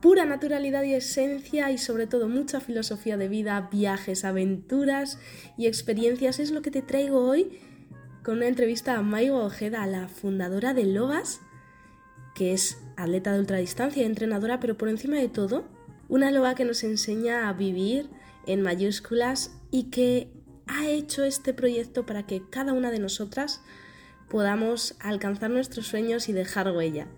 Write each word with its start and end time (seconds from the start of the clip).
pura 0.00 0.24
naturalidad 0.24 0.82
y 0.82 0.94
esencia 0.94 1.70
y 1.70 1.78
sobre 1.78 2.06
todo 2.06 2.28
mucha 2.28 2.60
filosofía 2.60 3.16
de 3.16 3.28
vida, 3.28 3.68
viajes, 3.70 4.24
aventuras 4.24 5.18
y 5.56 5.66
experiencias 5.66 6.38
es 6.38 6.50
lo 6.50 6.62
que 6.62 6.70
te 6.70 6.82
traigo 6.82 7.20
hoy 7.20 7.58
con 8.24 8.38
una 8.38 8.46
entrevista 8.46 8.96
a 8.96 9.02
Maigo 9.02 9.44
Ojeda, 9.44 9.86
la 9.86 10.08
fundadora 10.08 10.74
de 10.74 10.84
Logas, 10.84 11.40
que 12.34 12.52
es 12.52 12.78
atleta 12.96 13.32
de 13.32 13.40
ultradistancia 13.40 14.06
entrenadora, 14.06 14.60
pero 14.60 14.76
por 14.76 14.88
encima 14.88 15.16
de 15.16 15.28
todo, 15.28 15.64
una 16.08 16.30
loba 16.30 16.54
que 16.54 16.64
nos 16.64 16.82
enseña 16.82 17.48
a 17.48 17.52
vivir 17.52 18.08
en 18.46 18.62
mayúsculas 18.62 19.52
y 19.70 19.84
que 19.84 20.28
ha 20.66 20.88
hecho 20.88 21.24
este 21.24 21.54
proyecto 21.54 22.06
para 22.06 22.26
que 22.26 22.42
cada 22.48 22.72
una 22.72 22.90
de 22.90 22.98
nosotras 22.98 23.62
podamos 24.28 24.96
alcanzar 25.00 25.50
nuestros 25.50 25.86
sueños 25.86 26.28
y 26.28 26.32
dejar 26.32 26.70
huella. 26.70 27.08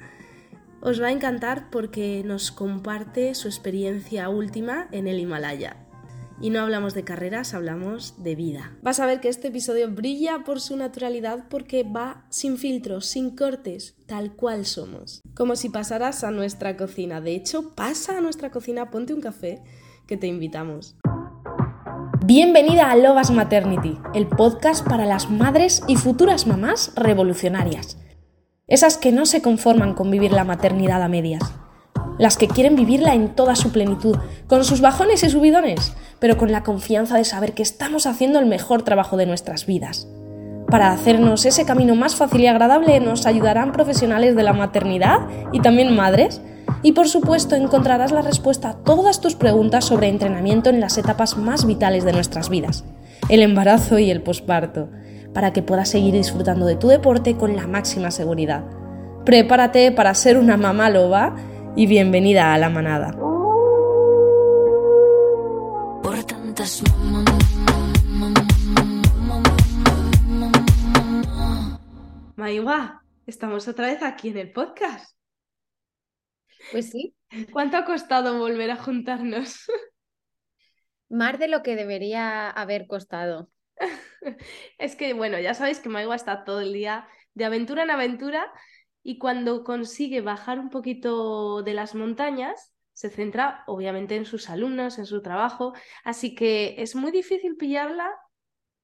Os 0.85 1.01
va 1.01 1.07
a 1.07 1.13
encantar 1.13 1.71
porque 1.71 2.25
nos 2.25 2.51
comparte 2.51 3.37
su 3.37 3.47
experiencia 3.47 4.29
última 4.29 4.89
en 4.91 5.07
el 5.07 5.21
Himalaya. 5.21 5.77
Y 6.41 6.51
no 6.51 6.59
hablamos 6.59 6.93
de 6.93 7.05
carreras, 7.05 7.55
hablamos 7.55 8.25
de 8.25 8.35
vida. 8.35 8.77
Vas 8.83 8.99
a 8.99 9.07
ver 9.07 9.21
que 9.21 9.29
este 9.29 9.47
episodio 9.47 9.89
brilla 9.93 10.41
por 10.45 10.61
su 10.61 10.77
naturalidad 10.77 11.45
porque 11.49 11.85
va 11.85 12.25
sin 12.31 12.59
filtros, 12.59 13.07
sin 13.07 13.37
cortes, 13.37 13.95
tal 14.07 14.33
cual 14.33 14.67
somos. 14.67 15.23
Como 15.37 15.55
si 15.55 15.69
pasaras 15.69 16.25
a 16.25 16.33
nuestra 16.33 16.77
cocina. 16.77 17.21
De 17.21 17.37
hecho, 17.37 17.77
pasa 17.77 18.19
a 18.19 18.21
nuestra 18.21 18.51
cocina, 18.51 18.91
ponte 18.91 19.15
un 19.15 19.21
café, 19.21 19.63
que 20.09 20.17
te 20.17 20.27
invitamos. 20.27 20.97
Bienvenida 22.27 22.91
a 22.91 22.97
Lovas 22.97 23.31
Maternity, 23.31 23.99
el 24.15 24.27
podcast 24.27 24.85
para 24.85 25.07
las 25.07 25.31
madres 25.31 25.85
y 25.87 25.95
futuras 25.95 26.49
mamás 26.49 26.93
revolucionarias. 26.97 27.99
Esas 28.69 28.97
que 28.97 29.11
no 29.11 29.27
se 29.27 29.43
conforman 29.43 29.93
con 29.93 30.11
vivir 30.11 30.31
la 30.33 30.45
maternidad 30.45 31.03
a 31.03 31.09
medias. 31.09 31.43
Las 32.19 32.37
que 32.37 32.47
quieren 32.47 32.77
vivirla 32.77 33.13
en 33.13 33.35
toda 33.35 33.57
su 33.57 33.73
plenitud, 33.73 34.17
con 34.47 34.65
sus 34.65 34.81
bajones 34.81 35.25
y 35.25 35.31
subidones, 35.31 35.95
pero 36.21 36.37
con 36.37 36.53
la 36.53 36.63
confianza 36.63 37.17
de 37.17 37.25
saber 37.25 37.55
que 37.55 37.65
estamos 37.65 38.07
haciendo 38.07 38.39
el 38.39 38.47
mejor 38.47 38.83
trabajo 38.83 39.17
de 39.17 39.27
nuestras 39.27 39.67
vidas. 39.67 40.07
Para 40.69 40.93
hacernos 40.93 41.45
ese 41.45 41.67
camino 41.67 41.97
más 41.97 42.15
fácil 42.15 42.43
y 42.43 42.47
agradable 42.47 43.01
nos 43.01 43.27
ayudarán 43.27 43.73
profesionales 43.73 44.37
de 44.37 44.45
la 44.45 44.53
maternidad 44.53 45.19
y 45.53 45.61
también 45.61 45.97
madres 45.97 46.41
y 46.83 46.93
por 46.93 47.09
supuesto 47.09 47.57
encontrarás 47.57 48.13
la 48.13 48.23
respuesta 48.23 48.71
a 48.71 48.77
todas 48.77 49.21
tus 49.21 49.35
preguntas 49.35 49.85
sobre 49.85 50.09
entrenamiento 50.09 50.71
en 50.71 50.81
las 50.81 50.99
etapas 50.99 51.37
más 51.37 51.67
vitales 51.67 52.05
de 52.05 52.13
nuestras 52.13 52.49
vidas, 52.49 52.85
el 53.29 53.43
embarazo 53.43 53.99
y 53.99 54.11
el 54.11 54.23
posparto, 54.23 54.89
para 55.35 55.53
que 55.53 55.63
puedas 55.63 55.89
seguir 55.89 56.15
disfrutando 56.15 56.67
de 56.67 56.77
tu 56.77 56.89
deporte 56.89 57.37
con 57.37 57.57
la 57.57 57.67
máxima 57.67 58.11
seguridad. 58.11 58.65
Prepárate 59.25 59.93
para 59.93 60.15
ser 60.15 60.37
una 60.37 60.57
mamá 60.57 60.91
loba 60.91 61.37
y 61.77 61.87
bienvenida 61.87 62.53
a 62.53 62.59
la 62.59 62.69
manada. 62.69 63.17
Maiwa, 72.37 73.03
estamos 73.27 73.69
otra 73.69 73.87
vez 73.87 74.03
aquí 74.03 74.29
en 74.29 74.39
el 74.39 74.53
podcast. 74.53 75.17
Pues 76.71 76.91
sí. 76.91 77.15
¿Cuánto 77.53 77.77
ha 77.77 77.85
costado 77.85 78.39
volver 78.39 78.71
a 78.71 78.77
juntarnos? 78.77 79.67
Más 81.09 81.39
de 81.39 81.49
lo 81.49 81.63
que 81.63 81.77
debería 81.77 82.51
haber 82.51 82.87
costado. 82.87 83.51
es 84.79 84.97
que, 84.97 85.15
bueno, 85.15 85.39
ya 85.39 85.55
sabéis 85.55 85.81
que 85.81 85.89
Maigua 85.89 86.17
está 86.17 86.45
todo 86.45 86.61
el 86.61 86.73
día 86.73 87.09
de 87.35 87.45
aventura 87.45 87.83
en 87.83 87.91
aventura 87.91 88.53
y 89.03 89.19
cuando 89.19 89.65
consigue 89.65 90.21
bajar 90.21 90.59
un 90.59 90.71
poquito 90.71 91.63
de 91.63 91.75
las 91.75 91.95
montañas, 91.95 92.75
se 92.93 93.11
centra 93.11 93.65
obviamente 93.67 94.17
en 94.17 94.25
sus 94.25 94.49
alumnos, 94.51 94.99
en 94.99 95.07
su 95.07 95.23
trabajo, 95.23 95.73
así 96.05 96.35
que 96.35 96.77
es 96.79 96.95
muy 96.95 97.11
difícil 97.11 97.57
pillarla 97.57 98.11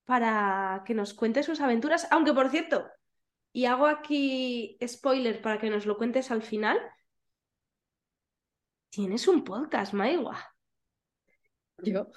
para 0.05 0.83
que 0.87 0.95
nos 0.95 1.15
cuente 1.15 1.43
sus 1.43 1.61
aventuras, 1.61 2.09
aunque 2.11 2.33
por 2.33 2.51
cierto, 2.51 2.89
y 3.53 3.67
hago 3.67 3.87
aquí 3.87 4.79
spoiler 4.87 5.43
para 5.43 5.59
que 5.59 5.71
nos 5.71 5.87
lo 5.87 5.99
cuentes 5.99 6.31
al 6.31 6.43
final, 6.43 6.81
Tienes 8.91 9.29
un 9.29 9.45
podcast, 9.45 9.93
Maigua. 9.93 10.37
¿Yo? 11.79 12.09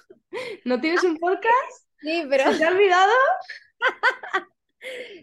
¿No 0.66 0.80
tienes 0.80 1.04
un 1.04 1.18
podcast? 1.18 1.91
Sí, 2.02 2.26
pero. 2.30 2.52
¿Se 2.54 2.64
ha 2.64 2.70
olvidado? 2.70 3.12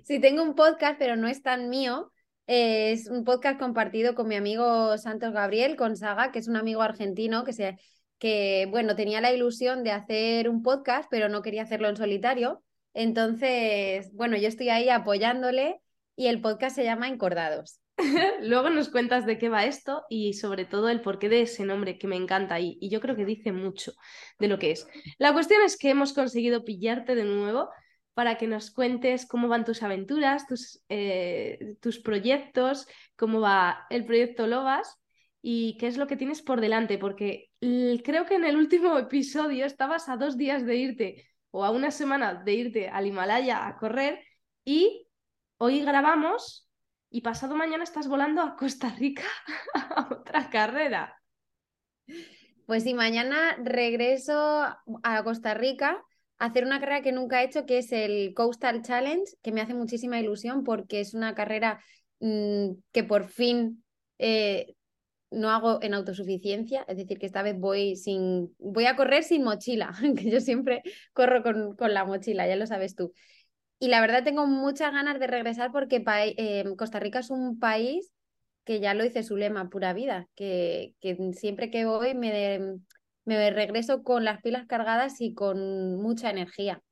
sí, 0.05 0.21
tengo 0.21 0.43
un 0.43 0.55
podcast, 0.55 0.99
pero 0.99 1.17
no 1.17 1.29
es 1.29 1.43
tan 1.43 1.69
mío. 1.69 2.13
Es 2.47 3.09
un 3.09 3.25
podcast 3.25 3.59
compartido 3.59 4.15
con 4.15 4.27
mi 4.27 4.37
amigo 4.37 4.97
Santos 4.97 5.33
Gabriel, 5.33 5.77
con 5.77 5.97
Saga, 5.97 6.33
que 6.33 6.39
es 6.39 6.49
un 6.49 6.57
amigo 6.57 6.81
argentino 6.81 7.45
que, 7.45 7.53
se, 7.53 7.79
que 8.19 8.67
bueno, 8.71 8.97
tenía 8.97 9.21
la 9.21 9.33
ilusión 9.33 9.85
de 9.85 9.93
hacer 9.93 10.49
un 10.49 10.63
podcast, 10.63 11.09
pero 11.11 11.29
no 11.29 11.43
quería 11.43 11.63
hacerlo 11.63 11.89
en 11.89 11.97
solitario. 11.97 12.63
Entonces, 12.95 14.11
bueno, 14.15 14.37
yo 14.37 14.49
estoy 14.49 14.71
ahí 14.71 14.89
apoyándole 14.89 15.81
y 16.17 16.29
el 16.29 16.41
podcast 16.41 16.75
se 16.75 16.85
llama 16.85 17.09
Encordados. 17.09 17.81
Luego 18.43 18.71
nos 18.71 18.89
cuentas 18.89 19.27
de 19.27 19.39
qué 19.39 19.49
va 19.49 19.65
esto 19.65 20.05
y 20.09 20.35
sobre 20.35 20.65
todo 20.65 20.89
el 20.89 21.01
porqué 21.01 21.29
de 21.29 21.43
ese 21.43 21.65
nombre 21.65 21.99
que 21.99 22.07
me 22.07 22.17
encanta 22.17 22.61
y, 22.61 22.79
yo 22.89 23.01
creo 23.01 23.17
que 23.17 23.25
dice 23.25 23.53
mucho 23.53 23.93
de 24.39 24.49
lo 24.49 24.59
que 24.59 24.71
es. 24.71 24.87
La 25.19 25.33
cuestión 25.33 25.63
es 25.63 25.77
que 25.77 25.91
hemos 25.91 26.13
conseguido 26.13 26.65
pillarte 26.65 27.15
de 27.15 27.25
nuevo 27.25 27.69
para 28.15 28.37
que 28.37 28.47
nos 28.47 28.71
cuentes 28.71 29.27
cómo 29.27 29.49
van 29.49 29.65
tus 29.65 29.83
aventuras, 29.83 30.47
tus, 30.47 30.83
eh, 30.89 31.77
tus 31.81 31.99
proyectos, 32.01 32.87
cómo 33.17 33.41
va 33.41 33.87
el 33.91 34.05
proyecto 34.07 34.47
Lobas 34.47 34.97
y 35.43 35.77
qué 35.79 35.87
es 35.87 35.97
lo 35.97 36.07
que 36.07 36.17
tienes 36.17 36.43
por 36.43 36.61
delante, 36.61 36.99
porque 36.99 37.51
creo 37.61 38.27
que 38.27 38.35
en 38.35 38.45
el 38.45 38.57
último 38.57 38.99
episodio 38.99 39.67
estabas 39.67 40.09
a 40.09 40.17
dos 40.17 40.37
días 40.37 40.67
de 40.67 40.77
irte 40.77 41.29
o 41.51 41.65
a 41.65 41.71
una 41.71 41.91
semana 41.91 42.35
de 42.35 42.55
irte 42.55 42.89
al 42.89 43.07
Himalaya 43.07 43.67
a 43.67 43.77
correr 43.77 44.21
y 44.65 45.07
hoy 45.59 45.81
grabamos 45.81 46.68
y 47.11 47.23
pasado 47.23 47.57
mañana 47.57 47.85
estás 47.85 48.09
volando 48.09 48.43
a 48.43 48.57
Costa 48.57 48.91
Rica 48.99 49.25
a 49.75 50.09
otra 50.11 50.51
carrera. 50.51 51.21
Pues 52.67 52.83
sí, 52.83 52.93
mañana 52.93 53.57
regreso 53.63 54.35
a 55.03 55.25
Costa 55.25 55.55
Rica 55.55 56.03
a 56.39 56.47
hacer 56.47 56.65
una 56.65 56.81
carrera 56.81 57.03
que 57.03 57.13
nunca 57.13 57.43
he 57.43 57.47
hecho, 57.47 57.65
que 57.65 57.79
es 57.79 57.93
el 57.93 58.35
Coastal 58.35 58.83
Challenge, 58.83 59.25
que 59.43 59.53
me 59.53 59.61
hace 59.61 59.75
muchísima 59.75 60.21
ilusión 60.21 60.65
porque 60.65 61.01
es 61.01 61.15
una 61.15 61.35
carrera 61.35 61.83
mmm, 62.21 62.73
que 62.93 63.05
por 63.05 63.29
fin 63.29 63.83
eh, 64.19 64.75
no 65.31 65.51
hago 65.51 65.83
en 65.83 65.95
autosuficiencia, 65.95 66.85
es 66.89 66.97
decir, 66.97 67.19
que 67.19 67.27
esta 67.27 67.43
vez 67.43 67.59
voy 67.59 67.97
sin, 67.97 68.55
voy 68.59 68.87
a 68.87 68.97
correr 68.97 69.25
sin 69.25 69.45
mochila, 69.45 69.93
que 70.17 70.31
yo 70.31 70.41
siempre 70.41 70.83
corro 71.13 71.43
con, 71.43 71.77
con 71.77 71.93
la 71.95 72.05
mochila, 72.05 72.47
ya 72.47 72.57
lo 72.57 72.67
sabes 72.67 72.95
tú. 72.95 73.13
Y 73.79 73.89
la 73.89 74.01
verdad 74.01 74.25
tengo 74.25 74.47
muchas 74.47 74.93
ganas 74.93 75.21
de 75.21 75.27
regresar 75.27 75.71
porque 75.73 76.03
eh, 76.37 76.65
Costa 76.77 76.99
Rica 76.99 77.21
es 77.21 77.31
un 77.31 77.59
país 77.61 78.13
que 78.65 78.81
ya 78.81 78.95
lo 78.95 79.05
dice 79.05 79.23
su 79.23 79.37
lema, 79.37 79.71
pura 79.71 79.93
vida, 79.93 80.29
que, 80.35 80.95
que 81.01 81.17
siempre 81.33 81.71
que 81.71 81.87
voy 81.87 82.15
me, 82.15 82.79
me 83.25 83.51
regreso 83.51 84.03
con 84.03 84.25
las 84.25 84.43
pilas 84.43 84.67
cargadas 84.67 85.21
y 85.21 85.33
con 85.35 85.97
mucha 85.97 86.31
energía. 86.31 86.83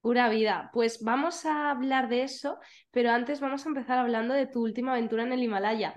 Pura 0.00 0.28
vida. 0.28 0.70
Pues 0.72 1.02
vamos 1.02 1.44
a 1.46 1.70
hablar 1.70 2.08
de 2.08 2.22
eso, 2.24 2.58
pero 2.90 3.10
antes 3.10 3.40
vamos 3.40 3.64
a 3.64 3.68
empezar 3.68 3.98
hablando 3.98 4.34
de 4.34 4.46
tu 4.46 4.62
última 4.62 4.92
aventura 4.92 5.22
en 5.22 5.32
el 5.32 5.42
Himalaya. 5.42 5.94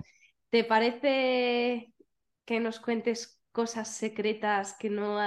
¿Te 0.50 0.62
parece 0.62 1.92
que 2.44 2.60
nos 2.60 2.78
cuentes 2.78 3.42
cosas 3.50 3.88
secretas 3.96 4.76
que 4.78 4.90
no 4.90 5.18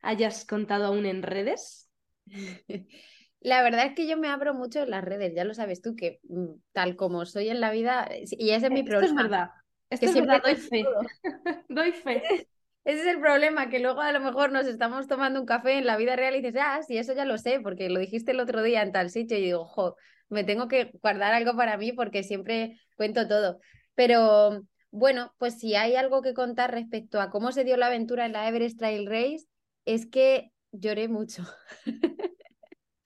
hayas 0.00 0.44
contado 0.46 0.86
aún 0.86 1.06
en 1.06 1.22
redes? 1.22 1.90
La 3.40 3.62
verdad 3.62 3.86
es 3.86 3.94
que 3.94 4.06
yo 4.06 4.18
me 4.18 4.28
abro 4.28 4.52
mucho 4.54 4.82
en 4.82 4.90
las 4.90 5.02
redes, 5.02 5.34
ya 5.34 5.44
lo 5.44 5.54
sabes 5.54 5.80
tú, 5.80 5.96
que 5.96 6.20
mm, 6.28 6.52
tal 6.72 6.96
como 6.96 7.24
soy 7.24 7.48
en 7.48 7.60
la 7.60 7.70
vida, 7.70 8.06
eh, 8.10 8.24
y 8.30 8.50
ese 8.50 8.66
es 8.66 8.72
mi 8.72 8.82
problema. 8.82 9.06
Esto 9.08 9.16
es 9.16 9.30
verdad, 9.30 9.50
Esto 9.90 10.06
es 10.06 10.14
verdad, 10.14 10.42
doy 10.42 10.56
fe. 10.56 10.84
doy 11.68 11.92
fe. 11.92 12.22
Ese 12.82 13.02
es 13.02 13.06
el 13.08 13.20
problema, 13.20 13.68
que 13.68 13.78
luego 13.78 14.00
a 14.00 14.10
lo 14.10 14.20
mejor 14.20 14.52
nos 14.52 14.66
estamos 14.66 15.06
tomando 15.06 15.38
un 15.38 15.44
café 15.44 15.76
en 15.76 15.84
la 15.84 15.98
vida 15.98 16.16
real 16.16 16.34
y 16.34 16.40
dices, 16.40 16.62
ah, 16.64 16.80
sí, 16.82 16.96
eso 16.96 17.12
ya 17.12 17.26
lo 17.26 17.36
sé, 17.36 17.60
porque 17.60 17.90
lo 17.90 18.00
dijiste 18.00 18.30
el 18.30 18.40
otro 18.40 18.62
día 18.62 18.80
en 18.80 18.90
tal 18.90 19.10
sitio 19.10 19.36
y 19.36 19.42
digo, 19.42 19.66
jo, 19.66 19.96
me 20.30 20.44
tengo 20.44 20.66
que 20.66 20.90
guardar 21.02 21.34
algo 21.34 21.54
para 21.54 21.76
mí 21.76 21.92
porque 21.92 22.22
siempre 22.22 22.80
cuento 22.96 23.28
todo. 23.28 23.60
Pero 23.94 24.62
bueno, 24.90 25.34
pues 25.36 25.58
si 25.58 25.74
hay 25.74 25.94
algo 25.94 26.22
que 26.22 26.32
contar 26.32 26.70
respecto 26.70 27.20
a 27.20 27.30
cómo 27.30 27.52
se 27.52 27.64
dio 27.64 27.76
la 27.76 27.88
aventura 27.88 28.24
en 28.24 28.32
la 28.32 28.48
Everest 28.48 28.78
Trail 28.78 29.06
Race, 29.06 29.46
es 29.84 30.06
que 30.06 30.52
lloré 30.72 31.08
mucho. 31.08 31.44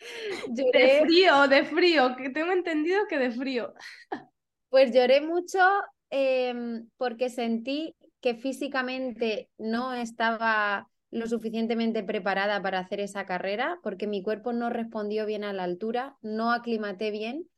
De 0.49 1.01
frío, 1.03 1.49
de 1.49 1.65
frío, 1.65 2.17
que 2.17 2.31
tengo 2.31 2.53
entendido 2.53 3.07
que 3.09 3.19
de 3.19 3.31
frío. 3.31 3.75
Pues 4.69 4.93
lloré 4.93 5.21
mucho 5.21 5.59
em, 6.11 6.89
porque 6.97 7.31
sentí 7.31 7.95
que 8.21 8.35
físicamente 8.35 9.51
no 9.59 9.95
estaba 9.95 10.89
lo 11.11 11.27
suficientemente 11.29 12.03
preparada 12.03 12.61
para 12.61 12.81
hacer 12.81 13.01
esa 13.01 13.25
carrera, 13.25 13.79
porque 13.83 14.07
mi 14.07 14.23
cuerpo 14.23 14.53
no 14.53 14.69
respondió 14.71 15.27
bien 15.27 15.45
a 15.45 15.53
la 15.53 15.63
altura, 15.63 16.17
no 16.23 16.51
aclimaté 16.51 17.11
bien 17.11 17.49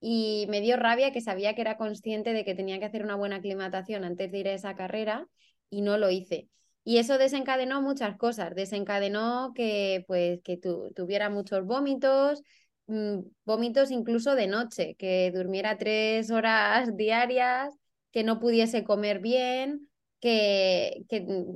y 0.00 0.46
me 0.50 0.60
dio 0.60 0.76
rabia 0.76 1.12
que 1.12 1.22
sabía 1.22 1.54
que 1.54 1.62
era 1.62 1.78
consciente 1.78 2.32
de 2.32 2.44
que 2.44 2.54
tenía 2.54 2.78
que 2.78 2.84
hacer 2.84 3.02
una 3.02 3.14
buena 3.14 3.36
aclimatación 3.36 4.04
antes 4.04 4.30
de 4.30 4.38
ir 4.38 4.48
a 4.48 4.52
esa 4.52 4.76
carrera 4.76 5.26
y 5.70 5.80
no 5.80 5.96
lo 5.96 6.10
hice. 6.10 6.48
Y 6.88 6.98
eso 6.98 7.18
desencadenó 7.18 7.82
muchas 7.82 8.16
cosas, 8.16 8.54
desencadenó 8.54 9.52
que 9.56 10.04
pues 10.06 10.40
que 10.44 10.56
tuviera 10.56 11.28
muchos 11.30 11.64
vómitos, 11.66 12.44
mm, 12.86 13.22
vómitos 13.44 13.90
incluso 13.90 14.36
de 14.36 14.46
noche, 14.46 14.94
que 14.96 15.32
durmiera 15.34 15.78
tres 15.78 16.30
horas 16.30 16.88
diarias, 16.96 17.74
que 18.12 18.22
no 18.22 18.38
pudiese 18.38 18.84
comer 18.84 19.18
bien, 19.18 19.88
que, 20.20 21.04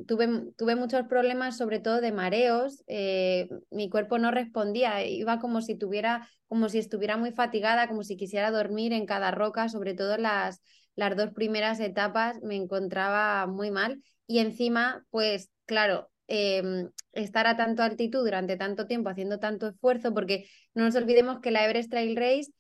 tuve, 0.09 0.53
tuve, 0.56 0.75
muchos 0.75 1.06
problemas, 1.06 1.56
sobre 1.56 1.79
todo 1.79 2.00
de 2.00 2.11
mareos. 2.11 2.82
Eh, 2.88 3.49
mi 3.71 3.88
cuerpo 3.88 4.19
no 4.19 4.32
respondía, 4.32 5.06
iba 5.06 5.38
como 5.38 5.62
si 5.62 5.77
tuviera, 5.77 6.29
como 6.49 6.69
si 6.69 6.79
estuviera 6.79 7.17
muy 7.17 7.31
fatigada, 7.31 7.87
como 7.87 8.03
si 8.03 8.17
quisiera 8.17 8.50
dormir 8.50 8.93
en 8.93 9.06
cada 9.06 9.31
roca, 9.31 9.69
sobre 9.69 9.94
todo 9.94 10.17
las, 10.17 10.61
las 10.97 11.17
dos 11.17 11.31
primeras 11.31 11.79
etapas 11.79 12.43
me 12.43 12.56
encontraba 12.56 13.47
muy 13.47 13.71
mal. 13.71 14.03
Y 14.31 14.38
encima, 14.38 15.05
pues 15.11 15.50
claro, 15.67 16.09
em, 16.29 16.88
estar 17.12 17.49
a 17.49 17.56
tanto 17.56 17.82
altitud 17.82 18.21
durante 18.21 18.56
tanto 18.56 18.87
tiempo 18.87 19.09
haciendo 19.09 19.41
tanto 19.41 19.67
esfuerzo, 19.67 20.15
porque 20.15 20.49
no 20.73 20.85
nos 20.85 20.94
olvidemos 20.94 21.41
que 21.41 21.50
la 21.50 21.65
Everest 21.65 21.91
Trail 21.91 22.15
Race 22.15 22.53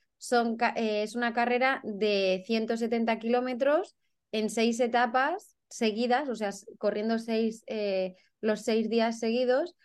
eh, 0.74 1.02
es 1.04 1.14
una 1.14 1.32
carrera 1.32 1.80
de 1.84 2.42
170 2.44 3.20
kilómetros 3.20 3.94
en 4.32 4.50
seis 4.50 4.80
etapas 4.80 5.54
seguidas, 5.68 6.28
o 6.28 6.34
sea, 6.34 6.50
corriendo 6.78 7.20
seis, 7.20 7.62
eh, 7.68 8.16
los 8.40 8.62
seis 8.62 8.90
días 8.90 9.20
seguidos 9.20 9.76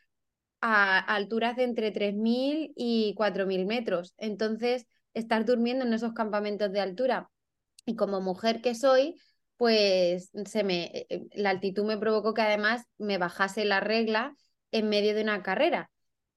a, 0.62 0.98
alturas 0.98 1.56
de 1.56 1.66
entre 1.66 1.92
3.000 1.94 2.74
y 2.76 3.14
4.000 3.16 3.68
metros. 3.68 4.16
Entonces, 4.18 4.88
estar 5.14 5.46
durmiendo 5.46 5.86
en 5.86 5.94
esos 5.94 6.14
campamentos 6.14 6.72
de 6.72 6.80
altura. 6.80 7.30
Y 7.86 7.96
como 7.96 8.22
mujer 8.22 8.62
que 8.62 8.74
soy, 8.74 9.22
pues 9.58 10.32
se 10.46 10.64
me, 10.64 10.86
eh, 10.86 11.08
eh, 11.10 11.22
la 11.34 11.52
altitud 11.52 11.86
me 11.86 11.98
provocó 11.98 12.34
que 12.34 12.42
además 12.42 12.84
me 12.98 13.18
bajase 13.18 13.66
la 13.66 13.80
regla 13.80 14.36
en 14.72 14.90
medio 14.90 15.16
de 15.16 15.24
una 15.24 15.44
carrera. 15.44 15.90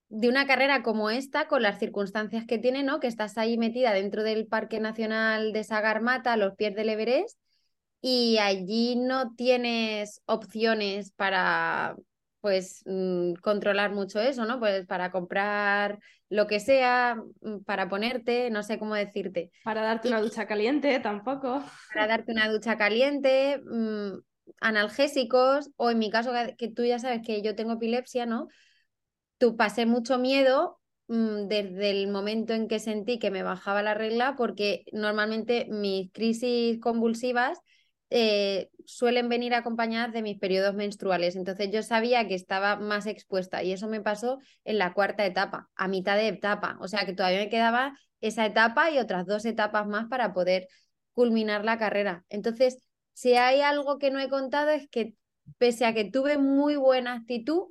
De 0.08 0.28
una 0.28 0.46
carrera 0.46 0.82
como 0.82 1.10
esta, 1.10 1.48
con 1.48 1.62
las 1.62 1.78
circunstancias 1.78 2.46
que 2.46 2.58
tiene, 2.58 2.82
¿no? 2.82 3.00
Que 3.00 3.08
estás 3.08 3.36
ahí 3.38 3.58
metida 3.58 3.92
dentro 3.92 4.22
del 4.22 4.46
Parque 4.46 4.80
Nacional 4.80 5.52
de 5.52 5.64
Sagarmata, 5.64 6.32
a 6.32 6.36
los 6.36 6.54
pies 6.54 6.74
del 6.74 6.88
Everest, 6.88 7.38
y 8.00 8.38
allí 8.38 8.96
no 8.96 9.34
tienes 9.34 10.22
opciones 10.26 11.12
para 11.12 11.96
pues 12.48 12.82
mm, 12.86 13.34
controlar 13.42 13.92
mucho 13.92 14.20
eso, 14.20 14.46
¿no? 14.46 14.58
Pues 14.58 14.86
para 14.86 15.10
comprar 15.10 15.98
lo 16.30 16.46
que 16.46 16.60
sea, 16.60 17.22
mm, 17.42 17.58
para 17.66 17.90
ponerte, 17.90 18.48
no 18.48 18.62
sé 18.62 18.78
cómo 18.78 18.94
decirte. 18.94 19.50
Para 19.64 19.82
darte 19.82 20.08
una 20.08 20.22
ducha 20.22 20.46
caliente, 20.46 20.98
tampoco. 21.00 21.62
Para 21.92 22.06
darte 22.06 22.32
una 22.32 22.50
ducha 22.50 22.78
caliente, 22.78 23.60
mm, 23.70 24.20
analgésicos, 24.62 25.68
o 25.76 25.90
en 25.90 25.98
mi 25.98 26.10
caso, 26.10 26.32
que 26.56 26.68
tú 26.68 26.86
ya 26.86 26.98
sabes 26.98 27.20
que 27.22 27.42
yo 27.42 27.54
tengo 27.54 27.74
epilepsia, 27.74 28.24
¿no? 28.24 28.48
Tú 29.36 29.58
pasé 29.58 29.84
mucho 29.84 30.16
miedo 30.16 30.80
desde 31.06 31.90
el 31.90 32.08
momento 32.08 32.54
en 32.54 32.66
que 32.66 32.78
sentí 32.78 33.18
que 33.18 33.30
me 33.30 33.42
bajaba 33.42 33.82
la 33.82 33.92
regla, 33.92 34.36
porque 34.38 34.84
normalmente 34.92 35.66
mis 35.68 36.10
crisis 36.12 36.80
convulsivas 36.80 37.58
eh, 38.08 38.70
suelen 38.88 39.28
venir 39.28 39.52
acompañadas 39.52 40.14
de 40.14 40.22
mis 40.22 40.38
periodos 40.38 40.74
menstruales. 40.74 41.36
Entonces 41.36 41.68
yo 41.70 41.82
sabía 41.82 42.26
que 42.26 42.34
estaba 42.34 42.76
más 42.76 43.04
expuesta 43.04 43.62
y 43.62 43.72
eso 43.72 43.86
me 43.86 44.00
pasó 44.00 44.38
en 44.64 44.78
la 44.78 44.94
cuarta 44.94 45.26
etapa, 45.26 45.68
a 45.74 45.88
mitad 45.88 46.16
de 46.16 46.28
etapa. 46.28 46.78
O 46.80 46.88
sea 46.88 47.04
que 47.04 47.12
todavía 47.12 47.40
me 47.40 47.50
quedaba 47.50 47.98
esa 48.22 48.46
etapa 48.46 48.90
y 48.90 48.98
otras 48.98 49.26
dos 49.26 49.44
etapas 49.44 49.86
más 49.86 50.08
para 50.08 50.32
poder 50.32 50.68
culminar 51.12 51.66
la 51.66 51.76
carrera. 51.76 52.24
Entonces, 52.30 52.78
si 53.12 53.34
hay 53.34 53.60
algo 53.60 53.98
que 53.98 54.10
no 54.10 54.20
he 54.20 54.30
contado 54.30 54.70
es 54.70 54.88
que 54.88 55.12
pese 55.58 55.84
a 55.84 55.92
que 55.92 56.10
tuve 56.10 56.38
muy 56.38 56.76
buena 56.76 57.12
actitud, 57.12 57.66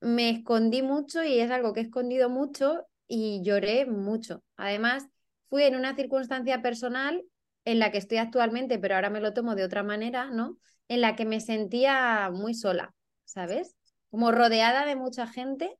me 0.00 0.28
escondí 0.28 0.82
mucho 0.82 1.24
y 1.24 1.40
es 1.40 1.50
algo 1.50 1.72
que 1.72 1.80
he 1.80 1.84
escondido 1.84 2.28
mucho 2.28 2.86
y 3.08 3.40
lloré 3.42 3.86
mucho. 3.86 4.42
Además, 4.58 5.06
fui 5.48 5.62
en 5.62 5.76
una 5.76 5.96
circunstancia 5.96 6.60
personal 6.60 7.24
en 7.64 7.78
la 7.78 7.90
que 7.90 7.98
estoy 7.98 8.18
actualmente, 8.18 8.78
pero 8.78 8.94
ahora 8.94 9.10
me 9.10 9.20
lo 9.20 9.32
tomo 9.32 9.54
de 9.54 9.64
otra 9.64 9.82
manera, 9.82 10.30
¿no? 10.30 10.58
En 10.88 11.00
la 11.00 11.16
que 11.16 11.24
me 11.24 11.40
sentía 11.40 12.30
muy 12.32 12.54
sola, 12.54 12.94
¿sabes? 13.24 13.76
Como 14.10 14.32
rodeada 14.32 14.84
de 14.84 14.96
mucha 14.96 15.26
gente, 15.26 15.78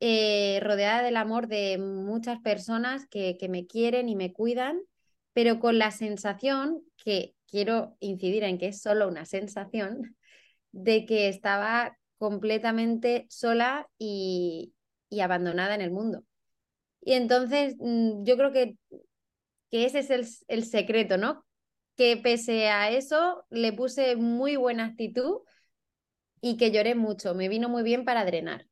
eh, 0.00 0.58
rodeada 0.62 1.02
del 1.02 1.16
amor 1.16 1.46
de 1.48 1.78
muchas 1.78 2.40
personas 2.40 3.06
que, 3.06 3.36
que 3.38 3.48
me 3.48 3.66
quieren 3.66 4.08
y 4.08 4.16
me 4.16 4.32
cuidan, 4.32 4.80
pero 5.32 5.60
con 5.60 5.78
la 5.78 5.90
sensación, 5.90 6.82
que 6.96 7.34
quiero 7.46 7.96
incidir 8.00 8.44
en 8.44 8.58
que 8.58 8.68
es 8.68 8.82
solo 8.82 9.08
una 9.08 9.24
sensación, 9.24 10.16
de 10.72 11.06
que 11.06 11.28
estaba 11.28 11.96
completamente 12.18 13.26
sola 13.30 13.88
y, 13.98 14.74
y 15.08 15.20
abandonada 15.20 15.74
en 15.74 15.80
el 15.80 15.92
mundo. 15.92 16.24
Y 17.00 17.12
entonces 17.14 17.76
mm, 17.78 18.24
yo 18.24 18.36
creo 18.36 18.52
que 18.52 18.76
que 19.74 19.86
ese 19.86 19.98
es 19.98 20.44
el, 20.46 20.64
secreto, 20.64 21.18
¿no? 21.18 21.44
Que 21.96 22.16
pese 22.16 22.68
a 22.68 22.90
eso 22.90 23.44
le 23.50 23.72
puse 23.72 24.14
muy 24.14 24.54
buena 24.54 24.84
actitud 24.84 25.40
y 26.40 26.56
que 26.56 26.70
lloré 26.70 26.94
mucho, 26.94 27.34
me 27.34 27.48
vino 27.48 27.68
muy 27.68 27.82
bien 27.82 28.04
para 28.04 28.24
drenar. 28.24 28.68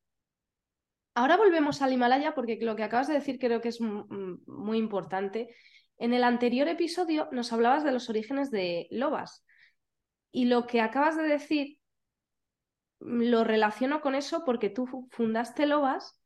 Ahora 1.17 1.37
volvemos 1.37 1.83
al 1.83 1.93
Himalaya 1.93 2.37
porque 2.37 2.57
lo 2.61 2.77
que 2.77 2.85
acabas 2.85 3.09
de 3.09 3.15
decir 3.15 3.41
creo 3.41 3.61
que 3.61 3.71
es 3.71 3.81
muy 3.81 4.79
importante. 4.79 5.53
En 5.99 6.15
el 6.15 6.23
anterior 6.23 6.69
episodio 6.69 7.29
nos 7.33 7.53
hablabas 7.53 7.83
de 7.83 7.91
los 7.91 8.09
orígenes 8.09 8.53
de 8.53 8.87
Lobas 8.93 9.45
y 10.31 10.45
lo 10.45 10.69
que 10.69 10.81
acabas 10.81 11.17
de 11.17 11.25
decir 11.25 11.79
lo 13.01 13.43
relaciono 13.43 14.03
con 14.03 14.15
eso 14.15 14.45
porque 14.45 14.71
tú 14.71 15.09
fundaste 15.11 15.67
Lobas 15.67 16.23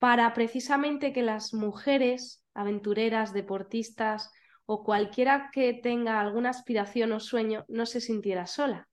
para 0.00 0.34
precisamente 0.34 1.12
que 1.12 1.22
las 1.22 1.54
mujeres 1.54 2.39
aventureras, 2.54 3.32
deportistas 3.32 4.30
o 4.66 4.84
cualquiera 4.84 5.50
que 5.52 5.74
tenga 5.74 6.20
alguna 6.20 6.50
aspiración 6.50 7.12
o 7.12 7.20
sueño 7.20 7.64
no 7.68 7.86
se 7.86 8.00
sintiera 8.00 8.46
sola. 8.46 8.88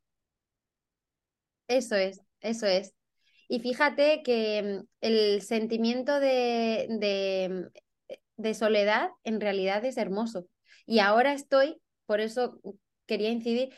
Eso 1.67 1.95
es, 1.95 2.21
eso 2.41 2.65
es. 2.65 2.93
Y 3.47 3.59
fíjate 3.59 4.23
que 4.23 4.63
mm, 4.63 4.87
el 5.01 5.41
sentimiento 5.41 6.19
de, 6.19 6.87
de, 6.89 7.69
de 8.37 8.53
soledad 8.53 9.09
en 9.23 9.39
realidad 9.39 9.83
es 9.85 9.97
hermoso. 9.97 10.47
Y 10.85 10.99
ahora 10.99 11.33
estoy, 11.33 11.81
por 12.05 12.21
eso 12.21 12.59
quería 13.05 13.29
incidir, 13.29 13.69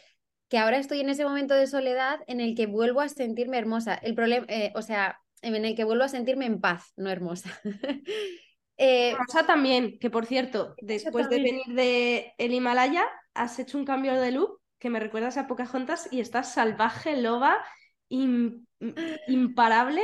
que 0.47 0.57
ahora 0.57 0.77
estoy 0.77 1.01
en 1.01 1.09
ese 1.09 1.25
momento 1.25 1.53
de 1.53 1.67
soledad 1.67 2.19
en 2.27 2.39
el 2.39 2.55
que 2.55 2.65
vuelvo 2.65 3.01
a 3.01 3.09
sentirme 3.09 3.57
hermosa. 3.57 3.95
El 3.95 4.15
problema, 4.15 4.45
eh, 4.49 4.71
o 4.75 4.81
sea, 4.81 5.19
en 5.41 5.63
el 5.63 5.75
que 5.75 5.83
vuelvo 5.83 6.03
a 6.03 6.09
sentirme 6.09 6.45
en 6.45 6.59
paz, 6.59 6.91
no 6.97 7.09
hermosa. 7.09 7.59
Eh, 8.81 9.13
Rosa 9.17 9.45
también, 9.45 9.99
que 9.99 10.09
por 10.09 10.25
cierto, 10.25 10.73
después 10.81 11.29
de 11.29 11.37
venir 11.37 11.65
de 11.75 12.33
el 12.37 12.53
Himalaya, 12.53 13.05
has 13.33 13.59
hecho 13.59 13.77
un 13.77 13.83
cambio 13.83 14.13
de 14.13 14.31
look 14.31 14.61
que 14.79 14.89
me 14.89 15.01
recuerdas 15.01 15.35
a 15.35 15.47
Pocahontas 15.47 16.07
y 16.11 16.21
estás 16.21 16.53
salvaje, 16.53 17.21
loba, 17.21 17.57
imparable, 18.07 20.01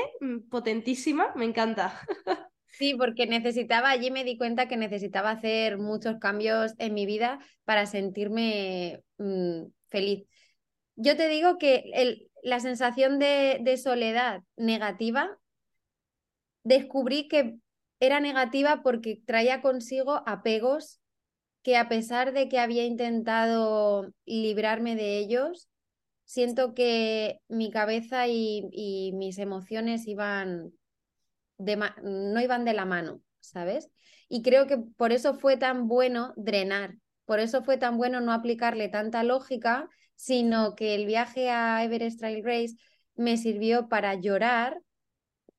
potentísima, 0.49 1.31
me 1.35 1.45
encanta. 1.45 1.99
Sí, 2.77 2.93
porque 2.93 3.25
necesitaba, 3.25 3.89
allí 3.89 4.11
me 4.11 4.25
di 4.25 4.37
cuenta 4.37 4.67
que 4.67 4.75
necesitaba 4.75 5.29
hacer 5.29 5.77
muchos 5.77 6.17
cambios 6.19 6.73
en 6.77 6.93
mi 6.93 7.05
vida 7.05 7.39
para 7.63 7.85
sentirme 7.85 9.01
mm, 9.17 9.67
feliz. 9.87 10.27
Yo 10.97 11.15
te 11.15 11.29
digo 11.29 11.57
que 11.57 11.85
el, 11.93 12.29
la 12.43 12.59
sensación 12.59 13.17
de, 13.17 13.59
de 13.61 13.77
soledad 13.77 14.41
negativa, 14.57 15.39
descubrí 16.65 17.29
que 17.29 17.59
era 18.05 18.19
negativa 18.19 18.81
porque 18.83 19.21
traía 19.25 19.61
consigo 19.61 20.23
apegos 20.25 20.99
que 21.63 21.77
a 21.77 21.89
pesar 21.89 22.31
de 22.33 22.47
que 22.47 22.59
había 22.59 22.85
intentado 22.85 24.13
librarme 24.25 24.95
de 24.95 25.17
ellos, 25.17 25.67
siento 26.23 26.73
que 26.73 27.41
mi 27.47 27.71
cabeza 27.71 28.27
y, 28.27 29.11
mis 29.15 29.39
emociones 29.39 30.07
iban 30.07 30.71
de 31.57 31.77
no 32.03 32.41
iban 32.41 32.65
de 32.65 32.73
la 32.73 32.85
mano, 32.85 33.21
¿sabes? 33.39 33.89
Y 34.27 34.41
creo 34.41 34.67
que 34.67 34.77
por 34.77 35.11
eso 35.11 35.33
fue 35.35 35.57
tan 35.57 35.87
bueno 35.87 36.33
drenar, 36.35 36.97
por 37.25 37.39
eso 37.39 37.63
fue 37.63 37.77
tan 37.77 37.97
bueno 37.97 38.21
no 38.21 38.33
aplicarle 38.33 38.89
tanta 38.89 39.23
lógica, 39.23 39.89
sino 40.15 40.75
que 40.75 40.95
el 40.95 41.05
viaje 41.05 41.49
a 41.49 41.83
Everest 41.83 42.19
Trail 42.19 42.43
Race 42.43 42.75
me 43.15 43.37
sirvió 43.37 43.87
para 43.87 44.15
llorar 44.15 44.81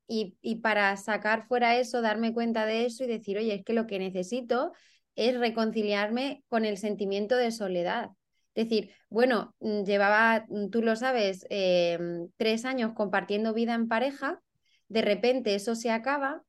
y, 0.09 0.57
para 0.57 0.97
sacar 0.97 1.47
fuera 1.47 1.77
eso, 1.77 2.01
darme 2.01 2.33
cuenta 2.33 2.67
de 2.67 2.87
eso 2.87 3.05
y 3.05 3.07
decir, 3.07 3.39
oye, 3.39 3.55
es 3.55 3.65
que 3.65 3.73
lo 3.73 3.87
que 3.87 3.99
necesito 3.99 4.73
es 5.15 5.39
reconciliarme 5.39 6.45
con 6.49 6.65
el 6.65 6.79
sentimiento 6.79 7.37
de 7.37 7.51
soledad. 7.51 8.11
Es 8.55 8.69
decir, 8.69 8.93
bueno, 9.11 9.55
mm, 9.61 9.83
llevaba, 9.85 10.47
mm, 10.49 10.71
tú 10.71 10.83
lo 10.83 10.97
sabes, 10.97 11.47
em, 11.51 12.29
tres 12.37 12.65
años 12.65 12.93
compartiendo 12.95 13.55
vida 13.55 13.75
en 13.75 13.89
pareja, 13.89 14.41
de 14.89 15.03
repente 15.03 15.55
eso 15.55 15.75
se 15.75 15.91
acaba 15.91 16.43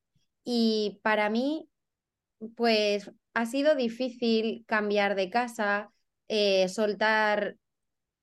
y 0.44 1.00
para 1.04 1.30
mí, 1.30 1.70
pues 2.56 3.12
ha 3.34 3.46
sido 3.46 3.76
difícil 3.76 4.64
cambiar 4.68 5.16
de 5.16 5.30
casa, 5.30 5.92
eh, 6.28 6.70
soltar 6.70 7.58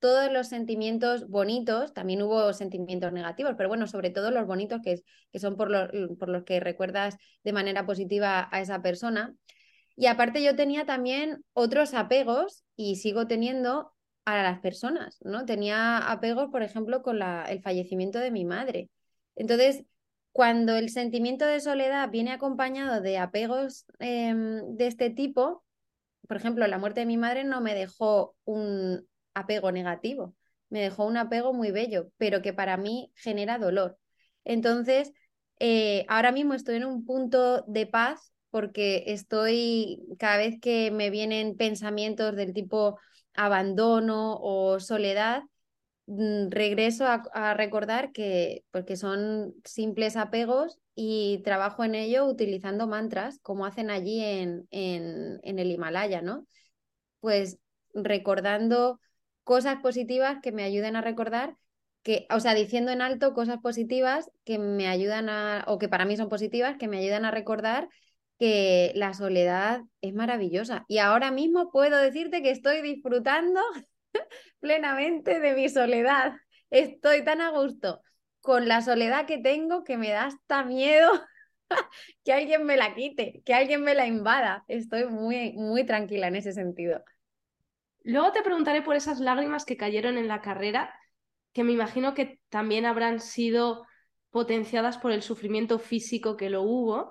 todos 0.05 0.31
los 0.31 0.49
sentimientos 0.49 1.31
bonitos, 1.31 1.95
también 1.95 2.21
hubo 2.21 2.53
sentimientos 2.53 3.11
negativos, 3.11 3.55
pero 3.57 3.71
bueno, 3.71 3.87
sobre 3.87 4.11
todo 4.11 4.31
los 4.31 4.47
bonitos 4.47 4.83
que, 4.83 5.03
son 5.39 5.57
por, 5.57 5.71
los 5.71 6.45
que 6.45 6.61
recuerdas 6.61 7.17
de 7.43 7.55
manera 7.55 7.87
positiva 7.87 8.47
a 8.53 8.61
esa 8.61 8.83
persona. 8.83 9.35
Y 9.97 10.05
aparte 10.05 10.43
yo 10.45 10.55
tenía 10.57 10.85
también 10.85 11.43
otros 11.55 11.95
apegos 11.95 12.65
y 12.77 12.97
sigo 12.97 13.27
teniendo 13.27 13.95
a 14.27 14.43
las 14.43 14.61
personas, 14.61 15.17
¿no? 15.23 15.47
Tenía 15.47 15.97
apegos, 15.97 16.51
por 16.51 16.63
ejemplo, 16.63 17.01
con 17.01 17.23
el 17.23 17.63
fallecimiento 17.63 18.19
de 18.19 18.31
mi 18.31 18.45
madre. 18.45 18.91
Entonces, 19.37 19.87
cuando 20.33 20.77
el 20.77 20.91
sentimiento 20.91 21.47
de 21.47 21.61
soledad 21.61 22.11
viene 22.11 22.33
acompañado 22.33 23.01
de 23.01 23.17
apegos 23.17 23.87
em, 24.01 24.77
de 24.77 24.87
este 24.87 25.09
tipo, 25.09 25.65
por 26.29 26.37
ejemplo, 26.37 26.67
la 26.67 26.77
muerte 26.77 27.01
de 27.01 27.07
mi 27.07 27.17
madre 27.17 27.45
no 27.45 27.63
me 27.63 27.75
dejó 27.75 28.37
un 28.45 29.09
apego 29.35 29.73
negativo, 29.73 30.35
me 30.71 30.81
dejó 30.81 31.07
un 31.07 31.17
apego 31.17 31.53
muy 31.53 31.71
bello, 31.71 32.09
pero 32.17 32.43
que 32.43 32.53
para 32.53 32.76
mí 32.76 33.12
genera 33.14 33.59
dolor. 33.59 33.99
Entonces, 34.45 35.12
eh, 35.61 36.05
ahora 36.09 36.33
mismo 36.33 36.55
estoy 36.55 36.76
en 36.76 36.85
un 36.85 37.05
punto 37.05 37.62
de 37.67 37.87
paz 37.87 38.33
porque 38.50 39.05
estoy, 39.09 40.03
cada 40.19 40.37
vez 40.38 40.61
que 40.61 40.91
me 40.91 41.11
vienen 41.11 41.57
pensamientos 41.57 42.37
del 42.37 42.53
tipo 42.53 42.99
abandono 43.35 44.37
o 44.41 44.81
soledad, 44.81 45.43
mm, 46.07 46.50
regreso 46.50 47.07
a, 47.07 47.55
recordar 47.55 48.12
que 48.12 48.64
porque 48.71 48.97
son 48.97 49.55
simples 49.64 50.17
apegos 50.17 50.79
y 50.95 51.41
trabajo 51.45 51.85
en 51.85 51.95
ello 51.95 52.26
utilizando 52.26 52.87
mantras 52.87 53.38
como 53.41 53.67
hacen 53.67 53.91
allí 53.91 54.23
en 54.23 54.69
el 54.71 55.71
Himalaya, 55.71 56.23
¿no? 56.23 56.47
Pues 57.21 57.59
recordando 57.95 59.00
cosas 59.45 59.81
positivas 59.83 60.39
que 60.43 60.53
me 60.53 60.65
ayuden 60.65 60.97
a 60.97 61.03
recordar 61.03 61.57
que, 62.03 62.27
o 62.31 62.39
sea, 62.41 62.55
diciendo 62.55 62.93
en 62.93 63.01
alto 63.03 63.33
cosas 63.35 63.59
positivas 63.59 64.31
que 64.45 64.59
me 64.59 64.89
ayudan 64.89 65.29
a, 65.29 65.65
o 65.67 65.79
que 65.79 65.89
para 65.89 66.05
mí 66.05 66.17
son 66.17 66.29
positivas, 66.29 66.77
que 66.77 66.89
me 66.89 66.99
ayudan 66.99 67.25
a 67.25 67.31
recordar 67.31 67.89
que 68.39 68.93
la 68.95 69.15
soledad 69.15 69.83
es 70.03 70.13
maravillosa. 70.15 70.85
Y 70.89 70.99
ahora 70.99 71.31
mismo 71.31 71.71
puedo 71.71 71.97
decirte 71.97 72.43
que 72.43 72.51
estoy 72.51 72.83
disfrutando 72.83 73.61
plenamente 74.61 75.41
de 75.41 75.55
mi 75.55 75.69
soledad. 75.69 76.35
Estoy 76.71 77.25
tan 77.25 77.41
a 77.41 77.51
gusto 77.51 78.03
con 78.41 78.69
la 78.69 78.83
soledad 78.83 79.27
que 79.27 79.39
tengo 79.39 79.85
que 79.85 79.97
me 79.97 80.11
da 80.11 80.27
hasta 80.27 80.65
miedo 80.65 81.11
que 82.25 82.33
alguien 82.33 82.65
me 82.65 82.77
la 82.77 82.95
quite, 82.95 83.43
que 83.45 83.55
alguien 83.55 83.83
me 83.83 83.95
la 83.95 84.07
invada. 84.07 84.65
Estoy 84.69 85.07
muy, 85.07 85.55
muy 85.55 85.85
tranquila 85.85 86.29
en 86.29 86.37
ese 86.37 86.53
sentido. 86.53 87.03
Luego 88.05 88.33
te 88.33 88.43
preguntaré 88.43 88.83
por 88.83 88.97
esas 88.97 89.19
lágrimas 89.19 89.65
que 89.65 89.77
cayeron 89.77 90.19
en 90.19 90.29
la 90.29 90.43
carrera, 90.43 90.95
que 91.53 91.65
me 91.65 91.73
imagino 91.73 92.15
que 92.15 92.39
también 92.51 92.87
habrán 92.87 93.19
sido 93.19 93.87
potenciadas 94.31 94.99
por 94.99 95.11
el 95.11 95.23
sufrimiento 95.23 95.79
físico 95.79 96.37
que 96.37 96.51
lo 96.51 96.63
hubo. 96.63 97.11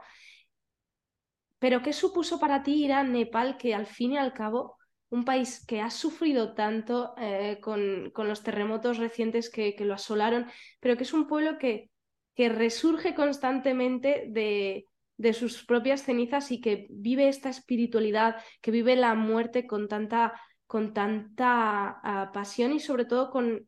Pero 1.60 1.82
¿qué 1.82 1.94
supuso 1.94 2.40
para 2.40 2.62
ti 2.62 2.86
ir 2.86 2.94
a 2.94 3.04
Nepal, 3.04 3.58
que 3.58 3.74
al 3.74 3.88
fin 3.88 4.14
y 4.14 4.18
al 4.18 4.34
cabo, 4.34 4.78
un 5.10 5.26
país 5.26 5.66
que 5.66 5.82
ha 5.82 5.90
sufrido 5.90 6.54
tanto 6.54 7.14
eh, 7.18 7.60
con, 7.62 8.12
con, 8.12 8.28
los 8.28 8.44
terremotos 8.44 8.98
recientes 8.98 9.50
que, 9.50 9.76
que, 9.76 9.86
lo 9.86 9.94
asolaron, 9.94 10.48
pero 10.80 10.98
que 10.98 11.04
es 11.04 11.14
un 11.14 11.28
pueblo 11.28 11.58
que, 11.58 11.90
que 12.36 12.50
resurge 12.50 13.16
constantemente 13.16 14.26
de, 14.30 14.88
de 15.18 15.34
sus 15.34 15.64
propias 15.66 16.04
cenizas 16.04 16.52
y 16.52 16.60
que 16.60 16.88
vive 16.90 17.28
esta 17.28 17.50
espiritualidad, 17.50 18.38
que 18.62 18.72
vive 18.72 18.96
la 18.96 19.14
muerte 19.14 19.68
con 19.68 19.88
tanta, 19.88 20.34
con 20.74 20.92
tanta 20.92 22.02
uh, 22.04 22.34
pasión 22.34 22.74
y 22.74 22.80
sobre 22.80 23.06
todo 23.06 23.30
con 23.30 23.68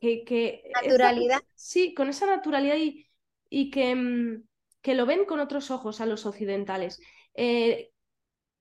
que, 0.00 0.24
que 0.24 0.62
naturalidad. 0.72 1.40
sí, 1.56 1.94
con 1.94 2.08
esa 2.08 2.26
naturalidad 2.26 2.76
y, 2.76 3.08
y 3.50 3.68
que, 3.72 3.92
mm, 3.92 4.44
que 4.82 4.94
lo 4.94 5.04
ven 5.04 5.24
con 5.24 5.40
otros 5.40 5.72
ojos 5.72 6.00
a 6.00 6.06
los 6.06 6.26
occidentales. 6.26 7.00
Eh, 7.34 7.90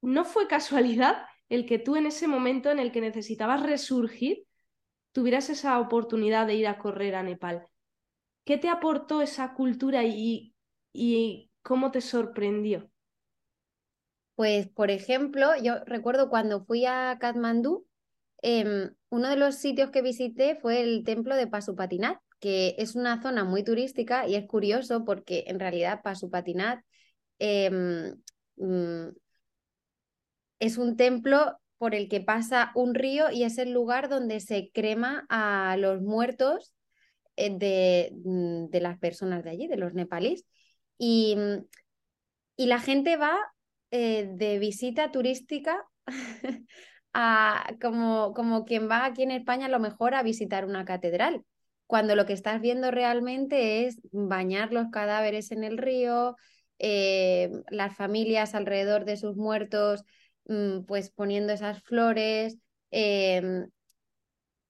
¿No 0.01 0.25
fue 0.25 0.47
casualidad 0.47 1.23
el 1.49 1.67
que 1.67 1.77
tú 1.77 1.97
en 1.97 2.07
ese 2.07 2.27
momento 2.27 2.71
en 2.71 2.79
el 2.79 2.91
que 2.91 3.01
necesitabas 3.01 3.61
resurgir 3.61 4.47
tuvieras 5.11 5.51
esa 5.51 5.79
oportunidad 5.79 6.47
de 6.47 6.55
ir 6.55 6.65
a 6.65 6.79
correr 6.79 7.13
a 7.13 7.21
Nepal? 7.21 7.67
¿Qué 8.43 8.57
te 8.57 8.69
aportó 8.69 9.21
esa 9.21 9.53
cultura 9.53 10.03
y, 10.03 10.55
y 10.93 11.51
cómo 11.61 11.91
te 11.91 12.01
sorprendió? 12.01 12.89
Pues, 14.37 14.69
por 14.69 14.91
ejemplo, 14.91 15.49
yo 15.63 15.83
recuerdo 15.85 16.29
cuando 16.29 16.63
fui 16.63 16.85
a 16.85 17.17
Katmandú, 17.19 17.87
em, 18.43 18.91
uno 19.09 19.29
de 19.29 19.35
los 19.35 19.55
sitios 19.55 19.89
que 19.89 20.03
visité 20.03 20.55
fue 20.55 20.81
el 20.83 21.03
templo 21.03 21.35
de 21.35 21.47
Pasupatinat 21.47 22.19
que 22.39 22.75
es 22.77 22.95
una 22.95 23.19
zona 23.21 23.43
muy 23.45 23.63
turística 23.63 24.27
y 24.27 24.35
es 24.35 24.45
curioso 24.45 25.03
porque 25.05 25.45
en 25.47 25.59
realidad 25.59 26.01
Pasupatinat 26.03 26.83
eh, 27.39 28.13
es 30.59 30.77
un 30.77 30.97
templo 30.97 31.57
por 31.79 31.95
el 31.95 32.07
que 32.09 32.21
pasa 32.21 32.71
un 32.75 32.93
río 32.93 33.31
y 33.31 33.43
es 33.43 33.57
el 33.57 33.71
lugar 33.71 34.07
donde 34.07 34.39
se 34.39 34.69
crema 34.71 35.25
a 35.29 35.77
los 35.77 36.01
muertos 36.01 36.75
eh, 37.37 37.55
de, 37.57 38.13
mm, 38.23 38.69
de 38.69 38.81
las 38.81 38.99
personas 38.99 39.43
de 39.43 39.49
allí, 39.51 39.67
de 39.67 39.77
los 39.77 39.93
nepalíes. 39.95 40.45
Y, 40.99 41.35
mm, 41.35 41.65
y 42.57 42.65
la 42.67 42.79
gente 42.79 43.17
va 43.17 43.35
eh, 43.91 44.29
de 44.33 44.59
visita 44.59 45.11
turística 45.11 45.83
a, 47.13 47.67
como, 47.81 48.33
como 48.33 48.65
quien 48.65 48.89
va 48.89 49.05
aquí 49.05 49.23
en 49.23 49.31
España 49.31 49.67
a 49.67 49.69
lo 49.69 49.79
mejor 49.79 50.13
a 50.13 50.23
visitar 50.23 50.65
una 50.65 50.85
catedral 50.85 51.43
cuando 51.87 52.15
lo 52.15 52.25
que 52.25 52.33
estás 52.33 52.61
viendo 52.61 52.91
realmente 52.91 53.87
es 53.87 53.99
bañar 54.11 54.73
los 54.73 54.89
cadáveres 54.91 55.51
en 55.51 55.63
el 55.63 55.77
río, 55.77 56.35
eh, 56.79 57.49
las 57.69 57.95
familias 57.95 58.53
alrededor 58.53 59.05
de 59.05 59.17
sus 59.17 59.37
muertos, 59.37 60.03
mm, 60.45 60.81
pues 60.85 61.09
poniendo 61.09 61.53
esas 61.53 61.81
flores, 61.83 62.57
em, 62.91 63.69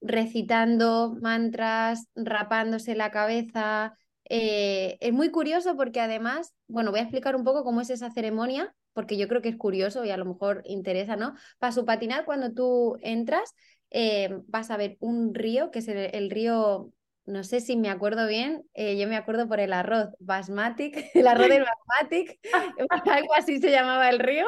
recitando 0.02 1.16
mantras, 1.22 2.08
rapándose 2.16 2.96
la 2.96 3.12
cabeza. 3.12 3.98
Eh, 4.30 4.98
es 5.02 5.14
muy 5.14 5.32
curioso 5.32 5.76
porque 5.76 6.00
además, 6.00 6.54
bueno, 6.68 6.92
voy 6.92 7.00
a 7.00 7.04
explicar 7.04 7.36
un 7.36 7.44
poco 7.44 7.64
cómo 7.64 7.82
es 7.82 7.90
esa 7.90 8.12
ceremonia, 8.12 8.74
porque 8.98 9.16
yo 9.16 9.28
creo 9.28 9.44
que 9.44 9.50
es 9.50 9.58
curioso 9.58 10.04
y 10.06 10.10
a 10.10 10.18
lo 10.18 10.26
mejor 10.26 10.64
interesa, 10.66 11.16
¿no? 11.16 11.36
Para 11.60 11.72
su 11.72 11.86
patinar, 11.86 12.26
cuando 12.26 12.52
tú 12.52 12.98
entras, 13.04 13.54
em, 13.92 14.42
vas 14.48 14.72
a 14.72 14.78
ver 14.78 14.98
un 15.00 15.36
río, 15.36 15.70
que 15.70 15.78
es 15.80 15.88
el 15.88 16.32
río 16.32 16.92
no 17.28 17.44
sé 17.44 17.60
si 17.60 17.78
me 17.78 17.92
acuerdo 17.92 18.26
bien, 18.26 18.64
eh, 18.74 18.98
yo 18.98 19.08
me 19.08 19.18
acuerdo 19.18 19.48
por 19.48 19.60
el 19.60 19.72
arroz 19.72 20.08
basmatic, 20.20 20.96
el 21.14 21.28
arroz 21.28 21.48
del 21.48 21.64
basmatic, 21.64 22.40
algo 23.06 23.36
así 23.36 23.60
se 23.60 23.70
llamaba 23.70 24.10
el 24.10 24.18
río. 24.18 24.48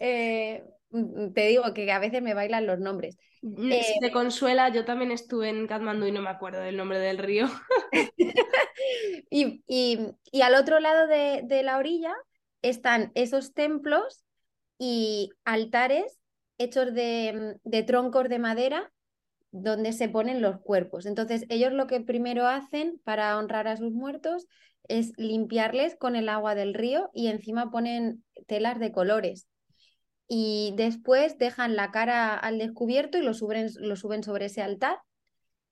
Eh, 0.00 0.62
mm, 0.90 1.32
te 1.32 1.46
digo 1.46 1.72
que 1.72 1.90
a 1.90 1.98
veces 1.98 2.20
me 2.20 2.34
bailan 2.34 2.66
los 2.66 2.78
nombres. 2.78 3.16
Mm, 3.40 3.72
si 3.72 4.00
te 4.00 4.08
eh, 4.08 4.12
consuela, 4.12 4.68
yo 4.68 4.84
también 4.84 5.12
estuve 5.12 5.48
en 5.48 5.66
Katmandú 5.66 6.04
y 6.04 6.12
no 6.12 6.20
me 6.20 6.28
acuerdo 6.28 6.60
del 6.60 6.76
nombre 6.76 6.98
del 6.98 7.16
río. 7.16 7.46
y, 9.30 9.62
y, 9.66 10.42
al 10.42 10.56
otro 10.56 10.78
lado 10.78 11.06
de, 11.06 11.40
de 11.44 11.62
la 11.62 11.78
orilla 11.78 12.14
están 12.68 13.12
esos 13.14 13.54
templos 13.54 14.24
y 14.78 15.30
altares 15.44 16.18
hechos 16.58 16.94
de, 16.94 17.56
de 17.64 17.82
troncos 17.82 18.28
de 18.28 18.38
madera 18.38 18.92
donde 19.50 19.92
se 19.92 20.08
ponen 20.08 20.42
los 20.42 20.60
cuerpos. 20.60 21.06
Entonces, 21.06 21.44
ellos 21.48 21.72
lo 21.72 21.86
que 21.86 22.00
primero 22.00 22.46
hacen 22.46 23.00
para 23.04 23.38
honrar 23.38 23.68
a 23.68 23.76
sus 23.76 23.92
muertos 23.92 24.46
es 24.88 25.12
limpiarles 25.16 25.96
con 25.96 26.16
el 26.16 26.28
agua 26.28 26.54
del 26.54 26.74
río 26.74 27.10
y 27.14 27.28
encima 27.28 27.70
ponen 27.70 28.24
telas 28.46 28.78
de 28.78 28.92
colores. 28.92 29.48
Y 30.28 30.74
después 30.76 31.38
dejan 31.38 31.76
la 31.76 31.90
cara 31.90 32.36
al 32.36 32.58
descubierto 32.58 33.18
y 33.18 33.22
lo 33.22 33.32
suben, 33.32 33.68
lo 33.78 33.96
suben 33.96 34.22
sobre 34.22 34.46
ese 34.46 34.62
altar 34.62 34.98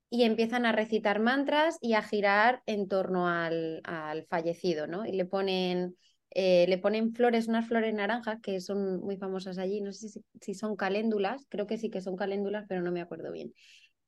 y 0.09 0.23
empiezan 0.23 0.65
a 0.65 0.71
recitar 0.71 1.19
mantras 1.19 1.77
y 1.81 1.93
a 1.93 2.01
girar 2.01 2.61
en 2.65 2.87
torno 2.87 3.27
al, 3.27 3.81
al 3.83 4.25
fallecido, 4.27 4.87
¿no? 4.87 5.05
Y 5.05 5.11
le 5.11 5.25
ponen, 5.25 5.97
eh, 6.31 6.65
le 6.67 6.77
ponen 6.77 7.13
flores, 7.13 7.47
unas 7.47 7.67
flores 7.67 7.93
naranjas 7.93 8.39
que 8.41 8.59
son 8.59 8.99
muy 9.01 9.17
famosas 9.17 9.57
allí, 9.57 9.81
no 9.81 9.93
sé 9.93 10.09
si, 10.41 10.53
son 10.53 10.75
caléndulas, 10.75 11.45
creo 11.49 11.67
que 11.67 11.77
sí 11.77 11.89
que 11.89 12.01
son 12.01 12.15
caléndulas, 12.15 12.65
pero 12.67 12.81
no 12.81 12.91
me 12.91 13.01
acuerdo 13.01 13.31
bien. 13.31 13.53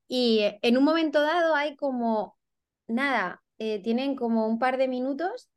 Y 0.07 0.39
eh, 0.39 0.59
en 0.61 0.77
un 0.77 0.83
momento 0.83 1.21
dado 1.21 1.55
hay 1.55 1.75
como, 1.75 2.37
nada, 2.87 3.43
eh, 3.59 3.81
tienen 3.81 4.15
como 4.15 4.47
un 4.47 4.59
par 4.59 4.77
de 4.77 4.87
minutos 4.87 5.49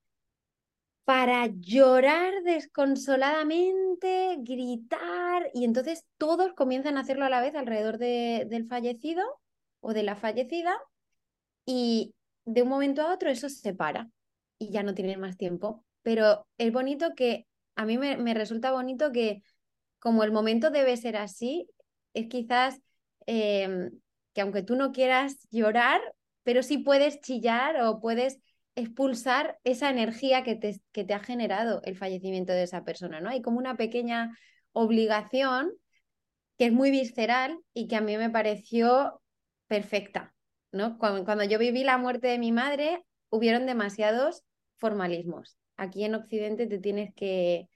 para 1.04 1.46
llorar 1.48 2.32
desconsoladamente, 2.44 4.36
gritar, 4.40 5.50
y 5.52 5.64
entonces 5.64 6.04
todos 6.18 6.52
comienzan 6.54 6.96
a 6.96 7.00
hacerlo 7.00 7.24
a 7.24 7.30
la 7.30 7.40
vez 7.40 7.56
alrededor 7.56 7.98
de, 7.98 8.46
del 8.48 8.66
fallecido 8.66 9.24
o 9.80 9.92
de 9.92 10.04
la 10.04 10.14
fallecida, 10.14 10.78
y 11.66 12.14
de 12.44 12.62
un 12.62 12.68
momento 12.68 13.02
a 13.02 13.12
otro 13.12 13.30
eso 13.30 13.48
se 13.48 13.74
para 13.74 14.08
y 14.58 14.70
ya 14.70 14.82
no 14.82 14.94
tienen 14.94 15.20
más 15.20 15.36
tiempo. 15.36 15.84
Pero 16.02 16.46
es 16.58 16.72
bonito 16.72 17.14
que 17.14 17.46
a 17.76 17.84
mí 17.84 17.98
me, 17.98 18.34
resulta 18.34 18.72
bonito 18.72 19.12
que 19.12 19.42
como 19.98 20.24
el 20.24 20.32
momento 20.32 20.70
debe 20.70 20.96
ser 20.96 21.16
así, 21.16 21.68
es 22.14 22.26
quizás 22.28 22.80
em, 23.26 23.90
que 24.32 24.40
aunque 24.40 24.62
tú 24.62 24.76
no 24.76 24.92
quieras 24.92 25.46
llorar, 25.50 26.00
pero 26.42 26.62
sí 26.62 26.78
puedes 26.78 27.20
chillar 27.20 27.80
o 27.82 28.00
puedes 28.00 28.38
expulsar 28.74 29.58
esa 29.64 29.90
energía 29.90 30.42
que 30.42 30.56
te, 30.56 30.80
que 30.92 31.04
te 31.04 31.14
ha 31.14 31.20
generado 31.20 31.82
el 31.84 31.96
fallecimiento 31.96 32.52
de 32.52 32.62
esa 32.62 32.84
persona, 32.84 33.20
¿no? 33.20 33.28
Hay 33.28 33.42
como 33.42 33.58
una 33.58 33.76
pequeña 33.76 34.36
obligación 34.72 35.72
que 36.56 36.66
es 36.66 36.72
muy 36.72 36.90
visceral 36.90 37.58
y 37.72 37.88
que 37.88 37.96
a 37.96 38.00
mí 38.00 38.16
me 38.16 38.30
pareció 38.30 39.20
perfecta, 39.66 40.34
¿no? 40.72 40.98
Cuando, 40.98 41.24
cuando 41.24 41.44
yo 41.44 41.58
viví 41.58 41.84
la 41.84 41.98
muerte 41.98 42.28
de 42.28 42.38
mi 42.38 42.52
madre, 42.52 43.04
hubieron 43.30 43.66
demasiados 43.66 44.42
formalismos. 44.76 45.59
Aquí 45.80 46.04
en 46.04 46.14
Occidente 46.14 46.66
te 46.66 46.78
tienes 46.78 47.14
que, 47.14 47.66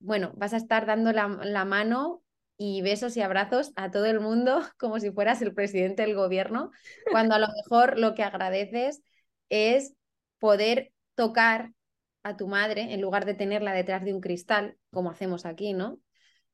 bueno, 0.00 0.32
vas 0.34 0.52
a 0.52 0.56
estar 0.56 0.84
dando 0.84 1.12
la, 1.12 1.28
mano 1.64 2.24
y 2.56 2.82
besos 2.82 3.16
y 3.16 3.20
abrazos 3.20 3.72
a 3.76 3.92
todo 3.92 4.06
el 4.06 4.18
mundo 4.18 4.60
como 4.78 4.98
si 4.98 5.12
fueras 5.12 5.40
el 5.40 5.54
presidente 5.54 6.02
del 6.02 6.16
gobierno, 6.16 6.72
cuando 7.12 7.36
a 7.36 7.38
lo 7.38 7.46
mejor 7.46 8.00
lo 8.00 8.16
que 8.16 8.24
agradeces 8.24 9.00
es 9.48 9.94
poder 10.40 10.92
tocar 11.14 11.72
a 12.24 12.36
tu 12.36 12.48
madre 12.48 12.92
en 12.92 13.00
lugar 13.00 13.26
de 13.26 13.34
tenerla 13.34 13.72
detrás 13.72 14.04
de 14.04 14.12
un 14.12 14.20
cristal, 14.20 14.76
como 14.90 15.12
hacemos 15.12 15.46
aquí, 15.46 15.72
¿no? 15.72 16.00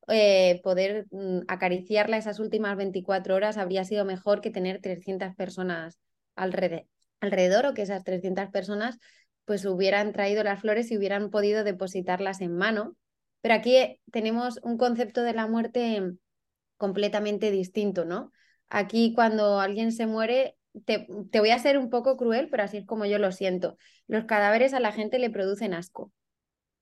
Eh, 0.09 0.61
poder 0.63 1.07
mm, 1.09 1.39
acariciarla 1.47 2.17
esas 2.17 2.37
últimas 2.37 2.77
24 2.77 3.33
horas 3.33 3.57
habría 3.57 3.83
sido 3.83 4.05
mejor 4.05 4.41
que 4.41 4.51
tener 4.51 4.79
300 4.79 5.35
personas 5.35 5.97
alrededor, 6.35 6.85
alrededor 7.19 7.65
o 7.65 7.73
que 7.73 7.81
esas 7.81 8.03
300 8.03 8.49
personas 8.49 8.99
pues 9.45 9.65
hubieran 9.65 10.13
traído 10.13 10.43
las 10.43 10.61
flores 10.61 10.91
y 10.91 10.97
hubieran 10.97 11.29
podido 11.29 11.63
depositarlas 11.63 12.41
en 12.41 12.55
mano. 12.55 12.95
Pero 13.41 13.55
aquí 13.55 13.99
tenemos 14.11 14.59
un 14.63 14.77
concepto 14.77 15.23
de 15.23 15.33
la 15.33 15.47
muerte 15.47 16.13
completamente 16.77 17.51
distinto, 17.51 18.05
¿no? 18.05 18.31
Aquí 18.69 19.13
cuando 19.13 19.59
alguien 19.59 19.91
se 19.91 20.05
muere, 20.05 20.55
te, 20.85 21.07
te, 21.31 21.39
voy 21.39 21.51
a 21.51 21.59
ser 21.59 21.77
un 21.77 21.89
poco 21.89 22.17
cruel, 22.17 22.49
pero 22.49 22.63
así 22.63 22.77
es 22.77 22.85
como 22.85 23.05
yo 23.05 23.19
lo 23.19 23.31
siento. 23.31 23.77
Los 24.07 24.25
cadáveres 24.25 24.73
a 24.73 24.79
la 24.79 24.91
gente 24.91 25.19
le 25.19 25.29
producen 25.29 25.73
asco, 25.73 26.11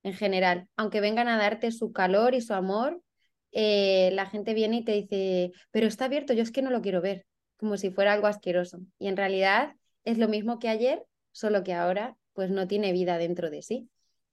en 0.04 0.14
general. 0.14 0.68
Aunque 0.76 1.02
vengan 1.02 1.28
a 1.28 1.38
darte 1.38 1.72
su 1.72 1.92
calor 1.92 2.36
y 2.36 2.42
su 2.42 2.54
amor, 2.54 3.02
eh, 3.52 4.12
la 4.14 4.26
gente 4.26 4.54
viene 4.54 4.78
y 4.78 4.84
te 4.84 4.94
dice, 4.94 5.52
pero 5.72 5.88
está 5.88 6.06
abierto, 6.06 6.34
yo 6.34 6.44
es 6.44 6.52
que 6.52 6.62
no 6.62 6.70
lo 6.70 6.82
quiero 6.82 7.02
ver, 7.02 7.26
como 7.58 7.78
si 7.78 7.90
fuera 7.90 8.14
algo 8.14 8.28
asqueroso. 8.28 8.80
Y 9.00 9.08
en 9.08 9.18
realidad 9.18 9.76
es 10.06 10.18
lo 10.18 10.28
mismo 10.28 10.60
que 10.60 10.70
ayer, 10.70 11.04
solo 11.32 11.64
que 11.64 11.74
ahora 11.74 12.16
pues 12.40 12.52
no 12.52 12.70
tiene 12.70 12.94
vida 12.94 13.18
dentro 13.18 13.50
de 13.50 13.62
sí. 13.62 13.90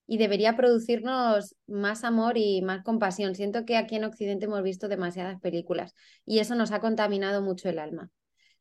Y 0.06 0.18
debería 0.18 0.56
producirnos 0.56 1.56
más 1.66 2.04
amor 2.04 2.38
y 2.38 2.62
más 2.62 2.84
compasión. 2.84 3.34
Siento 3.34 3.64
que 3.64 3.76
aquí 3.76 3.96
en 3.96 4.04
Occidente 4.04 4.44
hemos 4.44 4.62
visto 4.62 4.86
demasiadas 4.86 5.40
películas 5.40 5.92
y 6.24 6.38
eso 6.38 6.54
nos 6.54 6.70
ha 6.70 6.78
contaminado 6.78 7.42
mucho 7.42 7.68
el 7.68 7.80
alma. 7.80 8.10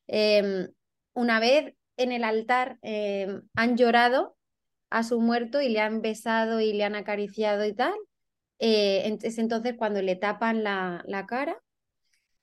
Em, 0.08 0.70
una 1.14 1.40
vez 1.40 1.76
en 1.96 2.12
el 2.12 2.24
altar 2.24 2.80
em, 2.82 3.44
han 3.54 3.78
llorado 3.78 4.36
a 4.90 5.04
su 5.04 5.22
muerto 5.22 5.62
y 5.62 5.70
le 5.70 5.80
han 5.80 6.02
besado 6.02 6.60
y 6.60 6.74
le 6.74 6.84
han 6.84 6.96
acariciado 6.96 7.66
y 7.66 7.76
tal, 7.76 7.94
eh, 8.58 9.16
es 9.22 9.38
entonces 9.38 9.76
cuando 9.78 10.02
le 10.02 10.16
tapan 10.16 10.64
la, 10.64 11.04
la, 11.06 11.28
cara 11.28 11.62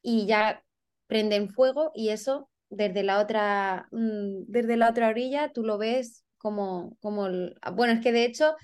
y 0.03 0.27
ya 0.27 0.63
prenden 1.09 1.51
fuego 1.51 1.91
y 1.97 2.11
eso 2.11 2.49
desde 2.71 3.03
la 3.03 3.19
otra, 3.21 3.89
mm, 3.91 4.45
desde 4.47 4.77
la 4.77 4.91
otra 4.91 5.09
orilla 5.09 5.53
tú 5.53 5.65
lo 5.65 5.79
ves 5.79 6.22
como, 6.43 6.97
como 7.01 7.29
bueno, 7.75 7.95
es 7.95 8.01
que 8.01 8.13
de 8.13 8.25
hecho 8.25 8.57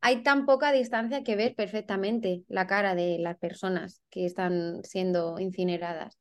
hay 0.00 0.22
tan 0.22 0.46
poca 0.46 0.72
distancia 0.72 1.22
que 1.24 1.36
ves 1.36 1.54
perfectamente 1.54 2.44
la 2.48 2.66
cara 2.66 2.94
de 2.94 3.18
las 3.18 3.38
personas 3.38 4.02
que 4.10 4.26
están 4.26 4.82
siendo 4.84 5.38
incineradas 5.38 6.18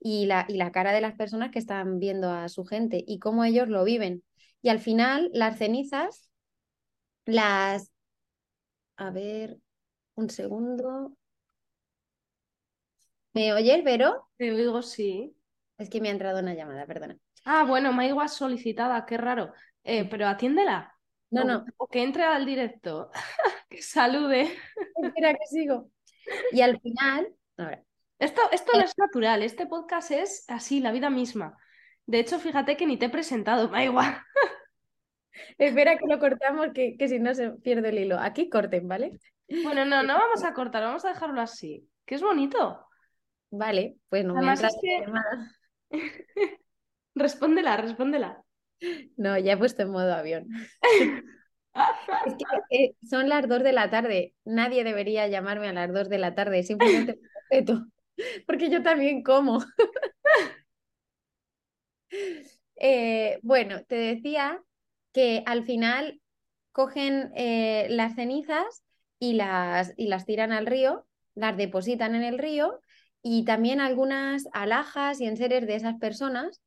y 0.00 0.26
la, 0.26 0.46
y 0.48 0.56
la 0.56 0.72
cara 0.72 0.92
de 0.92 1.00
las 1.00 1.14
personas 1.16 1.50
que 1.50 1.58
están 1.58 1.98
viendo 1.98 2.30
a 2.30 2.48
su 2.48 2.64
gente 2.64 3.02
y 3.06 3.18
cómo 3.18 3.44
ellos 3.44 3.68
lo 3.68 3.84
viven. 3.84 4.22
Y 4.62 4.70
al 4.70 4.80
final 4.80 5.30
las 5.34 5.58
cenizas 5.58 6.30
las... 7.26 7.90
A 8.96 9.10
ver, 9.10 9.58
un 10.16 10.30
segundo. 10.30 11.16
¿Me 13.32 13.52
oyes, 13.52 13.82
Vero? 13.84 14.28
Te 14.36 14.52
oigo, 14.52 14.82
sí. 14.82 15.36
Es 15.78 15.90
que 15.90 16.00
me 16.00 16.08
ha 16.08 16.12
entrado 16.12 16.38
una 16.40 16.54
llamada, 16.54 16.86
perdona. 16.86 17.18
Ah, 17.44 17.64
bueno, 17.64 17.92
Maigua 17.92 18.28
solicitada, 18.28 19.04
qué 19.06 19.16
raro. 19.16 19.52
Eh, 19.84 20.06
pero 20.08 20.26
atiéndela. 20.26 20.94
No, 21.30 21.44
no. 21.44 21.64
O 21.76 21.86
que 21.86 22.02
entre 22.02 22.24
al 22.24 22.46
directo. 22.46 23.10
que 23.68 23.82
salude. 23.82 24.50
Espera 25.02 25.34
que 25.34 25.46
sigo. 25.46 25.90
Y 26.52 26.60
al 26.60 26.80
final. 26.80 27.34
Esto, 28.18 28.42
esto 28.52 28.72
no 28.78 28.84
es 28.84 28.96
natural, 28.96 29.42
este 29.42 29.66
podcast 29.66 30.10
es 30.10 30.44
así, 30.48 30.80
la 30.80 30.92
vida 30.92 31.10
misma. 31.10 31.58
De 32.06 32.20
hecho, 32.20 32.38
fíjate 32.38 32.76
que 32.76 32.86
ni 32.86 32.96
te 32.96 33.06
he 33.06 33.10
presentado, 33.10 33.68
Maigua. 33.68 34.24
Espera 35.58 35.98
que 35.98 36.06
lo 36.06 36.18
cortamos, 36.18 36.68
que, 36.74 36.96
que 36.96 37.08
si 37.08 37.18
no 37.18 37.34
se 37.34 37.50
pierde 37.50 37.88
el 37.88 37.98
hilo. 37.98 38.18
Aquí 38.18 38.48
corten, 38.48 38.88
¿vale? 38.88 39.18
Bueno, 39.62 39.84
no, 39.84 40.02
no 40.02 40.14
vamos 40.14 40.44
a 40.44 40.54
cortar, 40.54 40.82
vamos 40.82 41.04
a 41.04 41.08
dejarlo 41.08 41.40
así. 41.40 41.88
Que 42.06 42.14
es 42.14 42.22
bonito. 42.22 42.86
Vale, 43.50 43.96
pues 44.08 44.24
no 44.24 44.34
me 44.34 44.52
es 44.52 44.62
que... 44.80 45.06
respóndela, 47.14 47.76
respóndela. 47.76 48.43
No, 49.16 49.38
ya 49.38 49.52
he 49.52 49.56
puesto 49.56 49.82
en 49.82 49.90
modo 49.90 50.12
avión. 50.12 50.48
es 52.26 52.34
que 52.34 52.44
eh, 52.70 52.94
son 53.08 53.28
las 53.28 53.48
dos 53.48 53.62
de 53.62 53.72
la 53.72 53.90
tarde. 53.90 54.34
Nadie 54.44 54.84
debería 54.84 55.26
llamarme 55.28 55.68
a 55.68 55.72
las 55.72 55.92
dos 55.92 56.08
de 56.08 56.18
la 56.18 56.34
tarde, 56.34 56.62
simplemente 56.62 57.18
respeto. 57.50 57.86
Porque 58.46 58.70
yo 58.70 58.82
también 58.82 59.22
como. 59.22 59.64
Eh, 62.76 63.38
bueno, 63.42 63.84
te 63.84 63.96
decía 63.96 64.60
que 65.12 65.42
al 65.46 65.64
final 65.64 66.20
cogen 66.72 67.30
eh, 67.36 67.86
las 67.90 68.14
cenizas 68.16 68.84
y 69.18 69.34
las, 69.34 69.94
y 69.96 70.08
las 70.08 70.26
tiran 70.26 70.52
al 70.52 70.66
río, 70.66 71.06
las 71.34 71.56
depositan 71.56 72.14
en 72.14 72.22
el 72.24 72.38
río 72.38 72.80
y 73.22 73.44
también 73.44 73.80
algunas 73.80 74.48
alhajas 74.52 75.20
y 75.20 75.26
enseres 75.26 75.66
de 75.66 75.76
esas 75.76 75.94
personas 75.98 76.60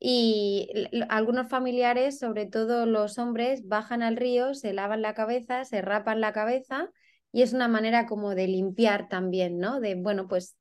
y 0.00 0.70
algunos 1.08 1.48
familiares, 1.48 2.18
sobre 2.18 2.46
todo 2.46 2.86
los 2.86 3.18
hombres, 3.18 3.66
bajan 3.66 4.02
al 4.02 4.16
río, 4.16 4.54
se 4.54 4.72
lavan 4.72 5.02
la 5.02 5.14
cabeza, 5.14 5.64
se 5.64 5.82
rapan 5.82 6.20
la 6.20 6.32
cabeza 6.32 6.90
y 7.32 7.42
es 7.42 7.52
una 7.52 7.68
manera 7.68 8.06
como 8.06 8.34
de 8.34 8.46
limpiar 8.48 9.08
también, 9.08 9.58
¿no? 9.58 9.80
De, 9.80 9.94
bueno, 9.96 10.28
pues 10.28 10.56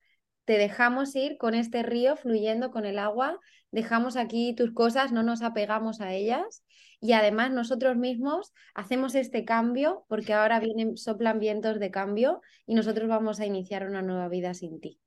te 0.45 0.57
dejamos 0.57 1.15
ir 1.15 1.37
con 1.37 1.55
este 1.55 1.83
río 1.83 2.15
fluyendo 2.15 2.71
con 2.71 2.85
el 2.85 2.99
agua, 2.99 3.39
dejamos 3.71 4.15
aquí 4.15 4.55
tus 4.55 4.73
cosas, 4.73 5.11
no 5.11 5.23
nos 5.23 5.41
apegamos 5.41 6.01
a 6.01 6.13
ellas 6.13 6.63
y 6.99 7.11
además 7.13 7.51
nosotros 7.51 7.95
mismos 7.97 8.53
hacemos 8.73 9.13
este 9.15 9.45
cambio 9.45 10.05
porque 10.07 10.33
ahora 10.33 10.59
vienen, 10.59 10.97
soplan 10.97 11.39
vientos 11.39 11.79
de 11.79 11.91
cambio 11.91 12.41
y 12.65 12.75
nosotros 12.75 13.07
vamos 13.09 13.39
a 13.39 13.45
iniciar 13.45 13.87
una 13.87 14.01
nueva 14.01 14.29
vida 14.29 14.53
sin 14.53 14.79
ti. 14.79 14.99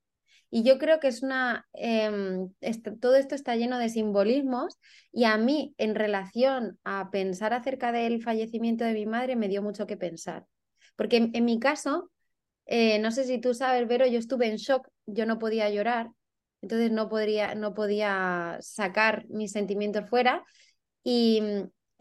Y 0.51 0.65
yo 0.65 0.79
creo 0.79 0.99
que 0.99 1.09
es 1.09 1.23
una, 1.23 1.69
em, 1.73 2.53
todo 3.01 3.15
esto 3.17 3.35
está 3.35 3.55
lleno 3.57 3.79
de 3.79 3.89
simbolismos 3.89 4.79
y 5.13 5.25
a 5.25 5.37
mí 5.37 5.75
en 5.79 5.95
relación 5.95 6.79
a 6.85 7.11
pensar 7.11 7.55
acerca 7.55 7.93
del 7.93 8.23
fallecimiento 8.23 8.85
de 8.85 8.95
mi 8.95 9.07
madre 9.07 9.37
me 9.37 9.49
dio 9.49 9.63
mucho 9.63 9.87
que 9.87 9.97
pensar. 9.97 10.45
Porque 10.97 11.31
en 11.33 11.45
mi 11.45 11.61
caso, 11.61 12.11
eh, 12.67 12.99
no 12.99 13.11
sé 13.13 13.25
si 13.25 13.39
tú 13.41 13.55
sabes, 13.55 13.85
pero 13.89 14.07
yo 14.07 14.19
estuve 14.19 14.49
en 14.49 14.57
shock, 14.57 14.89
yo 15.07 15.27
no 15.27 15.39
podía 15.39 15.71
llorar, 15.71 16.11
entonces 16.63 16.91
no, 16.93 17.09
podría, 17.09 17.55
no 17.55 17.75
podía 17.75 18.59
sacar 18.61 19.27
mis 19.29 19.53
sentimientos 19.53 20.09
fuera 20.09 20.45
y, 21.03 21.43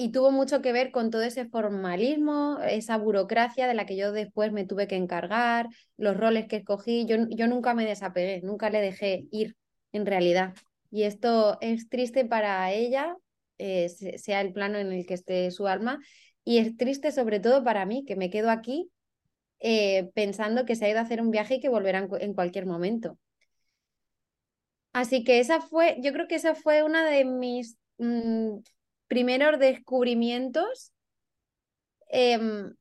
y 0.01 0.13
tuvo 0.13 0.31
mucho 0.31 0.62
que 0.62 0.71
ver 0.71 0.91
con 0.91 1.12
todo 1.12 1.23
ese 1.23 1.45
formalismo, 1.49 2.57
esa 2.62 2.95
burocracia 2.97 3.67
de 3.67 3.73
la 3.73 3.85
que 3.85 3.97
yo 3.97 4.13
después 4.13 4.53
me 4.53 4.65
tuve 4.65 4.88
que 4.88 4.95
encargar, 4.95 5.67
los 5.97 6.15
roles 6.15 6.47
que 6.47 6.55
escogí, 6.55 7.05
yo, 7.05 7.17
yo 7.29 7.47
nunca 7.47 7.73
me 7.73 7.85
desapegué, 7.85 8.39
nunca 8.41 8.69
le 8.69 8.79
dejé 8.79 9.27
ir 9.29 9.57
en 9.91 10.05
realidad. 10.05 10.53
Y 10.89 11.03
esto 11.03 11.57
es 11.59 11.89
triste 11.89 12.23
para 12.23 12.71
ella, 12.71 13.17
eh, 13.57 13.89
sea 13.89 14.39
el 14.39 14.53
plano 14.53 14.77
en 14.77 14.93
el 14.93 15.05
que 15.05 15.15
esté 15.15 15.51
su 15.51 15.67
alma, 15.67 15.99
y 16.45 16.59
es 16.59 16.77
triste 16.77 17.12
sobre 17.12 17.41
todo 17.41 17.65
para 17.65 17.85
mí, 17.85 18.05
que 18.05 18.15
me 18.15 18.29
quedo 18.29 18.51
aquí 18.51 18.89
eh, 19.59 20.12
pensando 20.13 20.65
que 20.65 20.77
se 20.77 20.85
ha 20.85 20.89
ido 20.89 20.99
a 20.99 21.01
hacer 21.01 21.19
un 21.19 21.29
viaje 21.29 21.55
y 21.55 21.59
que 21.59 21.67
volverá 21.67 22.07
en, 22.21 22.33
cualquier 22.33 22.65
momento. 22.65 23.19
Así 24.93 25.25
que 25.25 25.41
esa 25.41 25.59
fue, 25.59 25.97
yo 26.01 26.13
creo 26.13 26.29
que 26.29 26.35
esa 26.35 26.55
fue 26.55 26.83
una 26.83 27.05
de 27.05 27.25
mis 27.25 27.77
mm, 27.97 28.59
primeros 29.09 29.59
descubrimientos 29.59 30.93
em, 32.09 32.73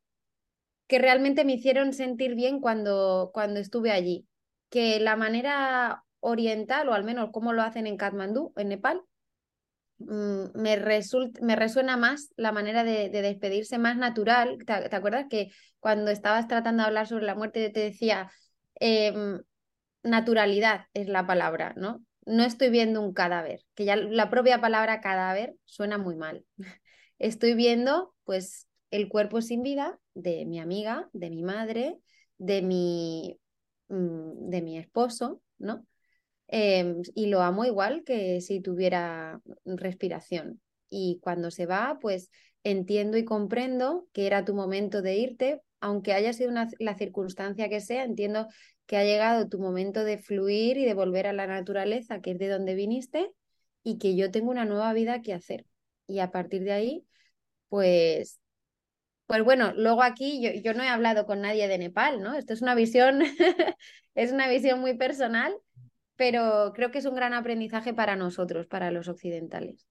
que 0.87 0.99
realmente 0.99 1.45
me 1.45 1.55
hicieron 1.55 1.93
sentir 1.93 2.37
bien 2.37 2.61
cuando, 2.61 3.31
cuando 3.35 3.59
estuve 3.59 3.91
allí. 3.91 4.27
Que 4.71 5.01
la 5.01 5.17
manera 5.17 6.05
oriental, 6.21 6.89
o 6.89 6.95
al 6.95 7.05
menos 7.05 7.31
como 7.33 7.53
lo 7.53 7.63
hacen 7.63 7.87
en 7.87 7.97
Katmandú, 7.97 8.53
en 8.57 8.69
Nepal, 8.69 9.03
mm, 9.99 10.45
me, 10.55 10.79
me 11.41 11.57
resuena 11.57 11.97
más 11.97 12.33
la 12.37 12.53
manera 12.53 12.85
de, 12.85 13.09
despedirse 13.09 13.79
más 13.79 13.97
natural. 13.97 14.59
¿Te, 14.67 14.95
acuerdas 14.95 15.27
que 15.29 15.51
cuando 15.81 16.11
estabas 16.11 16.47
tratando 16.47 16.83
de 16.83 16.89
hablar 16.89 17.07
sobre 17.07 17.27
la 17.27 17.35
muerte 17.35 17.71
te 17.71 17.81
decía, 17.81 18.31
em, 18.77 19.41
naturalidad 20.03 20.87
es 20.95 21.09
la 21.09 21.27
palabra, 21.27 21.75
¿no? 21.77 22.03
No 22.29 22.45
estoy 22.45 22.69
viendo 22.69 23.01
un 23.01 23.15
cadáver, 23.15 23.63
que 23.75 23.87
ya 23.87 23.97
la 23.97 24.29
propia 24.29 24.61
palabra 24.61 25.01
cadáver 25.01 25.57
suena 25.65 25.97
muy 25.97 26.15
mal. 26.15 26.45
Estoy 27.19 27.55
viendo, 27.55 28.15
pues, 28.25 28.69
el 28.91 29.09
cuerpo 29.09 29.41
sin 29.41 29.63
vida 29.63 29.99
de 30.13 30.45
mi 30.45 30.61
amiga, 30.61 31.09
de 31.15 31.31
mi 31.31 31.43
madre, 31.43 31.99
de 32.37 32.61
mi, 32.61 33.41
mm, 33.89 34.51
de 34.51 34.63
mi 34.63 34.79
esposo, 34.79 35.41
¿no? 35.57 35.87
Em, 36.49 37.01
y 37.15 37.27
lo 37.29 37.41
amo 37.41 37.65
igual 37.65 38.05
que 38.05 38.43
si 38.43 38.61
tuviera 38.61 39.41
respiración. 39.65 40.61
Y 40.91 41.21
cuando 41.23 41.51
se 41.51 41.65
va, 41.65 41.99
pues 42.01 42.31
entiendo 42.63 43.17
y 43.17 43.25
comprendo 43.25 44.07
que 44.13 44.27
era 44.27 44.45
tu 44.45 44.55
momento 44.55 45.01
de 45.01 45.17
irte, 45.17 45.63
aunque 45.81 46.13
haya 46.13 46.35
sido 46.35 46.53
la 46.79 46.99
circunstancia 46.99 47.71
que 47.71 47.81
sea, 47.81 48.05
entiendo 48.05 48.49
que 48.89 48.97
ha 48.97 49.05
llegado 49.05 49.49
tu 49.49 49.61
momento 49.61 50.03
de 50.05 50.19
fluir 50.19 50.79
y 50.79 50.87
de 50.87 50.95
volver 50.95 51.27
a 51.29 51.35
la 51.35 51.47
naturaleza, 51.47 52.21
que 52.23 52.33
es 52.33 52.39
de 52.39 52.49
donde 52.49 52.75
viniste, 52.75 53.31
y 53.85 53.99
que 53.99 54.17
yo 54.17 54.31
tengo 54.31 54.51
una 54.51 54.65
nueva 54.65 54.93
vida 54.95 55.23
que 55.23 55.35
hacer. 55.35 55.67
Y 56.07 56.21
a 56.21 56.33
partir 56.33 56.65
de 56.65 56.73
ahí, 56.73 57.07
pues 57.69 58.41
pues 59.27 59.45
bueno, 59.45 59.75
luego 59.77 60.03
aquí 60.03 60.41
yo, 60.43 60.51
yo, 60.63 60.73
no 60.73 60.83
he 60.83 60.89
hablado 60.89 61.27
con 61.27 61.43
nadie 61.43 61.69
de 61.69 61.77
Nepal, 61.77 62.23
¿no? 62.23 62.35
Esto 62.35 62.55
es 62.55 62.63
una 62.63 62.75
visión, 62.75 63.21
es 64.15 64.33
una 64.33 64.49
visión 64.49 64.81
muy 64.81 64.97
personal, 64.97 65.55
pero 66.17 66.73
creo 66.75 66.91
que 66.91 66.99
es 66.99 67.05
un 67.05 67.15
gran 67.15 67.35
aprendizaje 67.35 67.93
para 67.93 68.17
nosotros, 68.17 68.67
para 68.67 68.91
los 68.91 69.07
occidentales. 69.07 69.87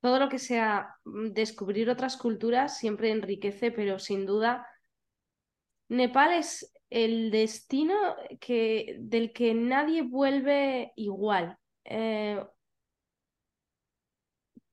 Todo 0.00 0.18
lo 0.18 0.30
que 0.30 0.38
sea 0.38 0.96
mm, 1.04 1.32
descubrir 1.32 1.90
otras 1.90 2.16
culturas 2.16 2.78
siempre 2.78 3.10
enriquece, 3.10 3.70
pero 3.70 3.98
sin 3.98 4.24
duda 4.24 4.66
Nepal 5.88 6.32
es 6.32 6.72
el 6.90 7.30
destino 7.30 7.94
que, 8.40 8.96
del 9.00 9.32
que 9.32 9.54
nadie 9.54 10.02
vuelve 10.02 10.92
igual. 10.96 11.58
Eh, 11.84 12.44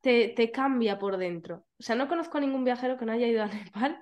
te, 0.03 0.51
cambia 0.51 0.99
por 0.99 1.17
dentro. 1.17 1.65
O 1.79 1.83
sea, 1.83 1.95
no 1.95 2.07
conozco 2.07 2.37
a 2.37 2.41
ningún 2.41 2.65
viajero 2.65 2.97
que 2.97 3.05
no 3.05 3.13
haya 3.13 3.27
ido 3.27 3.43
a 3.43 3.47
Nepal 3.47 3.99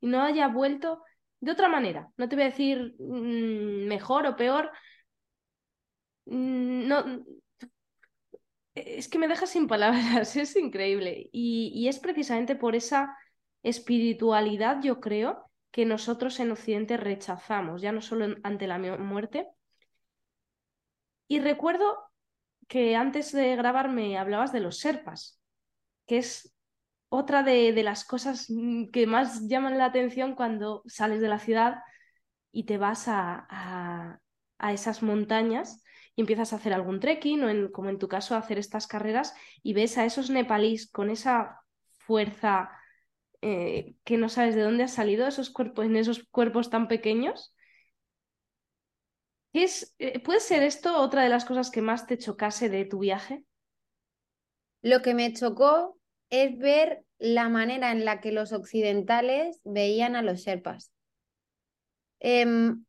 y 0.00 0.06
no 0.08 0.22
haya 0.22 0.48
vuelto 0.48 1.02
de 1.40 1.52
otra 1.52 1.68
manera. 1.68 2.10
No 2.16 2.28
te 2.28 2.36
voy 2.36 2.44
a 2.44 2.48
decir 2.48 2.96
mm, 2.98 3.86
mejor 3.86 4.26
o 4.26 4.36
peor. 4.36 4.70
Mm, 6.26 6.88
no, 6.88 7.24
es 8.74 9.08
que 9.08 9.18
me 9.18 9.28
deja 9.28 9.46
sin 9.46 9.66
palabras, 9.68 10.36
es 10.36 10.56
increíble. 10.56 11.28
Y, 11.32 11.72
y, 11.74 11.88
es 11.88 11.98
precisamente 11.98 12.56
por 12.56 12.74
esa 12.76 13.16
espiritualidad, 13.62 14.82
yo 14.82 15.00
creo, 15.00 15.45
que 15.76 15.84
nosotros 15.84 16.40
en 16.40 16.52
Occidente 16.52 16.96
rechazamos, 16.96 17.82
ya 17.82 17.92
no 17.92 18.00
solo 18.00 18.34
ante 18.44 18.66
la 18.66 18.78
muerte. 18.78 19.46
Y 21.28 21.38
recuerdo 21.38 21.98
que 22.66 22.96
antes 22.96 23.30
de 23.30 23.54
grabar 23.56 23.90
me 23.90 24.16
hablabas 24.16 24.54
de 24.54 24.60
los 24.60 24.78
serpas, 24.78 25.38
que 26.06 26.16
es 26.16 26.56
otra 27.10 27.42
de, 27.42 27.74
las 27.82 28.06
cosas 28.06 28.46
mm, 28.48 28.86
que 28.86 29.06
más 29.06 29.48
llaman 29.48 29.76
la 29.76 29.84
atención 29.84 30.34
cuando 30.34 30.82
sales 30.86 31.20
de 31.20 31.28
la 31.28 31.38
ciudad 31.38 31.82
y 32.52 32.64
te 32.64 32.78
vas 32.78 33.04
a, 33.08 34.18
esas 34.70 35.02
montañas 35.02 35.84
y 36.14 36.22
empiezas 36.22 36.54
a 36.54 36.56
hacer 36.56 36.72
algún 36.72 37.00
trekking 37.00 37.44
o 37.44 37.70
como 37.70 37.90
en 37.90 37.98
tu 37.98 38.08
caso 38.08 38.34
a 38.34 38.38
hacer 38.38 38.56
estas 38.56 38.86
carreras 38.86 39.34
y 39.62 39.74
ves 39.74 39.98
a 39.98 40.06
esos 40.06 40.30
nepalíes 40.30 40.90
con 40.90 41.10
esa 41.10 41.60
fuerza 41.98 42.70
eh, 43.42 43.94
que 44.04 44.16
no 44.16 44.28
sabes 44.28 44.54
de 44.54 44.62
dónde 44.62 44.84
ha 44.84 44.88
salido 44.88 45.26
esos 45.26 45.50
cuerpos 45.50 45.86
en 45.86 45.96
esos 45.96 46.24
cuerpos 46.30 46.70
tan 46.70 46.88
pequeños 46.88 47.54
es, 49.62 49.94
eh, 49.98 50.20
¿Puede 50.20 50.40
ser 50.40 50.62
esto 50.62 51.00
otra 51.00 51.22
de 51.22 51.28
las 51.28 51.44
cosas 51.44 51.70
que 51.70 51.82
más 51.82 52.06
te 52.06 52.18
chocase 52.18 52.68
de 52.68 52.84
tu 52.84 52.98
viaje? 52.98 53.44
Lo 54.82 55.02
que 55.02 55.14
me 55.14 55.32
chocó 55.32 55.98
es 56.30 56.58
ver 56.58 57.04
la 57.18 57.48
manera 57.48 57.92
en 57.92 58.04
la 58.04 58.20
que 58.20 58.32
los 58.32 58.52
occidentales 58.52 59.60
veían 59.64 60.16
a 60.16 60.22
los 60.22 60.40
Sherpas. 60.40 60.92
Em, 62.20 62.84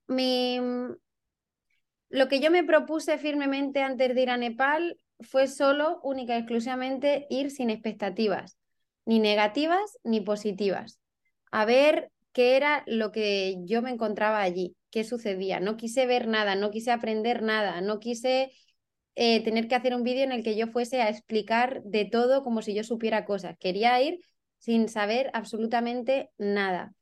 lo 2.10 2.28
que 2.28 2.40
yo 2.40 2.52
me 2.52 2.64
propuse 2.64 3.18
firmemente 3.18 3.82
antes 3.82 4.16
de 4.16 4.22
ir 4.22 4.30
a 4.30 4.38
Nepal 4.38 5.00
fue 5.20 5.48
solo, 5.48 6.00
única 6.04 6.36
y 6.36 6.40
exclusivamente, 6.40 7.28
ir 7.30 7.52
sin 7.52 7.70
expectativas, 7.70 8.58
ni 9.08 9.20
negativas 9.20 9.98
ni 10.04 10.22
positivas. 10.22 11.00
A 11.52 11.66
ver 11.66 12.12
qué 12.34 12.58
era 12.58 12.84
lo 12.86 13.12
que 13.12 13.56
yo 13.64 13.82
me 13.82 13.90
encontraba 13.90 14.42
allí 14.42 14.76
qué 14.92 15.04
sucedía. 15.04 15.60
No 15.60 15.78
quise 15.78 16.06
ver 16.06 16.28
nada, 16.28 16.56
no 16.56 16.72
quise 16.72 16.92
aprender 16.92 17.42
nada, 17.42 17.82
no 17.82 18.00
quise 18.00 18.52
eh, 19.16 19.44
tener 19.44 19.68
que 19.68 19.76
hacer 19.76 19.96
un 19.96 20.04
vídeo 20.04 20.24
en 20.24 20.32
el 20.32 20.44
que 20.44 20.56
yo 20.56 20.68
fuese 20.68 21.02
a 21.02 21.10
explicar 21.10 21.82
de 21.84 22.06
todo 22.06 22.44
como 22.44 22.62
si 22.62 22.74
yo 22.74 22.84
supiera 22.84 23.26
cosas. 23.26 23.56
Quería 23.60 24.02
ir 24.02 24.20
sin 24.60 24.90
saber 24.90 25.30
absolutamente 25.34 26.30
nada. 26.38 26.94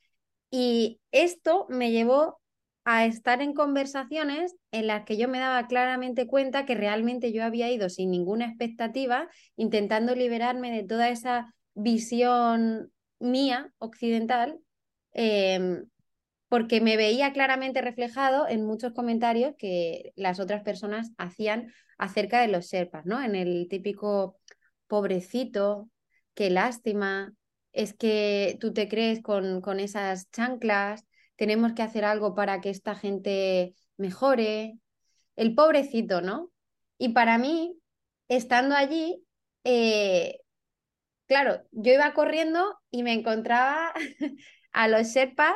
Y 0.51 0.99
esto 1.11 1.65
me 1.69 1.91
llevó 1.91 2.39
a 2.85 3.05
estar 3.05 3.41
en 3.41 3.53
conversaciones 3.53 4.55
en 4.71 4.87
las 4.87 5.05
que 5.05 5.17
yo 5.17 5.27
me 5.27 5.39
daba 5.39 5.67
claramente 5.67 6.27
cuenta 6.27 6.65
que 6.65 6.75
realmente 6.75 7.33
yo 7.33 7.43
había 7.43 7.71
ido 7.71 7.89
sin 7.89 8.11
ninguna 8.11 8.45
expectativa, 8.45 9.27
intentando 9.55 10.13
liberarme 10.15 10.71
de 10.71 10.83
toda 10.83 11.09
esa 11.09 11.53
visión 11.75 12.91
mía 13.19 13.71
occidental, 13.77 14.59
em, 15.13 15.85
porque 16.49 16.81
me 16.81 16.97
veía 16.97 17.33
claramente 17.33 17.81
reflejado 17.81 18.47
en 18.47 18.65
muchos 18.65 18.93
comentarios 18.93 19.53
que 19.57 20.13
las 20.15 20.39
otras 20.39 20.63
personas 20.63 21.11
hacían 21.17 21.71
acerca 21.97 22.41
de 22.41 22.47
los 22.47 22.67
Sherpas, 22.67 23.05
¿no? 23.05 23.21
En 23.21 23.35
el 23.35 23.67
típico 23.69 24.39
pobrecito, 24.87 25.89
qué 26.33 26.49
lástima, 26.49 27.33
es 27.73 27.93
que 27.93 28.57
tú 28.61 28.73
te 28.73 28.87
crees 28.87 29.21
con, 29.21 29.61
con 29.61 29.79
esas 29.79 30.29
chanclas, 30.31 31.05
tenemos 31.35 31.73
que 31.73 31.83
hacer 31.83 32.05
algo 32.05 32.35
para 32.35 32.61
que 32.61 32.69
esta 32.69 32.95
gente 32.95 33.75
mejore, 33.97 34.79
el 35.35 35.55
pobrecito, 35.55 36.21
¿no? 36.21 36.51
Y 36.97 37.09
para 37.09 37.37
mí, 37.37 37.77
estando 38.29 38.75
allí, 38.75 39.21
eh, 39.63 40.39
claro, 41.27 41.61
yo 41.71 41.93
iba 41.93 42.13
corriendo 42.13 42.79
y 42.89 43.03
me 43.03 43.13
encontraba 43.13 43.93
a 44.71 44.87
los 44.87 45.07
Sherpas 45.07 45.55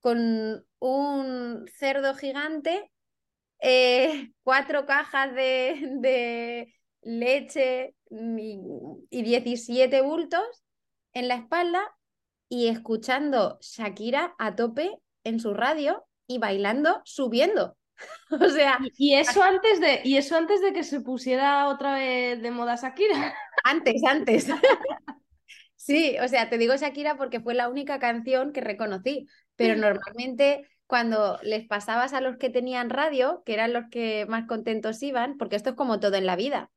con 0.00 0.66
un 0.78 1.66
cerdo 1.74 2.14
gigante, 2.14 2.90
eh, 3.60 4.32
cuatro 4.42 4.86
cajas 4.86 5.34
de, 5.34 6.74
leche 7.02 7.96
y, 8.10 8.58
y 9.10 9.22
17 9.22 10.02
bultos 10.02 10.64
en 11.12 11.28
la 11.28 11.34
espalda 11.34 11.82
y 12.48 12.68
escuchando 12.68 13.58
Shakira 13.60 14.34
a 14.38 14.54
tope 14.54 14.98
en 15.24 15.40
su 15.40 15.54
radio 15.54 16.04
y 16.26 16.38
bailando, 16.38 17.00
subiendo. 17.04 17.76
o 18.30 18.48
sea. 18.48 18.78
Y, 18.96 19.14
eso 19.14 19.42
antes 19.42 19.80
de, 19.80 20.00
y 20.04 20.16
eso 20.16 20.36
antes 20.36 20.60
de 20.60 20.72
que 20.72 20.84
se 20.84 21.00
pusiera 21.00 21.68
otra 21.68 21.94
vez 21.94 22.42
de 22.42 22.50
moda 22.50 22.76
Shakira. 22.76 23.34
Antes, 23.64 24.02
antes. 24.04 24.46
sí, 25.76 26.16
o 26.22 26.28
sea, 26.28 26.48
te 26.48 26.58
digo 26.58 26.76
Shakira 26.76 27.16
porque 27.16 27.40
fue 27.40 27.54
la 27.54 27.68
única 27.68 27.98
canción 27.98 28.52
que 28.52 28.60
reconocí 28.60 29.26
pero 29.56 29.76
normalmente 29.76 30.68
cuando 30.86 31.38
les 31.42 31.66
pasabas 31.66 32.12
a 32.12 32.20
los 32.20 32.36
que 32.36 32.50
tenían 32.50 32.90
radio, 32.90 33.42
que 33.46 33.54
eran 33.54 33.72
los 33.72 33.84
que 33.90 34.26
más 34.28 34.46
contentos 34.46 35.02
iban, 35.02 35.36
porque 35.38 35.56
esto 35.56 35.70
es 35.70 35.76
como 35.76 36.00
todo 36.00 36.16
en 36.16 36.26
la 36.26 36.36
vida. 36.36 36.70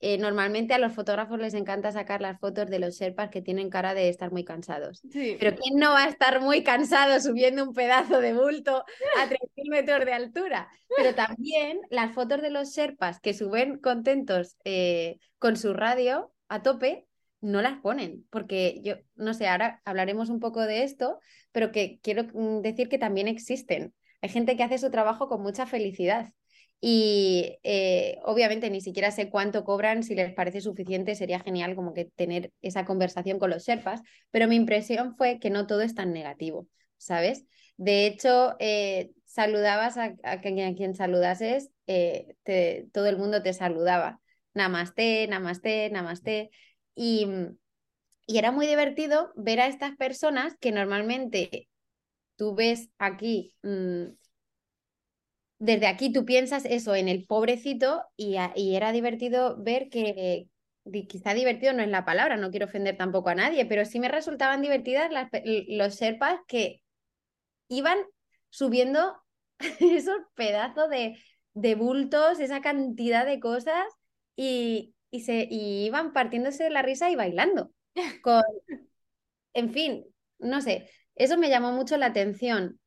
Eh, 0.00 0.18
normalmente 0.18 0.74
a 0.74 0.78
los 0.78 0.92
fotógrafos 0.92 1.38
les 1.38 1.54
encanta 1.54 1.90
sacar 1.90 2.20
las 2.20 2.38
fotos 2.38 2.68
de 2.68 2.78
los 2.78 2.98
Sherpas 2.98 3.30
que 3.30 3.40
tienen 3.40 3.70
cara 3.70 3.94
de 3.94 4.10
estar 4.10 4.30
muy 4.30 4.44
cansados. 4.44 5.00
Pero 5.12 5.56
¿quién 5.56 5.78
no 5.78 5.92
va 5.92 6.04
a 6.04 6.08
estar 6.08 6.42
muy 6.42 6.62
cansado 6.62 7.18
subiendo 7.20 7.64
un 7.64 7.72
pedazo 7.72 8.20
de 8.20 8.34
bulto 8.34 8.84
a 9.18 9.28
3.000 9.28 9.36
metros 9.70 10.04
de 10.04 10.12
altura? 10.12 10.68
Pero 10.94 11.14
también 11.14 11.80
las 11.88 12.12
fotos 12.12 12.42
de 12.42 12.50
los 12.50 12.74
Sherpas 12.74 13.20
que 13.20 13.32
suben 13.32 13.78
contentos 13.78 14.56
eh, 14.64 15.18
con 15.38 15.56
su 15.56 15.72
radio 15.72 16.32
a 16.48 16.62
tope, 16.62 17.06
no 17.40 17.62
las 17.62 17.80
ponen, 17.80 18.26
porque 18.30 18.80
yo, 18.82 18.96
no 19.14 19.32
sé, 19.32 19.48
ahora 19.48 19.80
hablaremos 19.84 20.28
un 20.28 20.40
poco 20.40 20.62
de 20.62 20.82
esto, 20.82 21.20
pero 21.52 21.72
que 21.72 22.00
quiero 22.02 22.24
mm, 22.34 22.60
decir 22.60 22.88
que 22.88 22.98
también 22.98 23.28
existen. 23.28 23.94
Hay 24.20 24.28
gente 24.28 24.56
que 24.56 24.62
hace 24.62 24.78
su 24.78 24.90
trabajo 24.90 25.28
con 25.28 25.42
mucha 25.42 25.66
felicidad 25.66 26.32
y 26.80 27.58
eh, 27.62 28.18
obviamente 28.24 28.70
ni 28.70 28.80
siquiera 28.80 29.10
sé 29.10 29.30
cuánto 29.30 29.64
cobran, 29.64 30.02
si 30.02 30.14
les 30.14 30.32
parece 30.34 30.60
suficiente, 30.60 31.14
sería 31.14 31.40
genial 31.40 31.74
como 31.74 31.94
que 31.94 32.04
tener 32.04 32.52
esa 32.62 32.84
conversación 32.84 33.38
con 33.38 33.50
los 33.50 33.64
Sherpas, 33.64 34.02
pero 34.30 34.48
mi 34.48 34.56
impresión 34.56 35.16
fue 35.16 35.38
que 35.38 35.50
no 35.50 35.66
todo 35.66 35.80
es 35.80 35.94
tan 35.94 36.12
negativo, 36.12 36.68
¿sabes? 36.98 37.46
De 37.76 38.06
hecho, 38.06 38.56
eh, 38.58 39.12
saludabas 39.24 39.96
a, 39.98 40.40
quien, 40.40 40.94
saludases, 40.94 41.70
eh, 41.86 42.34
todo 42.92 43.06
el 43.06 43.18
mundo 43.18 43.42
te 43.42 43.52
saludaba 43.52 44.20
namaste, 44.56 45.28
namaste, 45.28 45.90
namaste. 45.90 46.50
Y, 46.96 47.28
y 48.26 48.38
era 48.38 48.50
muy 48.50 48.66
divertido 48.66 49.32
ver 49.36 49.60
a 49.60 49.68
estas 49.68 49.96
personas 49.96 50.56
que 50.60 50.72
normalmente 50.72 51.68
tú 52.36 52.54
ves 52.54 52.90
aquí, 52.98 53.54
mm, 53.62 54.06
desde 55.58 55.86
aquí 55.86 56.12
tú 56.12 56.24
piensas 56.24 56.64
eso 56.64 56.94
en 56.94 57.08
el 57.08 57.24
pobrecito 57.26 58.04
y, 58.16 58.36
y 58.54 58.76
era 58.76 58.92
divertido 58.92 59.56
ver 59.58 59.88
que, 59.88 60.48
quizá 61.08 61.34
divertido 61.34 61.72
no 61.72 61.82
es 61.82 61.88
la 61.88 62.04
palabra, 62.04 62.36
no 62.36 62.50
quiero 62.50 62.66
ofender 62.66 62.96
tampoco 62.96 63.30
a 63.30 63.34
nadie, 63.34 63.66
pero 63.66 63.84
sí 63.84 63.98
me 63.98 64.08
resultaban 64.08 64.62
divertidas 64.62 65.10
las, 65.10 65.30
los 65.68 65.94
serpas 65.94 66.40
que 66.46 66.82
iban 67.68 67.98
subiendo 68.50 69.16
esos 69.80 70.16
pedazos 70.34 70.90
de, 70.90 71.18
de 71.54 71.74
bultos, 71.74 72.40
esa 72.40 72.60
cantidad 72.60 73.26
de 73.26 73.40
cosas 73.40 73.86
y, 74.36 74.94
y, 75.10 75.22
se, 75.22 75.48
y 75.50 75.86
iban 75.86 76.12
partiéndose 76.12 76.64
de 76.64 76.70
la 76.70 76.82
risa 76.82 77.10
y 77.10 77.16
bailando. 77.16 77.72
Con... 78.22 78.42
En 79.54 79.72
fin, 79.72 80.04
no 80.38 80.60
sé, 80.60 80.90
eso 81.14 81.38
me 81.38 81.48
llamó 81.48 81.72
mucho 81.72 81.96
la 81.96 82.06
atención. 82.06 82.78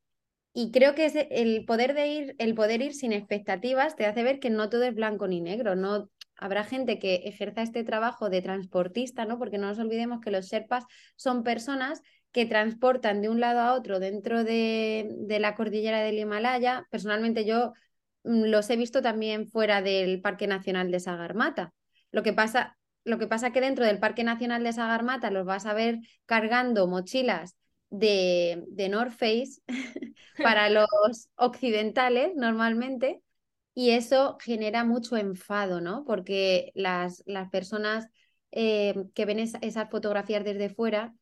Y 0.52 0.72
creo 0.72 0.94
que 0.94 1.06
es 1.06 1.14
el 1.14 1.64
poder 1.64 1.94
de 1.94 2.08
ir, 2.08 2.34
el 2.38 2.54
poder 2.54 2.82
ir 2.82 2.94
sin 2.94 3.12
expectativas 3.12 3.94
te 3.94 4.06
hace 4.06 4.24
ver 4.24 4.40
que 4.40 4.50
no 4.50 4.68
todo 4.68 4.82
es 4.82 4.94
blanco 4.94 5.28
ni 5.28 5.40
negro, 5.40 5.76
no 5.76 6.10
habrá 6.36 6.64
gente 6.64 6.98
que 6.98 7.16
ejerza 7.26 7.62
este 7.62 7.84
trabajo 7.84 8.30
de 8.30 8.42
transportista, 8.42 9.26
¿no? 9.26 9.38
Porque 9.38 9.58
no 9.58 9.68
nos 9.68 9.78
olvidemos 9.78 10.20
que 10.20 10.30
los 10.30 10.46
Sherpas 10.46 10.84
son 11.14 11.44
personas 11.44 12.02
que 12.32 12.46
transportan 12.46 13.22
de 13.22 13.28
un 13.28 13.40
lado 13.40 13.60
a 13.60 13.74
otro 13.74 14.00
dentro 14.00 14.42
de, 14.42 15.16
la 15.28 15.54
cordillera 15.54 16.00
del 16.00 16.18
Himalaya. 16.18 16.86
Personalmente 16.90 17.44
yo 17.44 17.72
mm, 18.24 18.44
los 18.46 18.70
he 18.70 18.76
visto 18.76 19.02
también 19.02 19.48
fuera 19.48 19.82
del 19.82 20.20
Parque 20.20 20.46
Nacional 20.46 20.90
de 20.90 21.00
Sagarmata. 21.00 21.72
Lo 22.10 22.22
que 22.22 22.32
pasa, 22.32 22.78
lo 23.04 23.18
que 23.18 23.26
pasa 23.26 23.52
que 23.52 23.60
dentro 23.60 23.84
del 23.84 23.98
Parque 23.98 24.24
Nacional 24.24 24.64
de 24.64 24.72
Sagarmata 24.72 25.30
los 25.30 25.44
vas 25.46 25.66
a 25.66 25.74
ver 25.74 25.98
cargando 26.26 26.88
mochilas 26.88 27.56
de, 27.90 28.64
de 28.68 28.88
North 28.88 29.12
Face 29.12 29.60
para 30.42 30.70
los 30.70 30.86
occidentales 31.36 32.32
normalmente 32.36 33.22
y 33.74 33.90
eso 33.90 34.36
genera 34.40 34.84
mucho 34.84 35.16
enfado, 35.16 35.80
¿no? 35.80 36.04
Porque 36.04 36.72
las, 36.74 37.22
las 37.26 37.50
personas 37.50 38.08
eh, 38.52 38.94
que 39.14 39.24
ven 39.24 39.38
esas 39.38 39.90
fotografías 39.90 40.44
desde 40.44 40.70
fuera 40.70 41.14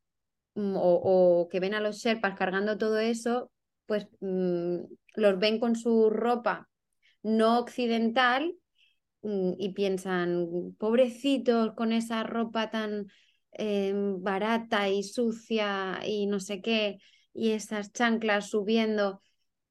mm, 0.55 0.75
o, 0.77 1.49
que 1.51 1.61
ven 1.61 1.75
a 1.75 1.81
los 1.81 1.99
Sherpas 1.99 2.35
cargando 2.37 2.79
todo 2.79 2.99
eso, 2.99 3.51
pues 3.87 4.07
mm, 4.21 4.79
los 5.15 5.39
ven 5.39 5.61
con 5.61 5.77
su 5.77 6.11
ropa 6.11 6.69
no 7.23 7.59
occidental 7.59 8.55
mm, 9.23 9.53
y 9.59 9.73
piensan, 9.75 10.75
pobrecitos 10.79 11.75
con 11.75 11.93
esa 11.93 12.23
ropa 12.23 12.71
tan 12.71 13.07
em, 13.59 14.23
barata 14.23 14.89
y 14.89 15.03
sucia 15.03 16.01
y 16.05 16.27
no 16.27 16.41
sé 16.41 16.63
qué, 16.63 16.99
y 17.35 17.51
esas 17.53 17.93
chanclas 17.93 18.49
subiendo 18.51 19.21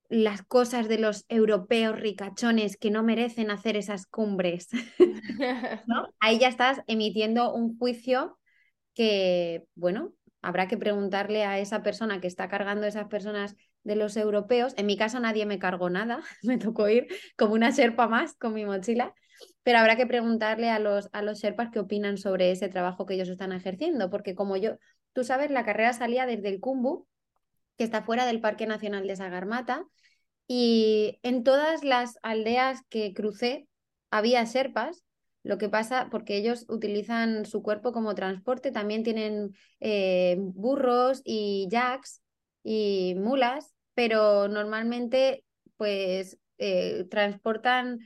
las 0.09 0.41
cosas 0.41 0.87
de 0.87 0.99
los 0.99 1.25
europeos 1.27 1.99
ricachones 1.99 2.77
que 2.77 2.91
no 2.91 3.03
merecen 3.03 3.51
hacer 3.51 3.75
esas 3.75 4.05
cumbres. 4.05 4.69
¿No? 5.87 6.07
Ahí 6.19 6.39
ya 6.39 6.47
estás 6.47 6.81
emitiendo 6.87 7.53
un 7.53 7.77
juicio 7.77 8.37
que, 8.93 9.65
bueno, 9.75 10.13
habrá 10.41 10.67
que 10.67 10.77
preguntarle 10.77 11.43
a 11.43 11.59
esa 11.59 11.83
persona 11.83 12.21
que 12.21 12.27
está 12.27 12.47
cargando 12.47 12.87
esas 12.87 13.07
personas 13.07 13.55
de 13.83 13.95
los 13.95 14.15
europeos. 14.17 14.73
En 14.77 14.85
mi 14.85 14.97
caso 14.97 15.19
nadie 15.19 15.45
me 15.45 15.59
cargó 15.59 15.89
nada, 15.89 16.21
me 16.43 16.57
tocó 16.57 16.87
ir 16.89 17.07
como 17.37 17.53
una 17.53 17.71
serpa 17.71 18.07
más 18.07 18.35
con 18.35 18.53
mi 18.53 18.65
mochila, 18.65 19.13
pero 19.67 19.79
habrá 19.79 19.97
que 19.97 20.07
preguntarle 20.07 20.69
a 20.69 20.79
los, 20.79 21.09
a 21.11 21.21
los 21.21 21.41
sherpas 21.41 21.71
qué 21.73 21.79
opinan 21.79 22.17
sobre 22.17 22.51
ese 22.51 22.69
trabajo 22.69 23.05
que 23.05 23.15
ellos 23.15 23.27
están 23.27 23.51
ejerciendo, 23.51 24.09
porque 24.09 24.33
como 24.33 24.55
yo, 24.55 24.77
tú 25.11 25.25
sabes, 25.25 25.51
la 25.51 25.65
carrera 25.65 25.91
salía 25.91 26.25
desde 26.25 26.47
el 26.47 26.61
Kumbu, 26.61 27.05
que 27.77 27.83
está 27.83 28.01
fuera 28.01 28.25
del 28.25 28.39
Parque 28.39 28.65
Nacional 28.65 29.05
de 29.05 29.17
Sagarmata, 29.17 29.83
y 30.47 31.19
en 31.21 31.43
todas 31.43 31.83
las 31.83 32.17
aldeas 32.23 32.79
que 32.87 33.13
crucé 33.13 33.67
había 34.09 34.45
serpas, 34.45 35.03
lo 35.43 35.57
que 35.57 35.67
pasa 35.67 36.07
porque 36.11 36.37
ellos 36.37 36.65
utilizan 36.69 37.45
su 37.45 37.61
cuerpo 37.61 37.91
como 37.91 38.15
transporte, 38.15 38.71
también 38.71 39.03
tienen 39.03 39.53
eh, 39.81 40.37
burros 40.39 41.21
y 41.25 41.67
jacks 41.69 42.21
y 42.63 43.15
mulas, 43.17 43.73
pero 43.95 44.47
normalmente 44.47 45.43
pues 45.75 46.37
eh, 46.57 47.03
transportan 47.09 47.99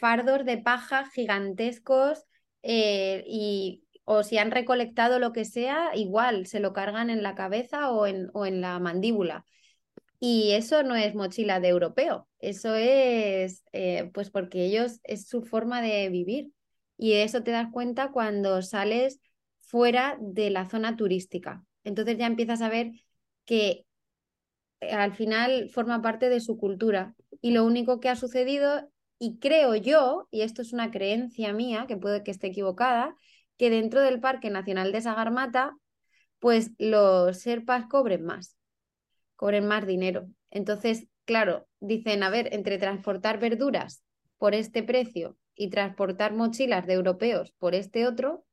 fardos 0.00 0.44
de 0.44 0.58
paja 0.58 1.08
gigantescos 1.10 2.24
eh, 2.62 3.24
y 3.26 3.84
o 4.04 4.22
si 4.22 4.38
han 4.38 4.50
recolectado 4.50 5.18
lo 5.18 5.32
que 5.32 5.44
sea, 5.44 5.90
igual 5.94 6.46
se 6.46 6.60
lo 6.60 6.72
cargan 6.72 7.10
en 7.10 7.22
la 7.22 7.34
cabeza 7.34 7.90
o 7.90 8.06
en, 8.06 8.30
o 8.32 8.46
en 8.46 8.62
la 8.62 8.78
mandíbula. 8.78 9.44
Y 10.20 10.52
eso 10.52 10.82
no 10.82 10.96
es 10.96 11.14
mochila 11.14 11.60
de 11.60 11.68
europeo, 11.68 12.28
eso 12.38 12.74
es 12.74 13.64
eh, 13.72 14.10
pues 14.14 14.30
porque 14.30 14.64
ellos 14.64 15.00
es 15.04 15.28
su 15.28 15.42
forma 15.42 15.82
de 15.82 16.08
vivir. 16.08 16.52
Y 16.96 17.12
eso 17.12 17.42
te 17.44 17.52
das 17.52 17.68
cuenta 17.70 18.10
cuando 18.10 18.60
sales 18.62 19.20
fuera 19.60 20.16
de 20.20 20.50
la 20.50 20.68
zona 20.68 20.96
turística. 20.96 21.64
Entonces 21.84 22.18
ya 22.18 22.26
empiezas 22.26 22.62
a 22.62 22.68
ver 22.68 22.90
que 23.44 23.84
eh, 24.80 24.92
al 24.92 25.14
final 25.14 25.70
forma 25.70 26.02
parte 26.02 26.28
de 26.28 26.40
su 26.40 26.58
cultura. 26.58 27.14
Y 27.40 27.52
lo 27.52 27.64
único 27.64 28.00
que 28.00 28.08
ha 28.08 28.16
sucedido, 28.16 28.90
y 29.18 29.38
creo 29.38 29.74
yo, 29.74 30.28
y 30.30 30.42
esto 30.42 30.62
es 30.62 30.72
una 30.72 30.90
creencia 30.90 31.52
mía, 31.52 31.86
que 31.88 31.96
puede 31.96 32.22
que 32.22 32.30
esté 32.30 32.48
equivocada, 32.48 33.14
que 33.56 33.70
dentro 33.70 34.00
del 34.00 34.20
Parque 34.20 34.50
Nacional 34.50 34.92
de 34.92 35.00
Sagarmata, 35.00 35.76
pues 36.38 36.72
los 36.78 37.38
serpas 37.38 37.86
cobren 37.86 38.24
más 38.24 38.58
cobren 39.38 39.68
más 39.68 39.86
dinero. 39.86 40.28
Entonces, 40.50 41.06
claro, 41.24 41.68
dicen, 41.78 42.24
a 42.24 42.30
ver, 42.30 42.52
entre 42.52 42.76
transportar 42.76 43.38
verduras 43.38 44.02
por 44.36 44.52
este 44.52 44.82
precio 44.82 45.38
y 45.54 45.70
transportar 45.70 46.34
mochilas 46.34 46.86
de 46.86 46.94
europeos 46.94 47.52
por 47.58 47.76
este 47.76 48.06
otro, 48.06 48.44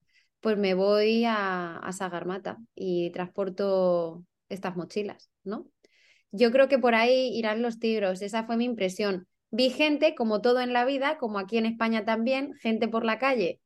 pues 0.41 0.57
me 0.57 0.75
voy 0.75 1.25
a, 1.25 1.77
a 1.77 1.91
Sagarmata 1.91 2.57
y 2.75 3.09
transporto 3.09 4.23
estas 4.47 4.75
mochilas, 4.75 5.31
¿no? 5.43 5.67
Yo 6.31 6.51
creo 6.51 6.67
que 6.67 6.77
por 6.77 6.93
ahí 6.93 7.35
irán 7.35 7.63
los 7.63 7.79
tigros, 7.79 8.21
esa 8.21 8.43
fue 8.45 8.55
mi 8.55 8.65
impresión. 8.65 9.27
Vi 9.57 9.69
gente, 9.69 10.15
como 10.15 10.41
todo 10.41 10.59
en 10.59 10.73
la 10.73 10.83
vida, 10.83 11.17
como 11.17 11.39
aquí 11.39 11.57
en 11.57 11.65
España 11.65 12.03
también, 12.03 12.55
gente 12.55 12.89
por 12.89 13.05
la 13.05 13.19
calle 13.19 13.61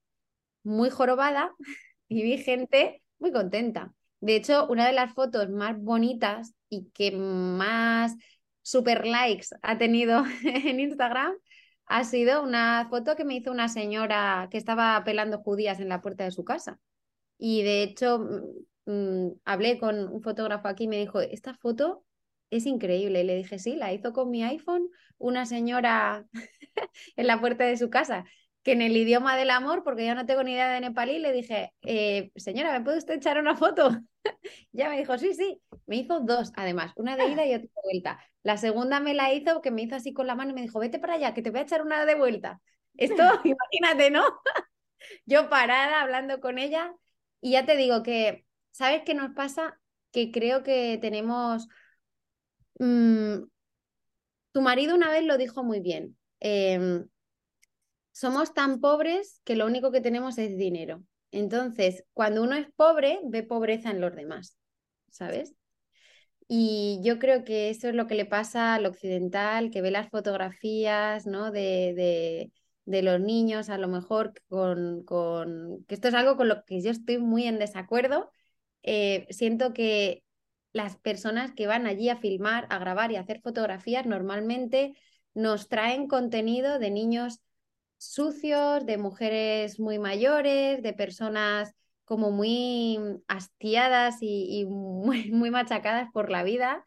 muy 0.64 0.92
jorobada 0.92 1.56
y 2.08 2.22
vi 2.22 2.38
gente 2.38 3.02
muy 3.18 3.32
contenta. 3.32 3.92
De 4.20 4.36
hecho, 4.36 4.68
una 4.68 4.86
de 4.86 4.94
las 4.94 5.14
fotos 5.16 5.50
más 5.50 5.82
bonitas 5.82 6.54
y 6.70 6.92
que 6.92 7.12
más 7.12 8.16
super 8.62 9.08
likes 9.08 9.48
ha 9.64 9.80
tenido 9.80 10.24
en 10.44 10.80
Instagram 10.80 11.34
ha 11.88 12.04
sido 12.04 12.44
una 12.44 12.86
foto 12.92 13.16
que 13.16 13.26
me 13.26 13.34
hizo 13.36 13.52
una 13.52 13.68
señora 13.68 14.48
que 14.52 14.60
estaba 14.60 15.04
pelando 15.04 15.40
judías 15.40 15.80
en 15.80 15.90
la 15.90 16.02
puerta 16.02 16.24
de 16.24 16.30
su 16.32 16.44
casa. 16.44 16.80
Y 17.40 17.64
de 17.64 17.82
hecho, 17.82 18.20
mm, 18.86 18.92
mm, 18.92 19.40
hablé 19.44 19.80
con 19.80 20.08
un 20.08 20.22
fotógrafo 20.22 20.68
aquí 20.68 20.84
y 20.84 20.88
me 20.88 21.00
dijo, 21.00 21.20
esta 21.20 21.56
foto 21.56 22.06
es 22.50 22.66
increíble. 22.66 23.22
Y 23.22 23.24
le 23.24 23.36
dije, 23.36 23.60
sí, 23.60 23.76
la 23.76 23.94
hizo 23.94 24.14
con 24.14 24.30
mi 24.30 24.44
iPhone 24.44 24.90
una 25.18 25.46
señora 25.46 26.26
en 27.16 27.28
la 27.28 27.40
puerta 27.40 27.66
de 27.66 27.78
su 27.78 27.90
casa 27.90 28.26
que 28.64 28.74
en 28.74 28.82
el 28.82 28.96
idioma 28.98 29.38
del 29.38 29.52
amor, 29.52 29.84
porque 29.84 30.06
yo 30.06 30.16
no 30.16 30.26
tengo 30.26 30.44
ni 30.44 30.54
idea 30.54 30.70
de 30.70 30.82
nepalí, 30.82 31.20
le 31.20 31.32
dije, 31.32 31.74
eh, 31.82 32.32
señora, 32.36 32.78
¿me 32.78 32.84
puede 32.84 32.98
usted 32.98 33.16
echar 33.16 33.40
una 33.40 33.56
foto? 33.56 33.90
ya 34.72 34.90
me 34.90 34.98
dijo, 34.98 35.18
sí, 35.18 35.34
sí. 35.34 35.62
Me 35.86 35.98
hizo 35.98 36.20
dos, 36.20 36.52
además, 36.56 36.92
una 36.96 37.16
de 37.16 37.28
ida 37.28 37.46
y 37.46 37.54
otra 37.54 37.68
de 37.68 37.82
vuelta. 37.84 38.20
La 38.44 38.58
segunda 38.58 39.00
me 39.00 39.14
la 39.14 39.34
hizo, 39.34 39.62
que 39.62 39.72
me 39.72 39.84
hizo 39.84 39.96
así 39.96 40.14
con 40.14 40.28
la 40.28 40.36
mano 40.36 40.52
y 40.52 40.54
me 40.56 40.62
dijo, 40.62 40.80
vete 40.80 41.00
para 41.00 41.14
allá, 41.14 41.34
que 41.34 41.42
te 41.42 41.52
voy 41.52 41.62
a 41.62 41.64
echar 41.64 41.82
una 41.82 42.06
de 42.06 42.16
vuelta. 42.16 42.60
Esto, 42.96 43.24
imagínate, 43.46 44.12
¿no? 44.12 44.24
yo 45.26 45.50
parada 45.50 46.02
hablando 46.02 46.42
con 46.42 46.58
ella 46.58 46.94
y 47.42 47.52
ya 47.52 47.66
te 47.66 47.78
digo 47.78 48.04
que, 48.04 48.46
¿sabes 48.72 49.04
qué 49.06 49.14
nos 49.14 49.34
pasa? 49.34 49.80
Que 50.12 50.32
creo 50.32 50.64
que 50.64 50.98
tenemos... 51.02 51.68
Mm, 52.80 53.44
tu 54.52 54.62
marido 54.62 54.96
una 54.96 55.12
vez 55.12 55.24
lo 55.24 55.38
dijo 55.38 55.64
muy 55.64 55.80
bien. 55.80 56.18
Em, 56.40 57.08
somos 58.12 58.54
tan 58.54 58.80
pobres 58.82 59.42
que 59.44 59.56
lo 59.56 59.66
único 59.66 59.92
que 59.92 60.02
tenemos 60.02 60.38
es 60.38 60.58
dinero. 60.58 61.04
Entonces, 61.32 62.04
cuando 62.14 62.44
uno 62.44 62.56
es 62.56 62.68
pobre, 62.76 63.20
ve 63.24 63.44
pobreza 63.44 63.92
en 63.92 64.02
los 64.02 64.16
demás, 64.16 64.58
¿sabes? 65.10 65.56
Y 66.48 67.00
yo 67.04 67.20
creo 67.20 67.44
que 67.44 67.70
eso 67.70 67.90
es 67.90 67.96
lo 67.96 68.08
que 68.08 68.16
le 68.16 68.26
pasa 68.26 68.74
al 68.76 68.88
occidental, 68.88 69.70
que 69.72 69.82
ve 69.82 69.92
las 69.92 70.10
fotografías 70.10 71.28
¿no? 71.28 71.52
de, 71.52 72.52
de, 72.86 73.02
los 73.04 73.22
niños, 73.22 73.70
a 73.70 73.78
lo 73.78 73.88
mejor 73.88 74.34
con, 74.50 75.04
con, 75.04 75.86
que 75.88 75.94
esto 75.96 76.08
es 76.08 76.16
algo 76.16 76.38
con 76.38 76.50
lo 76.50 76.66
que 76.66 76.82
yo 76.82 76.90
estoy 76.92 77.20
muy 77.20 77.44
en 77.46 77.60
desacuerdo. 77.60 78.32
Eh, 78.84 79.28
siento 79.30 79.74
que 79.74 80.24
las 80.72 80.98
personas 80.98 81.52
que 81.54 81.68
van 81.68 81.88
allí 81.88 82.10
a 82.10 82.18
filmar, 82.18 82.68
a 82.70 82.78
grabar 82.78 83.12
y 83.12 83.16
a 83.16 83.22
hacer 83.22 83.42
fotografías 83.42 84.06
normalmente 84.06 84.94
nos 85.34 85.68
traen 85.68 86.08
contenido 86.08 86.80
de 86.80 86.92
niños 86.92 87.40
sucios, 87.98 88.86
de 88.86 88.98
mujeres 88.98 89.80
muy 89.80 90.00
mayores, 90.00 90.82
de 90.82 90.94
personas 90.94 91.74
como 92.06 92.32
muy 92.32 92.98
hastiadas 93.28 94.18
y, 94.22 94.66
muy, 94.66 95.32
muy 95.32 95.52
machacadas 95.52 96.10
por 96.12 96.32
la 96.32 96.44
vida. 96.44 96.86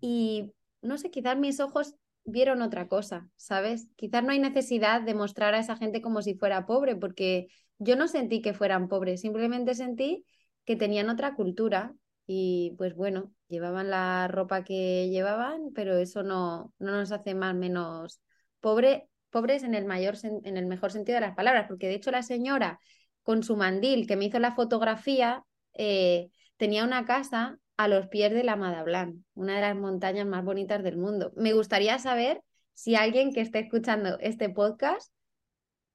Y 0.00 0.52
no 0.80 0.98
sé, 0.98 1.10
quizás 1.10 1.38
mis 1.38 1.60
ojos 1.60 1.96
vieron 2.24 2.62
otra 2.62 2.88
cosa, 2.88 3.28
¿sabes? 3.36 3.88
Quizás 3.96 4.22
no 4.24 4.32
hay 4.32 4.38
necesidad 4.38 5.02
de 5.02 5.14
mostrar 5.14 5.54
a 5.54 5.58
esa 5.58 5.76
gente 5.76 6.00
como 6.00 6.22
si 6.22 6.34
fuera 6.34 6.66
pobre, 6.66 6.96
porque 6.96 7.48
yo 7.78 7.96
no 7.96 8.08
sentí 8.08 8.40
que 8.42 8.54
fueran 8.54 8.88
pobres, 8.88 9.20
simplemente 9.20 9.74
sentí 9.74 10.24
que 10.64 10.76
tenían 10.76 11.10
otra 11.10 11.34
cultura 11.34 11.94
y 12.26 12.74
pues 12.78 12.94
bueno, 12.94 13.32
llevaban 13.48 13.90
la 13.90 14.28
ropa 14.28 14.64
que 14.64 15.08
llevaban, 15.10 15.72
pero 15.74 15.96
eso 15.96 16.22
no, 16.22 16.72
no 16.78 16.92
nos 16.92 17.12
hace 17.12 17.34
más 17.34 17.54
menos 17.54 18.20
pobre, 18.60 19.08
pobres 19.30 19.62
en 19.62 19.74
el, 19.74 19.84
mayor, 19.84 20.14
en 20.22 20.56
el 20.56 20.66
mejor 20.66 20.92
sentido 20.92 21.16
de 21.16 21.26
las 21.26 21.34
palabras, 21.34 21.66
porque 21.68 21.88
de 21.88 21.94
hecho 21.94 22.10
la 22.10 22.22
señora 22.22 22.78
con 23.22 23.42
su 23.42 23.56
mandil 23.56 24.06
que 24.06 24.16
me 24.16 24.26
hizo 24.26 24.38
la 24.38 24.54
fotografía 24.54 25.44
eh, 25.74 26.30
tenía 26.56 26.84
una 26.84 27.04
casa 27.04 27.58
a 27.76 27.88
los 27.88 28.08
pies 28.08 28.32
de 28.32 28.44
la 28.44 28.56
Madablan, 28.56 29.24
una 29.34 29.56
de 29.56 29.62
las 29.62 29.76
montañas 29.76 30.26
más 30.26 30.44
bonitas 30.44 30.82
del 30.82 30.96
mundo. 30.96 31.32
Me 31.36 31.52
gustaría 31.52 31.98
saber 31.98 32.42
si 32.74 32.94
alguien 32.94 33.32
que 33.32 33.40
esté 33.40 33.60
escuchando 33.60 34.18
este 34.20 34.48
podcast 34.48 35.12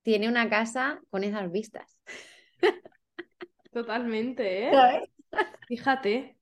tiene 0.01 0.27
una 0.27 0.49
casa 0.49 1.01
con 1.09 1.23
esas 1.23 1.51
vistas. 1.51 1.99
Totalmente, 3.71 4.69
¿eh? 4.69 5.09
Fíjate. 5.67 6.38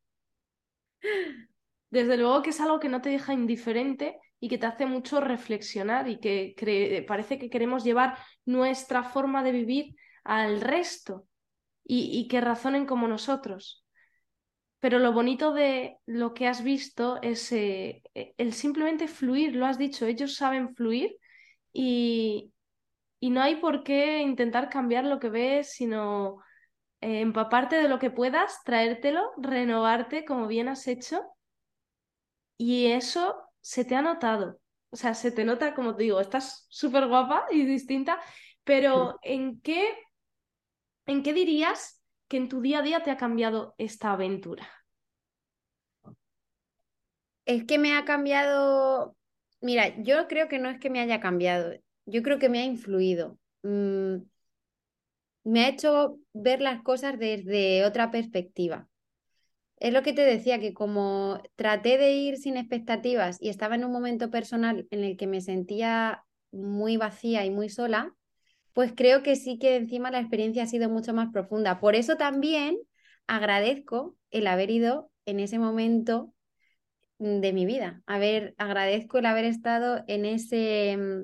Desde 1.89 2.17
luego 2.17 2.41
que 2.41 2.49
es 2.49 2.59
algo 2.59 2.79
que 2.79 2.89
no 2.89 3.01
te 3.01 3.09
deja 3.09 3.33
indiferente 3.33 4.19
y 4.39 4.49
que 4.49 4.57
te 4.57 4.65
hace 4.65 4.85
mucho 4.85 5.21
reflexionar 5.21 6.09
y 6.09 6.19
que 6.19 7.05
parece 7.07 7.39
que 7.39 7.49
queremos 7.49 7.83
llevar 7.83 8.17
nuestra 8.45 9.03
forma 9.03 9.43
de 9.43 9.51
vivir 9.51 9.95
al 10.23 10.61
resto 10.61 11.27
y, 11.83 12.27
que 12.27 12.41
razonen 12.41 12.85
como 12.85 13.07
nosotros. 13.07 13.85
Pero 14.79 14.99
lo 14.99 15.13
bonito 15.13 15.53
de 15.53 15.97
lo 16.05 16.33
que 16.33 16.47
has 16.47 16.63
visto 16.63 17.21
es 17.21 17.51
eh, 17.51 18.03
el 18.13 18.53
simplemente 18.53 19.07
fluir, 19.07 19.55
lo 19.55 19.65
has 19.65 19.77
dicho, 19.77 20.05
ellos 20.05 20.35
saben 20.35 20.75
fluir 20.75 21.15
y, 21.71 22.51
y 23.19 23.29
no 23.29 23.41
hay 23.41 23.55
por 23.57 23.83
qué 23.83 24.21
intentar 24.21 24.69
cambiar 24.69 25.05
lo 25.05 25.19
que 25.19 25.29
ves, 25.29 25.73
sino 25.73 26.39
eh, 27.05 27.21
empaparte 27.21 27.75
de 27.75 27.87
lo 27.87 27.99
que 27.99 28.09
puedas, 28.09 28.63
traértelo, 28.63 29.31
renovarte 29.37 30.25
como 30.25 30.47
bien 30.47 30.67
has 30.69 30.87
hecho. 30.87 31.21
Y 32.57 32.87
eso 32.87 33.35
se 33.61 33.85
te 33.85 33.95
ha 33.95 34.01
notado. 34.01 34.59
O 34.89 34.95
sea, 34.97 35.13
se 35.13 35.31
te 35.31 35.45
nota, 35.45 35.75
como 35.75 35.95
te 35.95 36.03
digo, 36.03 36.19
estás 36.19 36.65
súper 36.69 37.07
guapa 37.07 37.45
y 37.51 37.65
distinta, 37.65 38.19
pero 38.63 39.19
¿en 39.21 39.61
qué, 39.61 39.87
¿en 41.05 41.23
qué 41.23 41.33
dirías 41.33 42.01
que 42.27 42.37
en 42.37 42.49
tu 42.49 42.61
día 42.61 42.79
a 42.79 42.81
día 42.81 43.03
te 43.03 43.11
ha 43.11 43.17
cambiado 43.17 43.75
esta 43.77 44.11
aventura? 44.13 44.67
Es 47.45 47.65
que 47.65 47.77
me 47.77 47.95
ha 47.95 48.05
cambiado, 48.05 49.15
mira, 49.61 50.01
yo 50.01 50.27
creo 50.27 50.47
que 50.47 50.59
no 50.59 50.69
es 50.69 50.79
que 50.79 50.89
me 50.89 50.99
haya 50.99 51.19
cambiado, 51.19 51.73
yo 52.05 52.23
creo 52.23 52.39
que 52.39 52.49
me 52.49 52.59
ha 52.59 52.65
influido. 52.65 53.37
Mm, 53.63 54.17
me 55.45 55.63
ha 55.63 55.69
hecho 55.69 56.19
ver 56.33 56.59
las 56.59 56.81
cosas 56.81 57.17
desde 57.17 57.85
otra 57.85 58.11
perspectiva. 58.11 58.89
Es 59.77 59.93
lo 59.93 60.03
que 60.03 60.13
te 60.13 60.21
decía, 60.21 60.59
que 60.59 60.73
como 60.73 61.41
traté 61.55 61.97
de 61.97 62.13
ir 62.13 62.37
sin 62.37 62.57
expectativas 62.57 63.37
y 63.41 63.49
estaba 63.49 63.75
en 63.75 63.85
un 63.85 63.91
momento 63.91 64.31
personal 64.31 64.87
en 64.89 65.03
el 65.03 65.15
que 65.17 65.27
me 65.27 65.41
sentía 65.41 66.23
muy 66.51 66.97
vacía 66.97 67.45
y 67.45 67.51
muy 67.51 67.69
sola, 67.69 68.13
pues 68.73 68.93
creo 68.95 69.23
que 69.23 69.35
sí 69.35 69.59
que 69.59 69.75
encima 69.75 70.11
la 70.11 70.19
experiencia 70.19 70.63
ha 70.63 70.67
sido 70.67 70.89
mucho 70.89 71.13
más 71.13 71.31
profunda. 71.31 71.79
Por 71.79 71.95
eso 71.95 72.17
también 72.17 72.77
agradezco 73.27 74.17
el 74.31 74.47
haber 74.47 74.71
ido 74.71 75.11
en 75.25 75.39
ese 75.39 75.59
momento 75.59 76.33
de 77.19 77.53
mi 77.53 77.65
vida. 77.65 78.01
ver, 78.07 78.55
agradezco 78.57 79.19
el 79.19 79.27
haber 79.27 79.45
estado 79.45 80.03
en 80.07 80.25
ese, 80.25 80.97
mm, 80.97 81.23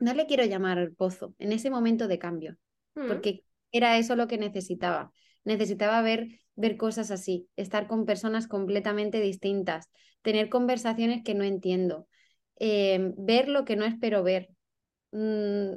no 0.00 0.14
le 0.14 0.26
quiero 0.26 0.44
llamar 0.44 0.92
pozo, 0.96 1.34
en 1.38 1.52
ese 1.52 1.70
momento 1.70 2.08
de 2.08 2.18
cambio. 2.18 2.58
Mm. 2.98 3.08
porque 3.08 3.44
era 3.72 3.96
eso 3.98 4.16
lo 4.16 4.26
que 4.26 4.38
necesitaba. 4.38 5.12
Necesitaba 5.44 6.02
ver, 6.02 6.28
ver 6.56 6.76
cosas 6.76 7.10
así, 7.10 7.48
estar 7.56 7.86
con 7.86 8.06
personas 8.06 8.48
completamente 8.48 9.20
distintas, 9.20 9.88
tener 10.22 10.48
conversaciones 10.48 11.22
que 11.22 11.34
no 11.34 11.44
entiendo, 11.44 12.08
em, 12.56 13.14
ver 13.16 13.48
lo 13.48 13.64
que 13.64 13.76
no 13.76 13.84
espero 13.84 14.22
ver. 14.22 14.50
Mm, 15.12 15.76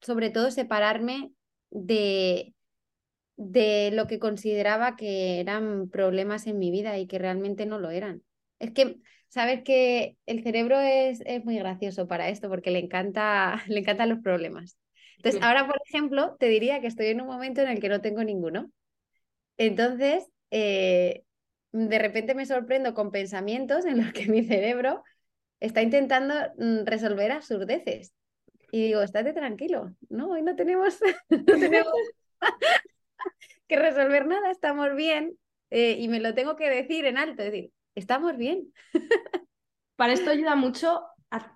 sobre 0.00 0.30
todo 0.30 0.50
separarme 0.50 1.32
de, 1.70 2.54
de 3.36 3.90
lo 3.92 4.06
que 4.06 4.20
consideraba 4.20 4.96
que 4.96 5.40
eran 5.40 5.88
problemas 5.90 6.46
en 6.46 6.58
mi 6.58 6.70
vida 6.70 6.96
y 6.98 7.06
que 7.06 7.18
realmente 7.18 7.66
no 7.66 7.78
lo 7.80 7.90
eran. 7.90 8.22
Es 8.60 8.72
que, 8.72 9.00
sabes 9.28 9.62
que 9.64 10.16
el 10.26 10.42
cerebro 10.44 10.78
es, 10.80 11.22
es 11.26 11.44
muy 11.44 11.58
gracioso 11.58 12.06
para 12.06 12.28
esto 12.28 12.48
porque 12.48 12.70
le, 12.70 12.78
encanta, 12.78 13.62
le 13.68 13.80
encantan 13.80 14.10
los 14.10 14.20
problemas. 14.20 14.76
Entonces, 15.18 15.42
ahora, 15.42 15.66
por 15.66 15.76
ejemplo, 15.84 16.36
te 16.38 16.48
diría 16.48 16.80
que 16.80 16.86
estoy 16.86 17.08
en 17.08 17.20
un 17.20 17.26
momento 17.26 17.60
en 17.60 17.68
el 17.68 17.80
que 17.80 17.88
no 17.88 18.00
tengo 18.00 18.22
ninguno. 18.22 18.70
Entonces, 19.56 20.28
eh, 20.52 21.24
de 21.72 21.98
repente 21.98 22.34
me 22.34 22.46
sorprendo 22.46 22.94
con 22.94 23.10
pensamientos 23.10 23.84
en 23.84 23.98
los 23.98 24.12
que 24.12 24.26
mi 24.28 24.44
cerebro 24.44 25.02
está 25.60 25.82
intentando 25.82 26.34
mm, 26.56 26.84
resolver 26.84 27.32
absurdeces. 27.32 28.14
Y 28.70 28.86
digo, 28.86 29.02
estate 29.02 29.32
tranquilo, 29.32 29.92
no, 30.08 30.30
hoy 30.30 30.42
no 30.42 30.54
tenemos, 30.54 30.98
que 33.66 33.76
resolver 33.76 34.26
nada, 34.26 34.50
estamos 34.50 34.94
bien. 34.94 35.36
Eh, 35.70 35.96
y 35.98 36.08
me 36.08 36.20
lo 36.20 36.34
tengo 36.34 36.54
que 36.56 36.70
decir 36.70 37.04
en 37.06 37.18
alto, 37.18 37.42
decir, 37.42 37.72
estamos 37.94 38.36
bien. 38.36 38.72
Para 39.96 40.12
esto 40.12 40.30
ayuda 40.30 40.54
mucho 40.54 41.02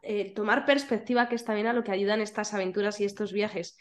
eh, 0.02 0.32
tomar 0.34 0.66
perspectiva, 0.66 1.28
que 1.28 1.34
es 1.34 1.44
también 1.44 1.66
a 1.66 1.72
lo 1.72 1.84
que 1.84 1.92
ayudan 1.92 2.20
estas 2.20 2.54
aventuras 2.54 3.00
y 3.00 3.04
estos 3.04 3.32
viajes. 3.32 3.76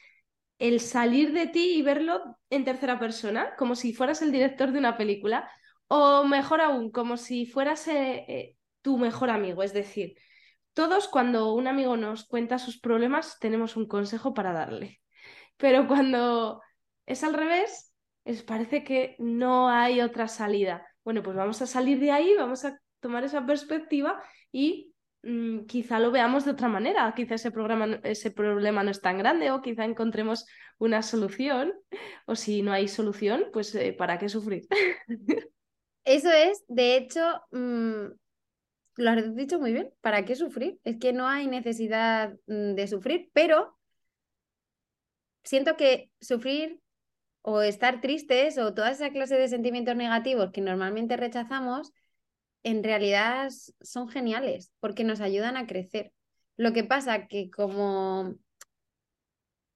El 0.60 0.80
salir 0.80 1.34
de 1.34 1.48
ti 1.48 1.76
y 1.78 1.82
verlo 1.82 2.38
en 2.50 2.64
tercera 2.64 3.00
persona, 3.00 3.56
como 3.58 3.76
si 3.76 3.94
fueras 3.94 4.22
el 4.22 4.32
director 4.32 4.72
de 4.72 4.80
una 4.80 4.98
película, 4.98 5.50
o 5.88 6.24
mejor 6.24 6.62
aún, 6.62 6.92
como 6.92 7.18
si 7.18 7.46
fueras 7.46 7.88
eh, 7.88 8.26
eh, 8.28 8.56
tu 8.82 8.98
mejor 8.98 9.30
amigo. 9.30 9.64
Es 9.64 9.74
decir, 9.74 10.16
todos 10.74 11.08
cuando 11.08 11.54
un 11.54 11.68
amigo 11.68 11.98
nos 11.98 12.26
cuenta 12.26 12.60
sus 12.60 12.80
problemas 12.80 13.38
tenemos 13.40 13.76
un 13.76 13.88
consejo 13.88 14.34
para 14.34 14.54
darle. 14.54 15.02
Pero 15.58 15.88
cuando 15.88 16.62
es 17.06 17.24
al 17.24 17.34
revés, 17.34 17.94
es, 18.24 18.44
parece 18.44 18.84
que 18.84 19.16
no 19.20 19.70
hay 19.70 20.02
otra 20.02 20.28
salida. 20.28 20.88
Bueno, 21.04 21.24
pues 21.24 21.36
vamos 21.36 21.62
a 21.62 21.68
salir 21.68 22.00
de 22.00 22.12
ahí, 22.12 22.36
vamos 22.38 22.64
a 22.66 22.80
tomar 23.00 23.24
esa 23.24 23.46
perspectiva 23.46 24.22
y 24.52 24.91
Mm, 25.24 25.66
quizá 25.66 26.00
lo 26.00 26.10
veamos 26.10 26.46
de 26.46 26.52
otra 26.52 26.68
manera, 26.68 27.14
quizá 27.16 27.36
ese, 27.36 27.52
programa, 27.52 28.00
ese 28.04 28.32
problema 28.32 28.84
no 28.84 28.90
es 28.90 29.02
tan 29.02 29.20
grande 29.20 29.52
o 29.52 29.62
quizá 29.62 29.86
encontremos 29.86 30.48
una 30.80 31.04
solución 31.04 31.74
o 32.26 32.36
si 32.36 32.64
no 32.64 32.72
hay 32.72 32.88
solución, 32.88 33.46
pues 33.54 33.76
eh, 33.76 33.94
¿para 33.94 34.18
qué 34.18 34.30
sufrir? 34.30 34.68
Eso 36.04 36.32
es, 36.32 36.64
de 36.68 36.98
hecho, 36.98 37.22
mm, 37.52 38.06
lo 38.96 39.10
has 39.12 39.36
dicho 39.36 39.60
muy 39.60 39.74
bien, 39.74 39.94
¿para 40.02 40.26
qué 40.26 40.36
sufrir? 40.36 40.80
Es 40.84 40.98
que 40.98 41.14
no 41.14 41.28
hay 41.28 41.46
necesidad 41.46 42.34
mm, 42.48 42.74
de 42.74 42.88
sufrir, 42.88 43.30
pero 43.34 43.78
siento 45.44 45.78
que 45.78 46.10
sufrir 46.20 46.80
o 47.44 47.62
estar 47.62 48.02
tristes 48.02 48.58
o 48.58 48.74
toda 48.74 48.90
esa 48.90 49.12
clase 49.12 49.36
de 49.36 49.48
sentimientos 49.48 49.96
negativos 49.96 50.52
que 50.52 50.62
normalmente 50.62 51.16
rechazamos 51.16 51.92
en 52.64 52.84
realidad 52.84 53.50
son 53.82 54.10
geniales 54.10 54.72
porque 54.80 55.04
nos 55.04 55.22
ayudan 55.22 55.58
a 55.58 55.68
crecer. 55.68 56.12
Lo 56.58 56.74
que 56.74 56.84
pasa 56.84 57.28
que 57.28 57.50
como 57.50 58.36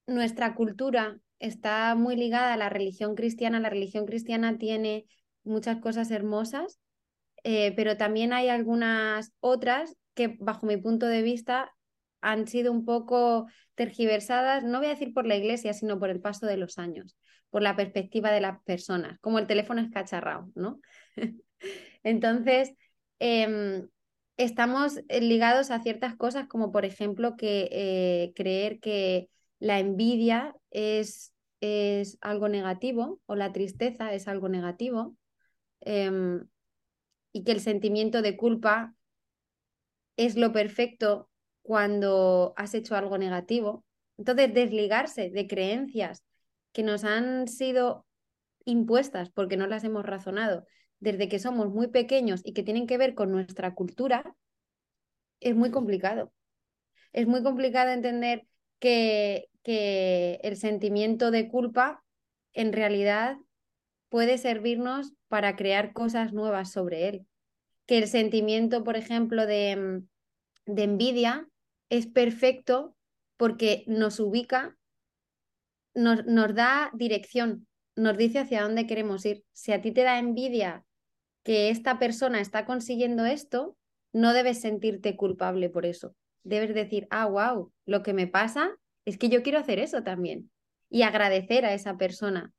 nuestra 0.08 0.56
cultura 0.56 1.20
está 1.40 1.96
muy 1.96 2.16
ligada 2.16 2.54
a 2.54 2.58
la 2.58 2.70
religión 2.70 3.16
cristiana, 3.16 3.60
la 3.60 3.70
religión 3.70 4.06
cristiana 4.06 4.58
tiene 4.58 5.06
muchas 5.44 5.80
cosas 5.80 6.12
hermosas, 6.12 6.80
eh, 7.44 7.74
pero 7.76 7.98
también 7.98 8.34
hay 8.34 8.50
algunas 8.50 9.34
otras 9.40 9.96
que 10.14 10.38
bajo 10.40 10.66
mi 10.66 10.78
punto 10.78 11.08
de 11.08 11.22
vista 11.22 11.72
han 12.22 12.48
sido 12.48 12.72
un 12.72 12.86
poco 12.86 13.48
tergiversadas, 13.76 14.64
no 14.64 14.80
voy 14.80 14.88
a 14.88 14.92
decir 14.92 15.14
por 15.14 15.28
la 15.28 15.36
iglesia, 15.36 15.74
sino 15.74 16.00
por 16.00 16.10
el 16.10 16.22
paso 16.22 16.48
de 16.48 16.58
los 16.58 16.80
años, 16.80 17.16
por 17.50 17.62
la 17.62 17.76
perspectiva 17.76 18.32
de 18.32 18.42
las 18.42 18.64
personas, 18.64 19.20
como 19.20 19.38
el 19.38 19.48
teléfono 19.48 19.82
escacharrado, 19.82 20.50
¿no? 20.56 20.80
Entonces, 22.06 22.72
em, 23.20 23.90
estamos 24.38 25.00
ligados 25.10 25.72
a 25.72 25.82
ciertas 25.82 26.16
cosas 26.16 26.48
como 26.48 26.72
por 26.72 26.86
ejemplo 26.86 27.36
que 27.36 27.68
eh, 27.72 28.34
creer 28.36 28.80
que 28.80 29.30
la 29.60 29.80
envidia 29.80 30.56
es, 30.70 31.34
es, 31.62 32.18
algo 32.22 32.48
negativo 32.48 33.20
o 33.26 33.36
la 33.36 33.52
tristeza 33.52 34.14
es 34.14 34.28
algo 34.28 34.50
negativo 34.50 35.18
em, 35.82 36.48
y 37.34 37.44
que 37.44 37.54
el 37.54 37.60
sentimiento 37.60 38.22
de 38.22 38.38
culpa 38.38 38.94
es 40.16 40.36
lo 40.36 40.52
perfecto 40.54 41.30
cuando 41.64 42.54
has 42.56 42.76
hecho 42.76 42.96
algo 42.96 43.18
negativo. 43.18 43.84
Entonces, 44.18 44.54
desligarse 44.54 45.32
de 45.32 45.48
creencias 45.48 46.24
que 46.72 46.84
nos 46.84 47.04
han 47.04 47.48
sido 47.48 48.06
impuestas 48.64 49.32
porque 49.32 49.58
no 49.58 49.66
las 49.66 49.84
hemos 49.84 50.06
razonado 50.06 50.66
desde 51.00 51.30
que 51.30 51.40
somos 51.40 51.70
muy 51.70 51.88
pequeños 51.88 52.42
y 52.44 52.54
que 52.54 52.64
tienen 52.64 52.88
que 52.88 52.98
ver 52.98 53.16
con 53.16 53.32
nuestra 53.32 53.74
cultura, 53.76 54.36
es 55.40 55.56
muy 55.56 55.72
complicado. 55.72 56.34
Es 57.14 57.28
muy 57.28 57.44
complicado 57.44 57.92
entender 57.92 58.48
que, 58.80 59.50
que 59.64 60.40
el 60.44 60.58
sentimiento 60.58 61.32
de 61.32 61.48
culpa 61.48 62.04
en 62.54 62.74
realidad 62.74 63.38
puede 64.10 64.38
servirnos 64.38 65.14
para 65.28 65.56
crear 65.56 65.94
cosas 65.94 66.34
nuevas 66.34 66.72
sobre 66.72 67.08
él. 67.10 67.28
Que 67.86 67.98
el 67.98 68.08
sentimiento, 68.08 68.84
por 68.84 68.96
ejemplo, 68.96 69.46
de, 69.46 70.04
de 70.66 70.84
envidia 70.84 71.48
es 71.90 72.08
perfecto 72.08 72.96
porque 73.38 73.84
nos 73.88 74.20
ubica, 74.20 74.78
nos, 75.94 76.26
nos 76.26 76.56
da 76.56 76.92
dirección, 76.94 77.68
nos 77.96 78.18
dice 78.18 78.40
hacia 78.40 78.64
dónde 78.64 78.88
queremos 78.88 79.26
ir. 79.26 79.44
Si 79.54 79.72
a 79.72 79.82
ti 79.82 79.92
te 79.92 80.04
da 80.04 80.20
envidia 80.20 80.86
que 81.44 81.70
esta 81.70 82.00
persona 82.00 82.42
está 82.42 82.66
consiguiendo 82.66 83.26
esto, 83.26 83.78
no 84.14 84.34
debes 84.34 84.62
sentirte 84.62 85.16
culpable 85.16 85.70
por 85.70 85.86
eso. 85.86 86.16
Debes 86.44 86.74
decir, 86.74 87.08
ah, 87.10 87.26
wow, 87.26 87.72
lo 87.86 88.04
que 88.04 88.14
me 88.14 88.28
pasa 88.28 88.76
es 89.06 89.18
que 89.18 89.30
yo 89.30 89.44
quiero 89.44 89.60
hacer 89.60 89.80
eso 89.80 90.04
también. 90.04 90.52
Y 90.90 91.02
agradecer 91.04 91.66
a 91.66 91.74
esa 91.74 91.98
persona 91.98 92.54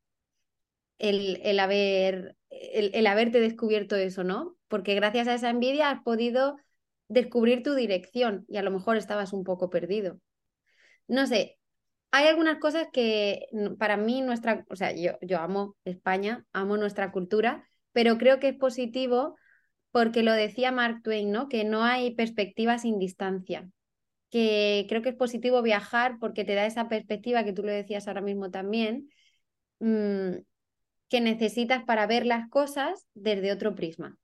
el, 0.99 1.39
el 1.43 1.59
haber, 1.59 2.35
el, 2.49 2.91
el 2.93 3.07
haberte 3.07 3.39
descubierto 3.39 3.95
eso, 3.95 4.23
¿no? 4.23 4.57
Porque 4.67 4.95
gracias 4.95 5.27
a 5.27 5.35
esa 5.35 5.49
envidia 5.49 5.89
has 5.89 6.01
podido 6.03 6.57
descubrir 7.07 7.63
tu 7.63 7.73
dirección 7.73 8.45
y 8.47 8.57
a 8.57 8.63
lo 8.63 8.71
mejor 8.71 8.97
estabas 8.97 9.33
un 9.33 9.43
poco 9.43 9.69
perdido. 9.69 10.19
No 11.07 11.25
sé, 11.25 11.56
hay 12.11 12.27
algunas 12.27 12.59
cosas 12.59 12.87
que 12.91 13.47
para 13.79 13.97
mí 13.97 14.21
nuestra, 14.21 14.65
o 14.69 14.75
sea, 14.75 14.93
yo, 14.93 15.13
yo 15.21 15.39
amo 15.39 15.75
España, 15.85 16.45
amo 16.53 16.77
nuestra 16.77 17.11
cultura, 17.11 17.67
pero 17.91 18.17
creo 18.17 18.39
que 18.39 18.49
es 18.49 18.57
positivo 18.57 19.35
porque 19.91 20.23
lo 20.23 20.33
decía 20.33 20.71
Mark 20.71 21.01
Twain, 21.03 21.31
¿no? 21.31 21.49
Que 21.49 21.63
no 21.63 21.83
hay 21.83 22.15
perspectiva 22.15 22.77
sin 22.77 22.99
distancia. 22.99 23.69
Que 24.29 24.85
creo 24.89 25.01
que 25.01 25.09
es 25.09 25.15
positivo 25.15 25.61
viajar 25.61 26.17
porque 26.19 26.45
te 26.45 26.55
da 26.55 26.65
esa 26.65 26.89
perspectiva 26.89 27.43
que 27.43 27.53
tú 27.53 27.63
lo 27.63 27.71
decías 27.71 28.07
ahora 28.07 28.21
mismo 28.21 28.51
también, 28.51 29.09
mmm, 29.79 30.33
que 31.09 31.21
necesitas 31.21 31.83
para 31.85 32.07
ver 32.07 32.25
las 32.25 32.49
cosas 32.49 33.07
desde 33.13 33.51
otro 33.51 33.75
prisma. 33.75 34.17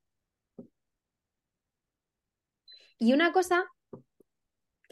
Y 2.99 3.13
una 3.13 3.31
cosa 3.33 3.65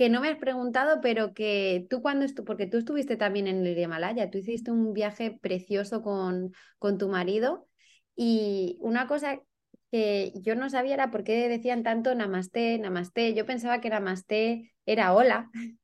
que 0.02 0.10
no 0.10 0.20
me 0.20 0.30
has 0.30 0.38
preguntado, 0.40 1.00
pero 1.00 1.36
que 1.36 1.86
tú 1.88 2.02
cuando 2.02 2.26
porque 2.44 2.66
tú 2.66 2.78
estuviste 2.80 3.18
también 3.18 3.46
en 3.46 3.64
el 3.68 3.78
Himalaya, 3.78 4.32
tú 4.32 4.40
hiciste 4.40 4.72
un 4.72 4.94
viaje 4.94 5.38
precioso 5.40 6.02
con, 6.02 6.54
con 6.80 6.98
tu 6.98 7.08
marido 7.08 7.68
y 8.16 8.78
una 8.82 9.06
cosa 9.06 9.40
que 9.92 10.34
yo 10.38 10.56
no 10.56 10.72
sabía 10.72 10.96
era 10.96 11.12
por 11.12 11.24
qué 11.24 11.48
decían 11.48 11.84
tanto 11.84 12.16
namaste, 12.16 12.80
namaste. 12.80 13.36
Yo 13.36 13.46
pensaba 13.46 13.80
que 13.80 13.92
namaste 13.92 14.74
era 14.88 15.14
hola, 15.14 15.52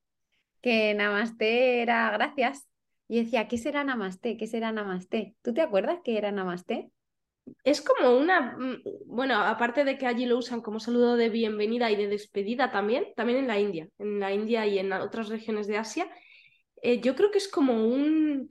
que 0.62 0.96
namaste 0.96 1.84
era 1.84 2.10
gracias. 2.12 2.68
Y 3.08 3.24
decía, 3.24 3.48
¿qué 3.48 3.60
será 3.60 3.84
namaste? 3.84 4.38
¿Qué 4.38 4.48
será 4.48 4.72
namaste? 4.72 5.36
¿Tú 5.44 5.54
te 5.54 5.62
acuerdas 5.62 6.00
qué 6.04 6.18
era 6.18 6.32
namaste? 6.32 6.92
Es 7.64 7.82
como 7.82 8.18
una, 8.18 8.56
mm, 8.58 8.82
bueno, 9.06 9.36
aparte 9.36 9.84
de 9.84 9.98
que 9.98 10.08
allí 10.08 10.26
lo 10.26 10.38
usan 10.38 10.62
como 10.62 10.80
saludo 10.80 11.16
de 11.16 11.30
bienvenida 11.30 11.92
y 11.92 11.96
de 11.96 12.08
despedida 12.08 12.72
también, 12.72 13.06
también 13.16 13.40
en 13.40 13.48
la 13.48 13.60
India, 13.60 13.90
en 14.00 14.20
la 14.20 14.34
India 14.34 14.66
y 14.68 14.80
en 14.80 14.92
otras 14.94 15.30
regiones 15.30 15.68
de 15.68 15.78
Asia, 15.78 16.10
eh, 16.82 17.02
yo 17.02 17.16
creo 17.16 17.32
que 17.32 17.40
es 17.40 17.48
como 17.50 17.74
un, 17.88 18.50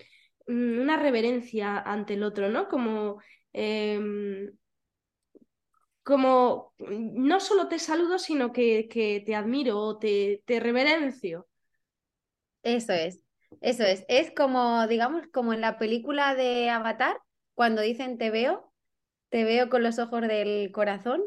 mm, 0.48 0.80
una 0.80 0.96
reverencia 0.98 1.78
ante 1.80 2.14
el 2.14 2.22
otro, 2.24 2.50
¿no? 2.50 2.68
Como, 2.68 3.20
em, 3.52 4.50
como 6.02 6.72
no 6.78 7.40
solo 7.40 7.68
te 7.68 7.78
saludo, 7.78 8.18
sino 8.18 8.52
que, 8.52 8.88
que 8.88 9.22
te 9.26 9.34
admiro 9.34 9.78
o 9.80 9.98
te, 9.98 10.42
te 10.46 10.60
reverencio. 10.60 11.48
Eso 12.62 12.92
es, 12.92 13.20
eso 13.60 13.84
es. 13.84 14.04
Es 14.08 14.30
como, 14.36 14.86
digamos, 14.88 15.26
como 15.32 15.52
en 15.52 15.60
la 15.60 15.78
película 15.78 16.34
de 16.34 16.68
Avatar, 16.70 17.16
cuando 17.54 17.80
dicen 17.82 18.18
te 18.18 18.30
veo, 18.30 18.72
te 19.28 19.44
veo 19.44 19.68
con 19.68 19.82
los 19.82 19.98
ojos 19.98 20.22
del 20.22 20.70
corazón, 20.72 21.22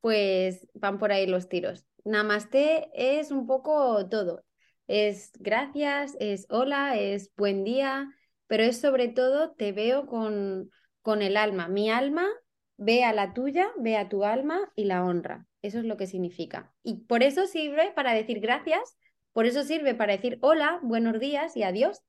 pues 0.00 0.68
van 0.74 0.98
por 0.98 1.12
ahí 1.12 1.26
los 1.26 1.48
tiros. 1.48 1.86
Namaste 2.04 2.90
es 2.94 3.30
un 3.30 3.46
poco 3.46 4.08
todo. 4.08 4.44
Es 4.86 5.32
gracias, 5.38 6.16
es 6.20 6.46
hola, 6.48 6.96
es 6.96 7.32
buen 7.36 7.64
día, 7.64 8.08
pero 8.46 8.62
es 8.62 8.80
sobre 8.80 9.08
todo 9.08 9.52
te 9.52 9.72
veo 9.72 10.06
con, 10.06 10.70
con 11.02 11.22
el 11.22 11.36
alma. 11.36 11.68
Mi 11.68 11.90
alma 11.90 12.26
ve 12.76 13.04
a 13.04 13.12
la 13.12 13.34
tuya, 13.34 13.68
ve 13.78 13.96
a 13.96 14.08
tu 14.08 14.24
alma 14.24 14.72
y 14.74 14.84
la 14.84 15.04
honra. 15.04 15.46
Eso 15.62 15.78
es 15.78 15.84
lo 15.84 15.96
que 15.96 16.06
significa. 16.06 16.72
Y 16.82 17.04
por 17.06 17.22
eso 17.22 17.46
sirve 17.46 17.92
para 17.94 18.14
decir 18.14 18.40
gracias, 18.40 18.96
por 19.32 19.46
eso 19.46 19.64
sirve 19.64 19.94
para 19.94 20.14
decir 20.14 20.38
hola, 20.40 20.80
buenos 20.82 21.20
días 21.20 21.56
y 21.56 21.62
adiós, 21.62 22.02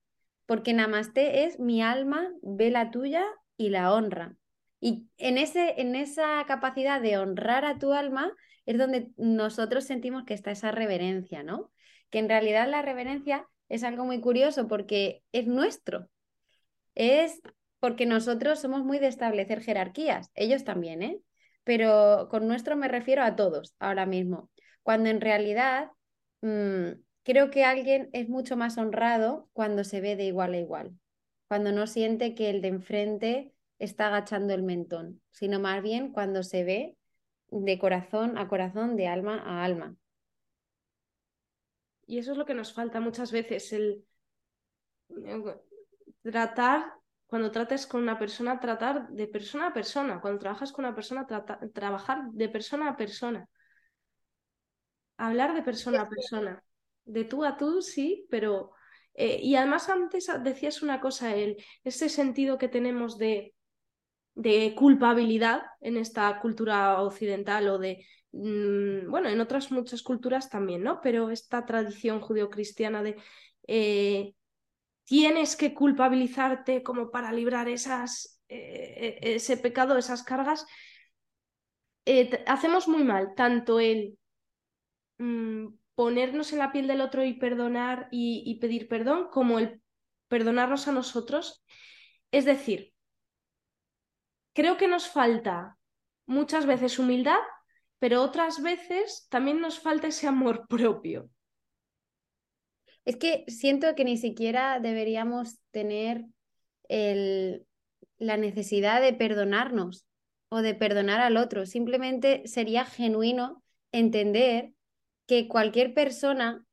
porque 0.45 0.73
namaste 0.73 1.43
es 1.45 1.59
mi 1.59 1.82
alma 1.82 2.32
ve 2.41 2.69
la 2.71 2.91
tuya 2.91 3.25
y 3.57 3.69
la 3.69 3.93
honra. 3.93 4.36
Y 4.80 5.07
en, 5.17 5.38
ese, 5.38 5.82
en 5.82 5.95
esa 5.95 6.43
capacidad 6.47 7.01
de 7.01 7.17
honrar 7.17 7.65
a 7.65 7.77
tu 7.77 7.93
alma 7.93 8.34
es 8.65 8.77
donde 8.77 9.09
nosotros 9.17 9.84
sentimos 9.86 10.23
que 10.23 10.34
está 10.34 10.51
esa 10.51 10.71
reverencia, 10.71 11.43
¿no? 11.43 11.71
Que 12.09 12.19
en 12.19 12.30
realidad 12.30 12.67
la 12.67 12.82
reverencia 12.82 13.47
es 13.67 13.84
algo 13.84 14.05
muy 14.05 14.21
curioso 14.21 14.67
porque 14.67 15.21
es 15.32 15.47
nuestro. 15.47 16.09
Es 16.95 17.41
porque 17.80 18.05
nosotros 18.05 18.59
somos 18.59 18.84
muy 18.84 18.99
de 18.99 19.07
establecer 19.07 19.61
jerarquías, 19.61 20.30
ellos 20.36 20.63
también, 20.63 21.01
¿eh? 21.01 21.19
Pero 21.63 22.27
con 22.30 22.47
nuestro 22.47 22.75
me 22.75 22.88
refiero 22.88 23.23
a 23.23 23.36
todos 23.36 23.75
ahora 23.80 24.05
mismo, 24.05 24.49
cuando 24.84 25.09
en 25.09 25.21
realidad 25.21 25.89
mmm, 26.41 26.89
creo 27.23 27.51
que 27.51 27.63
alguien 27.63 28.09
es 28.13 28.30
mucho 28.30 28.57
más 28.57 28.77
honrado 28.77 29.49
cuando 29.53 29.84
se 29.84 30.01
ve 30.01 30.15
de 30.15 30.25
igual 30.25 30.53
a 30.53 30.57
igual, 30.57 30.91
cuando 31.47 31.71
no 31.71 31.88
siente 31.88 32.34
que 32.36 32.49
el 32.49 32.61
de 32.61 32.69
enfrente 32.69 33.53
está 33.80 34.07
agachando 34.07 34.53
el 34.53 34.63
mentón, 34.63 35.21
sino 35.32 35.59
más 35.59 35.82
bien 35.82 36.11
cuando 36.11 36.43
se 36.43 36.63
ve 36.63 36.97
de 37.49 37.80
corazón 37.80 38.38
a 38.38 38.47
corazón, 38.47 38.95
de 38.95 39.07
alma 39.07 39.41
a 39.43 39.63
alma. 39.63 39.95
Y 42.05 42.17
eso 42.17 42.32
es 42.32 42.38
lo 42.38 42.45
que 42.45 42.53
nos 42.53 42.73
falta 42.73 42.99
muchas 42.99 43.32
veces, 43.32 43.71
el 43.73 44.03
tratar, 46.23 46.93
cuando 47.27 47.51
trates 47.51 47.86
con 47.88 48.01
una 48.01 48.17
persona, 48.17 48.59
tratar 48.59 49.09
de 49.09 49.27
persona 49.27 49.67
a 49.67 49.73
persona. 49.73 50.19
Cuando 50.19 50.39
trabajas 50.39 50.71
con 50.71 50.86
una 50.86 50.95
persona, 50.95 51.27
trabajar 51.73 52.23
de 52.32 52.49
persona 52.49 52.89
a 52.89 52.97
persona. 52.97 53.47
Hablar 55.17 55.53
de 55.53 55.61
persona 55.61 56.01
a 56.01 56.09
persona. 56.09 56.63
De 57.05 57.25
tú 57.25 57.43
a 57.43 57.57
tú, 57.57 57.82
sí, 57.82 58.25
pero... 58.30 58.71
Eh, 59.13 59.39
y 59.41 59.55
además 59.55 59.89
antes 59.89 60.32
decías 60.43 60.82
una 60.82 61.01
cosa, 61.01 61.36
el, 61.36 61.57
ese 61.84 62.09
sentido 62.09 62.57
que 62.57 62.69
tenemos 62.69 63.17
de 63.17 63.53
de 64.39 64.73
culpabilidad 64.73 65.63
en 65.81 65.97
esta 65.97 66.39
cultura 66.39 67.01
occidental 67.01 67.67
o 67.67 67.77
de, 67.77 68.05
mm, 68.31 69.11
bueno, 69.11 69.27
en 69.27 69.41
otras 69.41 69.69
muchas 69.69 70.01
culturas 70.01 70.49
también, 70.49 70.81
¿no? 70.81 71.01
Pero 71.01 71.29
esta 71.29 71.65
tradición 71.65 72.21
judeocristiana 72.21 73.03
de 73.03 73.17
eh, 73.67 74.33
tienes 75.03 75.57
que 75.57 75.73
culpabilizarte 75.73 76.83
como 76.83 77.11
para 77.11 77.33
librar 77.33 77.67
esas, 77.67 78.41
eh, 78.47 79.19
e, 79.21 79.35
ese 79.35 79.57
pecado, 79.57 79.97
esas 79.97 80.23
cargas, 80.23 80.65
eh, 82.05 82.43
hacemos 82.47 82.87
muy 82.87 83.03
mal 83.03 83.35
tanto 83.35 83.79
el 83.81 84.17
mm, 85.17 85.67
ponernos 85.95 86.53
en 86.53 86.59
la 86.59 86.71
piel 86.71 86.87
del 86.87 87.01
otro 87.01 87.25
y 87.25 87.33
perdonar 87.33 88.07
y 88.11 88.57
pedir 88.61 88.87
perdón, 88.87 89.27
como 89.31 89.59
el 89.59 89.81
perdonarnos 90.29 90.87
a 90.87 90.93
nosotros. 90.93 91.63
Es 92.31 92.45
decir, 92.45 92.93
creo 94.60 94.76
que 94.76 94.89
nos 94.89 95.07
falta 95.07 95.78
muchas 96.26 96.66
veces 96.66 96.99
humildad, 96.99 97.39
pero 97.97 98.22
otras 98.22 98.62
veces 98.62 99.26
también 99.30 99.62
nos 99.62 99.80
falta 99.80 100.07
ese 100.07 100.28
amor 100.28 100.68
propio. 100.70 101.30
Es 103.05 103.16
que 103.16 103.45
siento 103.47 103.95
que 103.95 104.03
ni 104.03 104.18
siquiera 104.18 104.82
deberíamos 104.82 105.60
tener 105.72 106.26
el, 106.89 107.66
la 108.18 108.36
necesidad 108.36 109.01
de 109.01 109.14
perdonarnos 109.14 110.05
o 110.49 110.62
de 110.62 110.76
perdonar 110.76 111.22
al 111.22 111.38
otro. 111.38 111.66
Simplemente 111.66 112.41
sería 112.45 112.84
genuino 112.84 113.64
entender 113.93 114.74
que 115.26 115.47
cualquier 115.47 115.93
persona 115.93 116.66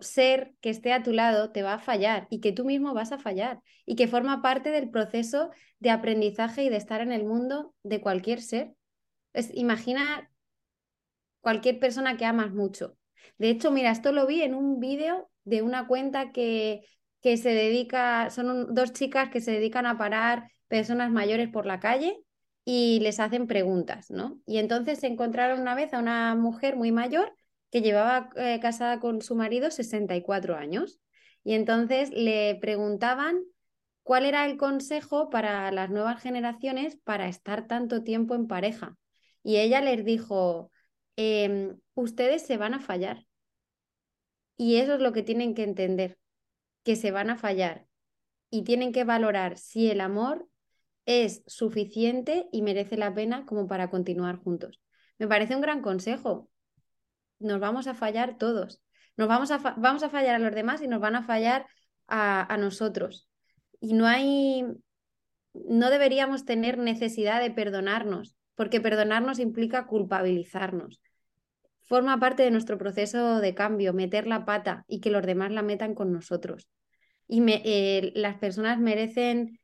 ser 0.00 0.54
que 0.60 0.70
esté 0.70 0.92
a 0.92 1.02
tu 1.02 1.12
lado 1.12 1.50
te 1.50 1.62
va 1.62 1.74
a 1.74 1.78
fallar 1.78 2.26
y 2.30 2.40
que 2.40 2.52
tú 2.52 2.64
mismo 2.64 2.94
vas 2.94 3.12
a 3.12 3.18
fallar 3.18 3.60
y 3.84 3.96
que 3.96 4.08
forma 4.08 4.42
parte 4.42 4.70
del 4.70 4.90
proceso 4.90 5.50
de 5.80 5.90
aprendizaje 5.90 6.64
y 6.64 6.68
de 6.68 6.76
estar 6.76 7.00
en 7.00 7.12
el 7.12 7.24
mundo 7.24 7.74
de 7.82 8.00
cualquier 8.00 8.40
ser. 8.40 8.74
Es, 9.32 9.50
imagina 9.54 10.30
cualquier 11.40 11.78
persona 11.78 12.16
que 12.16 12.24
amas 12.24 12.52
mucho 12.52 12.96
De 13.38 13.50
hecho, 13.50 13.70
mira, 13.70 13.90
esto 13.90 14.12
lo 14.12 14.26
vi 14.26 14.42
en 14.42 14.54
un 14.54 14.80
vídeo 14.80 15.30
de 15.44 15.62
una 15.62 15.86
cuenta 15.86 16.32
que, 16.32 16.84
que 17.22 17.36
se 17.36 17.50
dedica, 17.50 18.30
son 18.30 18.74
dos 18.74 18.92
chicas 18.92 19.30
que 19.30 19.40
se 19.40 19.52
dedican 19.52 19.86
a 19.86 19.98
parar 19.98 20.50
personas 20.68 21.10
mayores 21.10 21.48
por 21.48 21.66
la 21.66 21.80
calle 21.80 22.18
y 22.64 22.98
les 23.00 23.20
hacen 23.20 23.46
preguntas, 23.46 24.10
¿no? 24.10 24.40
Y 24.46 24.58
entonces 24.58 24.98
se 25.00 25.06
encontraron 25.06 25.60
una 25.60 25.74
vez 25.74 25.94
a 25.94 26.00
una 26.00 26.34
mujer 26.34 26.76
muy 26.76 26.92
mayor 26.92 27.32
que 27.76 27.82
llevaba 27.82 28.30
eh, 28.36 28.58
casada 28.58 29.00
con 29.00 29.20
su 29.20 29.34
marido 29.34 29.70
64 29.70 30.56
años. 30.56 30.98
Y 31.44 31.52
entonces 31.52 32.10
le 32.10 32.54
preguntaban 32.58 33.44
cuál 34.02 34.24
era 34.24 34.46
el 34.46 34.56
consejo 34.56 35.28
para 35.28 35.70
las 35.70 35.90
nuevas 35.90 36.22
generaciones 36.22 36.96
para 36.96 37.28
estar 37.28 37.66
tanto 37.66 38.02
tiempo 38.02 38.34
en 38.34 38.46
pareja. 38.46 38.96
Y 39.42 39.58
ella 39.58 39.82
les 39.82 40.06
dijo, 40.06 40.72
em, 41.16 41.78
ustedes 41.92 42.46
se 42.46 42.56
van 42.56 42.72
a 42.72 42.80
fallar. 42.80 43.26
Y 44.56 44.76
eso 44.76 44.94
es 44.94 45.00
lo 45.00 45.12
que 45.12 45.22
tienen 45.22 45.54
que 45.54 45.62
entender, 45.62 46.16
que 46.82 46.96
se 46.96 47.10
van 47.10 47.28
a 47.28 47.36
fallar 47.36 47.86
y 48.48 48.62
tienen 48.62 48.90
que 48.90 49.04
valorar 49.04 49.58
si 49.58 49.90
el 49.90 50.00
amor 50.00 50.48
es 51.04 51.42
suficiente 51.46 52.48
y 52.52 52.62
merece 52.62 52.96
la 52.96 53.12
pena 53.12 53.44
como 53.44 53.66
para 53.66 53.90
continuar 53.90 54.38
juntos. 54.38 54.80
Me 55.18 55.28
parece 55.28 55.54
un 55.54 55.60
gran 55.60 55.82
consejo. 55.82 56.48
Nos 57.38 57.60
vamos 57.60 57.86
a 57.86 57.94
fallar 57.94 58.38
todos. 58.38 58.80
Nos 59.16 59.28
vamos 59.28 59.50
a, 59.50 59.58
vamos 59.58 60.02
a 60.02 60.10
fallar 60.10 60.36
a 60.36 60.38
los 60.38 60.54
demás 60.54 60.82
y 60.82 60.88
nos 60.88 61.00
van 61.00 61.16
a 61.16 61.22
fallar 61.22 61.66
a, 62.06 62.52
a 62.52 62.56
nosotros. 62.56 63.28
Y 63.80 63.94
no 63.94 64.06
hay, 64.06 64.64
no 65.52 65.90
deberíamos 65.90 66.44
tener 66.44 66.78
necesidad 66.78 67.40
de 67.40 67.50
perdonarnos, 67.50 68.36
porque 68.54 68.80
perdonarnos 68.80 69.38
implica 69.38 69.86
culpabilizarnos. 69.86 71.00
Forma 71.82 72.18
parte 72.18 72.42
de 72.42 72.50
nuestro 72.50 72.78
proceso 72.78 73.40
de 73.40 73.54
cambio, 73.54 73.92
meter 73.92 74.26
la 74.26 74.44
pata 74.44 74.84
y 74.88 75.00
que 75.00 75.10
los 75.10 75.24
demás 75.24 75.52
la 75.52 75.62
metan 75.62 75.94
con 75.94 76.12
nosotros. 76.12 76.68
Y 77.28 77.40
me, 77.40 77.62
eh, 77.64 78.12
las 78.16 78.36
personas 78.38 78.78
merecen 78.78 79.60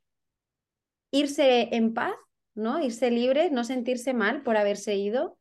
irse 1.10 1.74
en 1.74 1.94
paz, 1.94 2.14
¿no? 2.54 2.82
Irse 2.82 3.10
libres, 3.10 3.50
no 3.52 3.64
sentirse 3.64 4.14
mal 4.14 4.42
por 4.42 4.56
haberse 4.56 4.94
ido. 4.96 5.36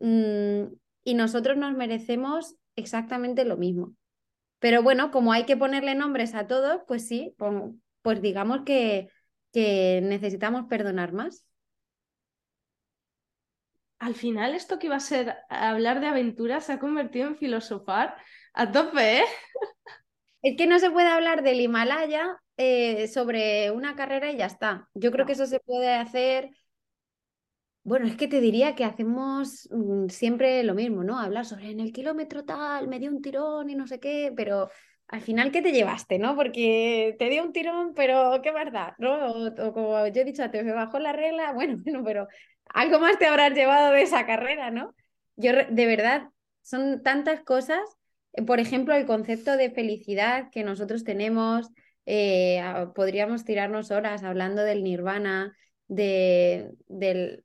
Mm, 0.00 0.64
y 1.04 1.14
nosotros 1.14 1.56
nos 1.56 1.74
merecemos 1.74 2.56
exactamente 2.76 3.44
lo 3.44 3.56
mismo. 3.56 3.94
Pero 4.58 4.82
bueno, 4.82 5.10
como 5.10 5.32
hay 5.32 5.44
que 5.44 5.56
ponerle 5.56 5.94
nombres 5.94 6.34
a 6.34 6.46
todos, 6.46 6.80
pues 6.88 7.06
sí, 7.06 7.36
pues, 8.02 8.22
digamos 8.22 8.62
que, 8.64 9.10
que 9.52 10.00
necesitamos 10.02 10.66
perdonar 10.68 11.12
más. 11.12 11.46
Al 13.98 14.14
final, 14.14 14.54
esto 14.54 14.78
que 14.78 14.86
iba 14.86 14.96
a 14.96 15.00
ser 15.00 15.34
hablar 15.48 16.00
de 16.00 16.08
aventuras 16.08 16.64
se 16.66 16.72
ha 16.72 16.78
convertido 16.78 17.28
en 17.28 17.36
filosofar 17.36 18.16
a 18.52 18.70
tope, 18.72 19.18
¿eh? 19.18 19.24
Es 20.42 20.56
que 20.56 20.66
no 20.66 20.78
se 20.78 20.90
puede 20.90 21.08
hablar 21.08 21.42
del 21.42 21.60
Himalaya 21.60 22.38
eh, 22.56 23.08
sobre 23.08 23.70
una 23.70 23.96
carrera 23.96 24.30
y 24.30 24.36
ya 24.36 24.46
está. 24.46 24.88
Yo 24.94 25.10
creo 25.10 25.26
que 25.26 25.32
eso 25.32 25.46
se 25.46 25.60
puede 25.60 25.92
hacer. 25.94 26.50
Bueno, 27.84 28.06
es 28.06 28.16
que 28.16 28.28
te 28.28 28.40
diría 28.40 28.74
que 28.74 28.84
hacemos 28.84 29.68
mm, 29.70 30.08
siempre 30.08 30.62
lo 30.64 30.74
mismo, 30.74 31.04
¿no? 31.04 31.18
Hablar 31.18 31.44
sobre 31.44 31.70
en 31.70 31.80
el 31.80 31.92
kilómetro 31.92 32.44
tal, 32.44 32.88
me 32.88 32.98
dio 32.98 33.10
un 33.10 33.20
tirón 33.20 33.68
y 33.68 33.74
no 33.74 33.86
sé 33.86 34.00
qué, 34.00 34.32
pero 34.34 34.70
al 35.08 35.20
final, 35.20 35.52
¿qué 35.52 35.60
te 35.60 35.70
llevaste, 35.72 36.18
no? 36.18 36.34
Porque 36.34 37.14
te 37.18 37.28
dio 37.28 37.42
un 37.44 37.52
tirón, 37.52 37.92
pero 37.94 38.40
qué 38.42 38.52
verdad, 38.52 38.94
¿no? 38.98 39.32
O, 39.32 39.72
como 39.74 40.06
yo 40.08 40.22
he 40.22 40.24
dicho, 40.24 40.48
te 40.50 40.62
bajó 40.72 40.98
la 40.98 41.12
regla, 41.12 41.52
bueno, 41.54 41.78
bueno, 41.84 42.02
pero 42.04 42.26
algo 42.70 42.98
más 43.00 43.18
te 43.18 43.26
habrás 43.26 43.52
llevado 43.52 43.92
de 43.92 44.02
esa 44.02 44.24
carrera, 44.26 44.70
¿no? 44.70 44.94
Yo, 45.36 45.52
de 45.52 45.86
verdad, 45.86 46.30
son 46.62 47.02
tantas 47.02 47.42
cosas. 47.42 47.80
Por 48.46 48.60
ejemplo, 48.60 48.94
el 48.94 49.06
concepto 49.06 49.56
de 49.58 49.70
felicidad 49.70 50.48
que 50.50 50.64
nosotros 50.64 51.04
tenemos, 51.04 51.68
eh, 52.06 52.62
podríamos 52.94 53.44
tirarnos 53.44 53.90
horas 53.90 54.22
hablando 54.24 54.62
del 54.62 54.82
nirvana, 54.82 55.54
de, 55.86 56.70
del, 56.88 57.44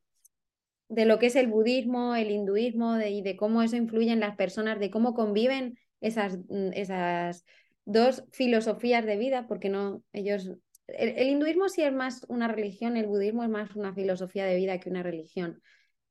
de 0.90 1.06
lo 1.06 1.20
que 1.20 1.28
es 1.28 1.36
el 1.36 1.48
budismo, 1.48 2.16
el 2.16 2.32
hinduismo 2.32 3.00
y 3.00 3.22
de 3.22 3.38
cómo 3.38 3.62
eso 3.62 3.76
influye 3.76 4.12
en 4.12 4.20
las 4.20 4.36
personas, 4.36 4.80
de 4.80 4.90
cómo 4.90 5.14
conviven 5.14 5.78
esas, 6.02 6.38
mm, 6.50 6.74
esas 6.74 7.46
dos 7.86 8.26
filosofías 8.32 9.06
de 9.06 9.18
vida, 9.18 9.48
porque 9.48 9.70
no, 9.70 10.04
ellos, 10.14 10.52
el, 10.88 11.28
hinduismo 11.30 11.70
sí 11.70 11.84
es 11.84 11.94
más 11.94 12.26
una 12.28 12.48
religión, 12.48 12.98
el 12.98 13.06
budismo 13.06 13.44
es 13.44 13.50
más 13.50 13.76
una 13.76 13.94
filosofía 13.94 14.46
de 14.46 14.56
vida 14.56 14.80
que 14.80 14.90
una 14.90 15.04
religión. 15.04 15.62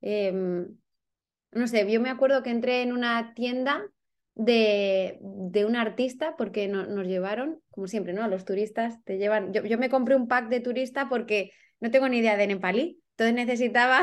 Em, 0.01 0.77
no 1.53 1.67
sé, 1.67 1.91
yo 1.91 2.01
me 2.01 2.11
acuerdo 2.11 2.43
que 2.43 2.51
entré 2.51 2.83
en 2.83 2.93
una 2.93 3.35
tienda 3.35 3.85
de, 4.35 5.19
de 5.21 5.65
un 5.65 5.75
artista 5.75 6.37
porque 6.37 6.69
nos 6.69 7.07
llevaron, 7.07 7.61
como 7.71 7.89
siempre, 7.89 8.13
¿no? 8.13 8.29
Los 8.29 8.45
turistas 8.45 9.03
te 9.05 9.19
llevan. 9.19 9.53
Yo, 9.53 9.65
yo 9.65 9.79
me 9.79 9.91
compré 9.91 10.15
un 10.15 10.29
pack 10.29 10.49
de 10.49 10.61
turista 10.61 11.09
porque 11.09 11.51
no 11.81 11.91
tengo 11.91 12.09
ni 12.09 12.19
idea 12.19 12.37
de 12.37 12.47
nepalí, 12.47 13.01
entonces 13.11 13.35
necesitaba 13.35 14.03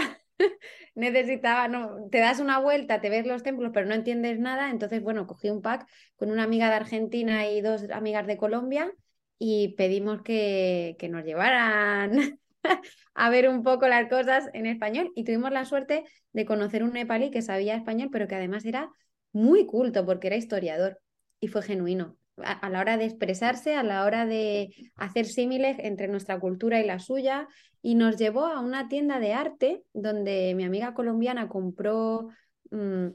necesitaba, 0.95 1.67
no, 1.67 2.07
te 2.09 2.19
das 2.19 2.39
una 2.39 2.59
vuelta, 2.59 3.01
te 3.01 3.09
ves 3.09 3.25
los 3.25 3.43
templos, 3.43 3.71
pero 3.73 3.87
no 3.87 3.93
entiendes 3.95 4.39
nada. 4.39 4.69
Entonces, 4.69 5.01
bueno, 5.01 5.27
cogí 5.27 5.49
un 5.49 5.61
pack 5.61 5.87
con 6.15 6.31
una 6.31 6.43
amiga 6.43 6.69
de 6.69 6.75
Argentina 6.75 7.47
y 7.49 7.61
dos 7.61 7.89
amigas 7.91 8.27
de 8.27 8.37
Colombia 8.37 8.91
y 9.37 9.75
pedimos 9.75 10.21
que, 10.21 10.95
que 10.99 11.09
nos 11.09 11.25
llevaran 11.25 12.39
a 13.13 13.29
ver 13.29 13.49
un 13.49 13.63
poco 13.63 13.87
las 13.87 14.09
cosas 14.09 14.49
en 14.53 14.65
español 14.65 15.11
y 15.15 15.23
tuvimos 15.23 15.51
la 15.51 15.65
suerte 15.65 16.05
de 16.33 16.45
conocer 16.45 16.83
un 16.83 16.93
nepalí 16.93 17.31
que 17.31 17.41
sabía 17.41 17.75
español, 17.75 18.09
pero 18.11 18.27
que 18.27 18.35
además 18.35 18.65
era 18.65 18.89
muy 19.31 19.65
culto 19.65 20.05
porque 20.05 20.27
era 20.27 20.37
historiador 20.37 21.01
y 21.39 21.47
fue 21.47 21.61
genuino 21.61 22.17
a, 22.37 22.69
la 22.69 22.79
hora 22.79 22.97
de 22.97 23.05
expresarse, 23.05 23.75
a 23.75 23.83
la 23.83 24.03
hora 24.03 24.25
de 24.25 24.73
hacer 24.95 25.25
símiles 25.25 25.77
entre 25.79 26.07
nuestra 26.07 26.39
cultura 26.39 26.79
y 26.79 26.85
la 26.85 26.99
suya, 26.99 27.47
y 27.81 27.95
nos 27.95 28.17
llevó 28.17 28.45
a 28.45 28.59
una 28.59 28.87
tienda 28.87 29.19
de 29.19 29.33
arte 29.33 29.83
donde 29.93 30.53
mi 30.55 30.63
amiga 30.63 30.93
colombiana 30.93 31.47
compró, 31.47 32.29
mm, 32.71 33.07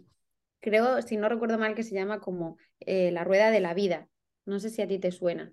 creo, 0.60 1.02
si 1.02 1.16
no 1.16 1.28
recuerdo 1.28 1.58
mal, 1.58 1.74
que 1.74 1.82
se 1.82 1.94
llama 1.94 2.20
como 2.20 2.56
eh, 2.80 3.10
la 3.10 3.24
rueda 3.24 3.50
de 3.50 3.60
la 3.60 3.74
vida. 3.74 4.08
No 4.46 4.60
sé 4.60 4.70
si 4.70 4.82
a 4.82 4.88
ti 4.88 4.98
te 4.98 5.12
suena, 5.12 5.52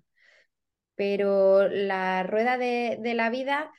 pero 0.96 1.68
la 1.68 2.24
rueda 2.24 2.58
de, 2.58 3.00
la 3.16 3.30
vida, 3.30 3.72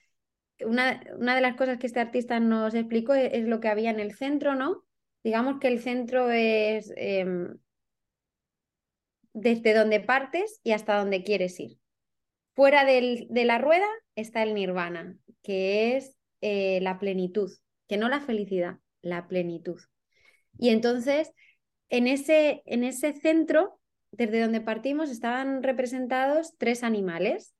una, 0.61 1.03
una, 1.16 1.34
de 1.34 1.41
las 1.41 1.57
cosas 1.57 1.78
que 1.78 1.86
este 1.86 2.01
artista 2.01 2.41
nos 2.41 2.74
explicó 2.74 3.14
es, 3.14 3.45
lo 3.45 3.61
que 3.61 3.68
había 3.68 3.91
en 3.91 4.01
el 4.01 4.14
centro, 4.14 4.55
¿no? 4.55 4.84
Digamos 5.24 5.59
que 5.61 5.68
el 5.68 5.80
centro 5.80 6.30
es... 6.30 6.93
Em, 6.97 7.59
desde 9.41 9.74
donde 9.74 10.01
partes 10.01 10.61
y 10.62 10.72
hasta 10.72 10.97
donde 10.97 11.22
quieres 11.22 11.59
ir. 11.61 11.78
Fuera 12.55 12.84
de 12.84 13.45
la 13.45 13.59
rueda 13.59 13.86
está 14.16 14.43
el 14.43 14.55
nirvana, 14.55 15.16
que 15.43 15.97
es 15.97 16.16
eh, 16.41 16.80
la 16.82 16.99
plenitud, 16.99 17.51
que 17.89 17.97
no 17.97 18.09
la 18.09 18.20
felicidad, 18.20 18.78
la 19.01 19.28
plenitud. 19.28 19.80
Y 20.59 20.70
entonces, 20.70 21.32
en 21.89 22.09
ese, 22.09 22.62
en 22.66 22.82
ese 22.84 23.12
centro, 23.12 23.80
desde 24.11 24.41
donde 24.41 24.61
partimos, 24.61 25.11
estaban 25.11 25.62
representados 25.62 26.55
tres 26.59 26.82
animales. 26.82 27.55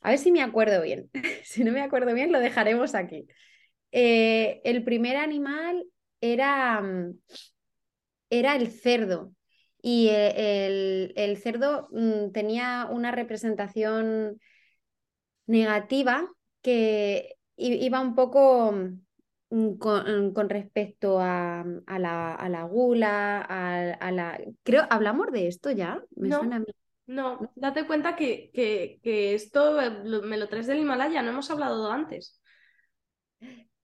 A 0.00 0.10
ver 0.10 0.18
si 0.18 0.32
me 0.32 0.42
acuerdo 0.42 0.82
bien. 0.82 1.10
si 1.44 1.62
no 1.62 1.72
me 1.72 1.82
acuerdo 1.82 2.14
bien, 2.14 2.32
lo 2.32 2.40
dejaremos 2.40 2.94
aquí. 2.94 3.26
Eh, 3.92 4.60
el 4.64 4.82
primer 4.82 5.16
animal 5.16 5.84
era, 6.20 6.80
mm, 6.80 7.18
era 8.30 8.56
el 8.56 8.70
cerdo, 8.70 9.35
y 9.88 10.08
eh, 10.08 11.12
el, 11.14 11.36
cerdo 11.36 11.86
mm, 11.92 12.32
tenía 12.32 12.88
una 12.90 13.12
representación 13.12 14.40
negativa 15.46 16.28
que 16.60 17.36
iba 17.56 18.00
un 18.00 18.16
poco 18.16 18.72
mm, 18.72 18.98
mm, 19.50 20.32
con, 20.32 20.48
respecto 20.48 21.20
a, 21.20 21.64
la, 21.86 22.68
gula, 22.68 23.40
a, 23.42 24.10
la... 24.10 24.40
Creo, 24.64 24.88
¿hablamos 24.90 25.30
de 25.30 25.46
esto 25.46 25.70
ya? 25.70 26.02
Me 26.16 26.30
no, 26.30 26.38
suena 26.40 26.56
a 26.56 26.58
mí. 26.58 26.66
No, 27.06 27.52
date 27.54 27.86
cuenta 27.86 28.16
que, 28.16 28.50
que, 28.52 29.34
esto 29.34 29.80
eh, 29.80 30.02
me 30.24 30.36
lo 30.36 30.48
traes 30.48 30.66
del 30.66 30.80
Himalaya, 30.80 31.22
no 31.22 31.30
hemos 31.30 31.48
hablado 31.52 31.92
antes. 31.92 32.42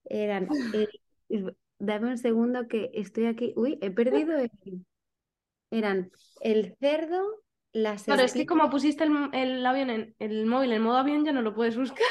Eran... 0.03 0.49
Eh, 1.29 1.55
dame 1.79 2.09
un 2.09 2.17
segundo 2.17 2.67
que 2.67 2.91
estoy 2.93 3.25
aquí. 3.25 3.53
Uy, 3.55 3.79
he 3.81 3.89
perdido 3.89 4.37
el 4.37 4.51
eran 5.77 6.11
el 6.41 6.75
cerdo, 6.79 7.43
las 7.73 8.03
Claro, 8.03 8.21
es 8.21 8.33
que 8.33 8.45
como 8.45 8.69
pusiste 8.69 9.03
el, 9.03 9.65
avión 9.65 9.89
en 9.89 10.15
el 10.19 10.45
móvil 10.45 10.73
en 10.73 10.81
modo 10.83 10.97
avión, 10.97 11.25
ya 11.25 11.31
no 11.31 11.41
lo 11.41 11.55
puedes 11.55 11.75
buscar. 11.75 12.05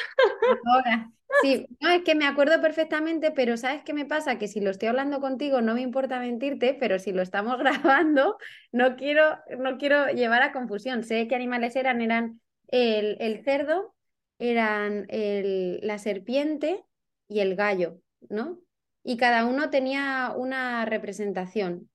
Ahora, 0.67 1.13
sí, 1.43 1.67
no, 1.81 1.91
es 1.91 2.03
que 2.03 2.17
me 2.17 2.27
acuerdo 2.27 2.61
perfectamente, 2.61 3.31
pero 3.31 3.57
¿sabes 3.57 3.83
qué 3.85 3.93
me 3.93 4.05
pasa? 4.05 4.39
Que 4.39 4.49
si 4.49 4.61
lo 4.61 4.71
estoy 4.71 4.89
hablando 4.89 5.21
contigo 5.21 5.61
no 5.61 5.75
me 5.75 5.81
importa 5.81 6.19
mentirte, 6.19 6.77
pero 6.79 6.99
si 6.99 7.13
lo 7.13 7.23
estamos 7.23 7.59
grabando, 7.59 8.37
no 8.73 8.97
quiero, 8.97 9.39
no 9.59 9.79
quiero 9.79 10.09
llevar 10.09 10.43
a 10.43 10.53
confusión. 10.53 11.05
Sé 11.05 11.29
qué 11.29 11.37
animales 11.37 11.77
eran, 11.77 12.01
eran 12.01 12.41
el, 12.67 13.17
el 13.21 13.45
cerdo, 13.45 13.95
eran 14.41 15.07
el, 15.09 15.79
la 15.83 15.99
serpiente 15.99 16.85
y 17.29 17.39
el 17.39 17.55
gallo, 17.55 18.01
¿no? 18.29 18.59
Y 19.05 19.17
cada 19.17 19.45
uno 19.47 19.71
tenía 19.71 20.33
una 20.37 20.85
representación. 20.85 21.89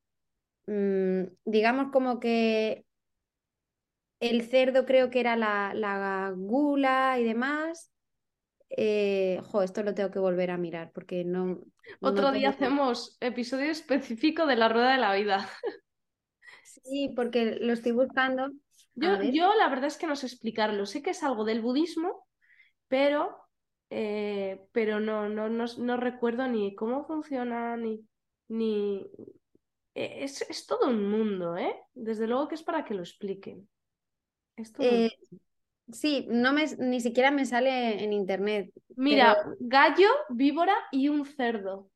Mm, 0.67 1.23
digamos 1.45 1.91
como 1.91 2.19
que 2.19 2.85
el 4.19 4.43
cerdo 4.43 4.85
creo 4.85 5.09
que 5.09 5.19
era 5.19 5.35
la, 5.35 5.73
la 5.73 6.33
gula 6.35 7.17
y 7.19 7.23
demás. 7.23 7.91
Eh, 8.69 9.41
jo, 9.45 9.61
esto 9.63 9.81
lo 9.83 9.93
tengo 9.93 10.11
que 10.11 10.19
volver 10.19 10.51
a 10.51 10.57
mirar 10.57 10.91
porque 10.93 11.23
no. 11.23 11.61
Otro 12.01 12.23
no 12.23 12.31
día 12.33 12.49
hacemos 12.49 13.17
episodio 13.21 13.71
específico 13.71 14.45
de 14.45 14.57
la 14.57 14.69
rueda 14.69 14.91
de 14.91 14.97
la 14.97 15.13
vida. 15.13 15.49
Sí, 16.83 17.11
porque 17.15 17.57
lo 17.59 17.73
estoy 17.73 17.91
buscando. 17.91 18.49
Yo, 18.95 19.21
yo 19.21 19.53
la 19.55 19.69
verdad 19.69 19.85
es 19.85 19.97
que 19.97 20.07
no 20.07 20.15
sé 20.15 20.25
explicarlo. 20.25 20.85
Sé 20.85 21.01
que 21.01 21.11
es 21.11 21.23
algo 21.23 21.43
del 21.43 21.61
budismo, 21.61 22.27
pero, 22.87 23.37
eh, 23.89 24.65
pero 24.71 24.99
no, 24.99 25.29
no, 25.29 25.49
no, 25.49 25.65
no 25.77 25.97
recuerdo 25.97 26.47
ni 26.47 26.75
cómo 26.75 27.05
funciona, 27.05 27.77
ni, 27.77 28.05
ni... 28.47 29.05
eh, 29.97 30.23
Es, 30.23 30.41
es 30.49 30.65
todo 30.65 30.87
un 30.87 31.09
mundo, 31.09 31.57
¿eh? 31.57 31.75
Desde 31.93 32.27
luego 32.27 32.47
que 32.47 32.55
es 32.55 32.63
para 32.63 32.85
que 32.85 32.93
lo 32.93 33.01
expliquen. 33.01 33.67
Es 34.55 34.71
todo 34.71 34.87
un- 34.87 34.93
Eh, 34.93 35.11
sí, 35.91 36.25
no 36.29 36.53
me, 36.53 36.65
ni 36.77 37.01
siquiera 37.01 37.31
me 37.31 37.45
sale 37.45 38.03
en 38.03 38.13
internet. 38.13 38.71
Mira, 38.95 39.37
gallo, 39.59 40.07
víbora 40.29 40.75
y 40.91 41.09
un 41.09 41.25
cerdo. 41.25 41.89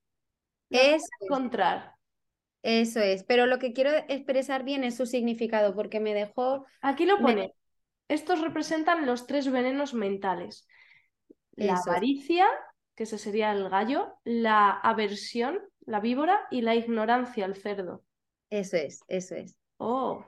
Es. 0.69 1.03
encontrar. 1.21 1.95
Eso 2.63 2.99
es, 2.99 3.23
pero 3.23 3.47
lo 3.47 3.57
que 3.57 3.73
quiero 3.73 3.91
expresar 4.07 4.63
bien 4.63 4.83
es 4.83 4.95
su 4.95 5.05
significado, 5.05 5.73
porque 5.75 5.99
me 5.99 6.13
dejó, 6.13 6.65
Aquí 6.81 7.05
lo 7.05 7.17
me- 7.17 7.23
pone. 7.23 7.53
Estos 8.07 8.41
representan 8.41 9.05
los 9.05 9.25
tres 9.25 9.49
venenos 9.49 9.93
mentales. 9.93 10.67
La 11.55 11.73
Eso 11.73 11.89
avaricia, 11.89 12.45
que 12.95 13.03
ese 13.03 13.17
sería 13.17 13.51
el 13.51 13.67
gallo, 13.69 14.13
la 14.23 14.69
aversión, 14.69 15.59
la 15.91 15.99
víbora, 15.99 16.39
y 16.51 16.61
la 16.61 16.75
ignorancia, 16.75 17.45
el 17.45 17.55
cerdo. 17.55 18.03
eso 18.49 18.77
es, 18.77 19.03
eso 19.07 19.35
es. 19.35 19.55
Oh, 19.79 20.23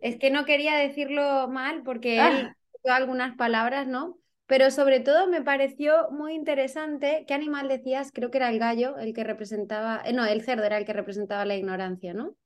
Es 0.00 0.18
que 0.18 0.30
no 0.30 0.44
quería 0.44 0.76
decirlo 0.76 1.48
mal 1.48 1.82
porque 1.84 2.26
Ah. 2.26 2.28
él 2.28 2.54
dio 2.84 2.92
algunas 2.94 3.36
palabras, 3.36 3.86
¿no? 3.88 4.18
Pero 4.46 4.70
sobre 4.70 5.00
todo 5.00 5.26
me 5.26 5.42
pareció 5.42 6.10
muy 6.10 6.34
interesante. 6.34 7.24
¿Qué 7.26 7.34
animal 7.34 7.68
decías? 7.68 8.10
Creo 8.12 8.30
que 8.30 8.38
era 8.38 8.50
el 8.50 8.58
gallo, 8.58 8.96
el 8.98 9.14
que 9.14 9.24
representaba, 9.24 10.02
eh, 10.04 10.12
no, 10.12 10.24
el 10.26 10.42
cerdo 10.42 10.64
era 10.64 10.78
el 10.78 10.84
que 10.84 10.92
representaba 10.92 11.44
la 11.46 11.56
ignorancia, 11.56 12.12
¿no? 12.14 12.36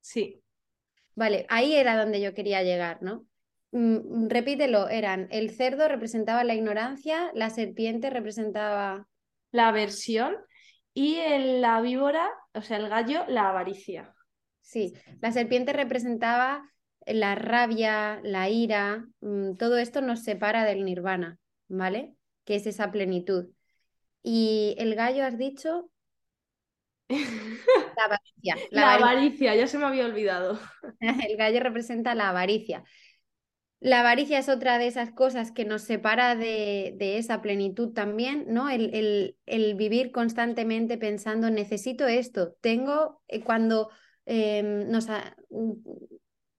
sí. 0.00 0.42
Vale, 1.14 1.46
ahí 1.48 1.74
era 1.74 1.96
donde 1.96 2.20
yo 2.20 2.34
quería 2.34 2.62
llegar, 2.62 3.02
¿no? 3.02 3.26
Mm, 3.72 4.28
repítelo, 4.28 4.88
eran 4.88 5.28
el 5.30 5.50
cerdo 5.50 5.88
representaba 5.88 6.44
la 6.44 6.54
ignorancia, 6.54 7.30
la 7.34 7.50
serpiente 7.50 8.10
representaba 8.10 9.06
La 9.50 9.68
aversión 9.68 10.36
y 10.94 11.16
el- 11.16 11.60
la 11.60 11.80
víbora, 11.80 12.30
o 12.54 12.62
sea, 12.62 12.76
el 12.78 12.88
gallo, 12.88 13.24
la 13.28 13.48
avaricia. 13.50 14.14
Sí, 14.60 14.94
la 15.20 15.32
serpiente 15.32 15.72
representaba 15.72 16.68
la 17.06 17.34
rabia, 17.34 18.20
la 18.22 18.48
ira, 18.48 19.04
mm, 19.20 19.56
todo 19.56 19.78
esto 19.78 20.00
nos 20.00 20.22
separa 20.22 20.64
del 20.64 20.84
nirvana, 20.84 21.38
¿vale? 21.68 22.14
Que 22.44 22.56
es 22.56 22.66
esa 22.66 22.90
plenitud. 22.92 23.48
Y 24.22 24.74
el 24.78 24.94
gallo, 24.94 25.24
has 25.24 25.36
dicho, 25.38 25.90
la 27.96 28.04
avaricia. 28.04 28.56
La 28.70 28.80
La 28.82 28.94
avaricia. 28.94 29.12
avaricia, 29.12 29.54
ya 29.56 29.66
se 29.66 29.78
me 29.78 29.84
había 29.86 30.06
olvidado. 30.06 30.58
El 31.30 31.36
gallo 31.36 31.60
representa 31.60 32.14
la 32.14 32.30
avaricia. 32.30 32.84
La 33.84 33.98
avaricia 33.98 34.38
es 34.38 34.48
otra 34.48 34.78
de 34.78 34.86
esas 34.86 35.10
cosas 35.10 35.50
que 35.50 35.64
nos 35.64 35.82
separa 35.82 36.36
de, 36.36 36.94
de 36.98 37.18
esa 37.18 37.42
plenitud 37.42 37.92
también, 37.92 38.44
¿no? 38.46 38.70
El, 38.70 38.94
el- 38.94 39.36
el 39.44 39.74
vivir 39.74 40.12
constantemente 40.12 40.98
pensando, 40.98 41.50
necesito 41.50 42.06
esto, 42.06 42.52
tengo, 42.60 43.20
eh, 43.26 43.42
cuando 43.42 43.90
em, 44.24 44.88
nos 44.88 45.08
ha- 45.10 45.34
mm, 45.50 45.72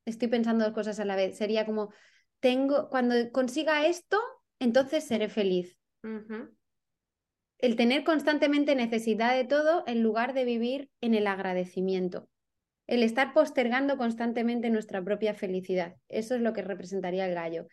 estoy 0.06 0.28
pensando 0.28 0.66
dos 0.66 0.74
cosas 0.74 1.00
a 1.00 1.06
la 1.06 1.16
vez, 1.16 1.38
sería 1.38 1.66
como, 1.66 1.94
tengo, 2.42 2.90
cuando 2.90 3.16
consiga 3.32 3.88
esto, 3.88 4.20
entonces 4.60 5.06
seré 5.06 5.30
feliz. 5.30 5.78
El 7.58 7.78
tener 7.78 8.04
constantemente 8.04 8.76
necesidad 8.76 9.34
de 9.34 9.46
todo 9.46 9.86
en 9.88 10.04
lugar 10.04 10.34
de 10.34 10.44
vivir 10.44 10.92
en 11.00 11.16
el 11.16 11.28
agradecimiento. 11.28 12.28
El 12.88 13.04
estar 13.04 13.34
postergando 13.34 13.98
constantemente 13.98 14.70
nuestra 14.70 15.04
propia 15.04 15.34
felicidad. 15.34 15.96
Eso 16.10 16.36
es 16.36 16.42
lo 16.42 16.54
que 16.54 16.62
representaría 16.62 17.26
el 17.26 17.34
gallo. 17.34 17.68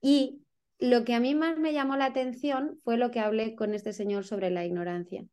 Y 0.00 0.42
lo 0.78 1.04
que 1.04 1.14
a 1.14 1.20
mí 1.20 1.34
más 1.34 1.58
me 1.58 1.72
llamó 1.72 1.96
la 1.96 2.06
atención 2.06 2.78
fue 2.82 2.96
lo 2.96 3.10
que 3.10 3.20
hablé 3.20 3.54
con 3.54 3.74
este 3.74 3.92
señor 3.92 4.24
sobre 4.24 4.50
la 4.50 4.64
ignorancia. 4.64 5.24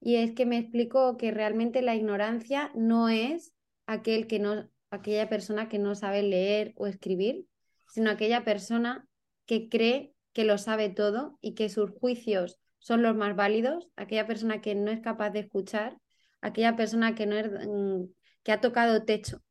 Y 0.00 0.16
es 0.16 0.32
que 0.32 0.46
me 0.46 0.58
explicó 0.58 1.16
que 1.16 1.30
realmente 1.30 1.82
la 1.82 1.94
ignorancia 1.94 2.70
no 2.74 3.08
es 3.08 3.52
aquel 3.86 4.26
que 4.26 4.38
no, 4.38 4.68
aquella 4.90 5.28
persona 5.28 5.68
que 5.68 5.78
no 5.78 5.94
sabe 5.94 6.22
leer 6.22 6.74
o 6.76 6.86
escribir, 6.86 7.46
sino 7.88 8.10
aquella 8.10 8.44
persona 8.44 9.08
que 9.46 9.68
cree 9.68 10.14
que 10.32 10.44
lo 10.44 10.58
sabe 10.58 10.90
todo 10.90 11.38
y 11.40 11.54
que 11.54 11.68
sus 11.68 11.90
juicios 11.90 12.58
son 12.78 13.02
los 13.02 13.16
más 13.16 13.34
válidos, 13.34 13.88
aquella 13.96 14.26
persona 14.26 14.60
que 14.60 14.74
no 14.74 14.90
es 14.90 15.00
capaz 15.00 15.30
de 15.30 15.40
escuchar, 15.40 15.96
aquella 16.40 16.76
persona 16.76 17.14
que 17.14 17.26
no 17.26 17.36
es, 17.36 17.50
mm, 17.50 18.04
que 18.44 18.52
ha 18.52 18.60
tocado 18.60 19.04
techo, 19.04 19.42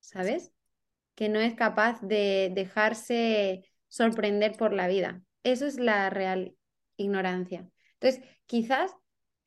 ¿sabes? 0.00 0.50
Que 1.14 1.28
no 1.28 1.38
es 1.38 1.54
capaz 1.54 2.00
de 2.02 2.50
dejarse 2.52 3.70
sorprender 3.86 4.56
por 4.56 4.72
la 4.72 4.88
vida. 4.88 5.22
Eso 5.44 5.66
es 5.66 5.78
la 5.78 6.10
real 6.10 6.56
ignorancia. 6.96 7.68
Entonces, 8.00 8.28
quizás 8.46 8.92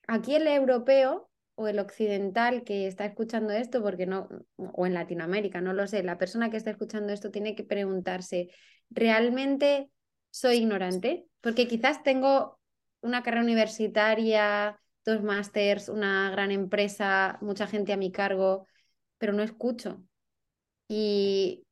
aquí 0.08 0.36
el 0.36 0.48
europeo 0.48 1.30
o 1.56 1.68
el 1.68 1.80
occidental 1.80 2.64
que 2.64 2.88
está 2.88 3.06
escuchando 3.06 3.54
esto, 3.54 3.82
porque 3.82 4.06
no, 4.06 4.30
o 4.58 4.86
en 4.86 4.94
Latinoamérica, 4.94 5.62
no 5.62 5.74
lo 5.74 5.88
sé, 5.88 6.04
la 6.04 6.18
persona 6.18 6.50
que 6.50 6.58
está 6.58 6.70
escuchando 6.70 7.12
esto 7.12 7.32
tiene 7.32 7.56
que 7.56 7.64
preguntarse, 7.64 8.50
¿realmente 8.90 9.90
soy 10.30 10.58
ignorante? 10.58 11.26
Porque 11.42 11.68
quizás 11.68 12.04
tengo 12.04 12.60
una 13.02 13.24
carrera 13.24 13.44
universitaria, 13.44 14.80
dos 15.06 15.24
másters, 15.24 15.88
una 15.88 16.30
gran 16.30 16.52
empresa, 16.52 17.38
mucha 17.42 17.68
gente 17.68 17.94
a 17.94 17.98
mi 17.98 18.12
cargo, 18.12 18.68
pero 19.18 19.34
no 19.34 19.44
escucho. 19.44 20.04
Y 20.88 21.64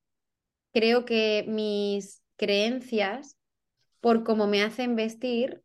creo 0.73 1.05
que 1.05 1.45
mis 1.47 2.21
creencias, 2.35 3.37
por 4.01 4.23
cómo 4.23 4.47
me 4.47 4.63
hacen 4.63 4.95
vestir, 4.95 5.61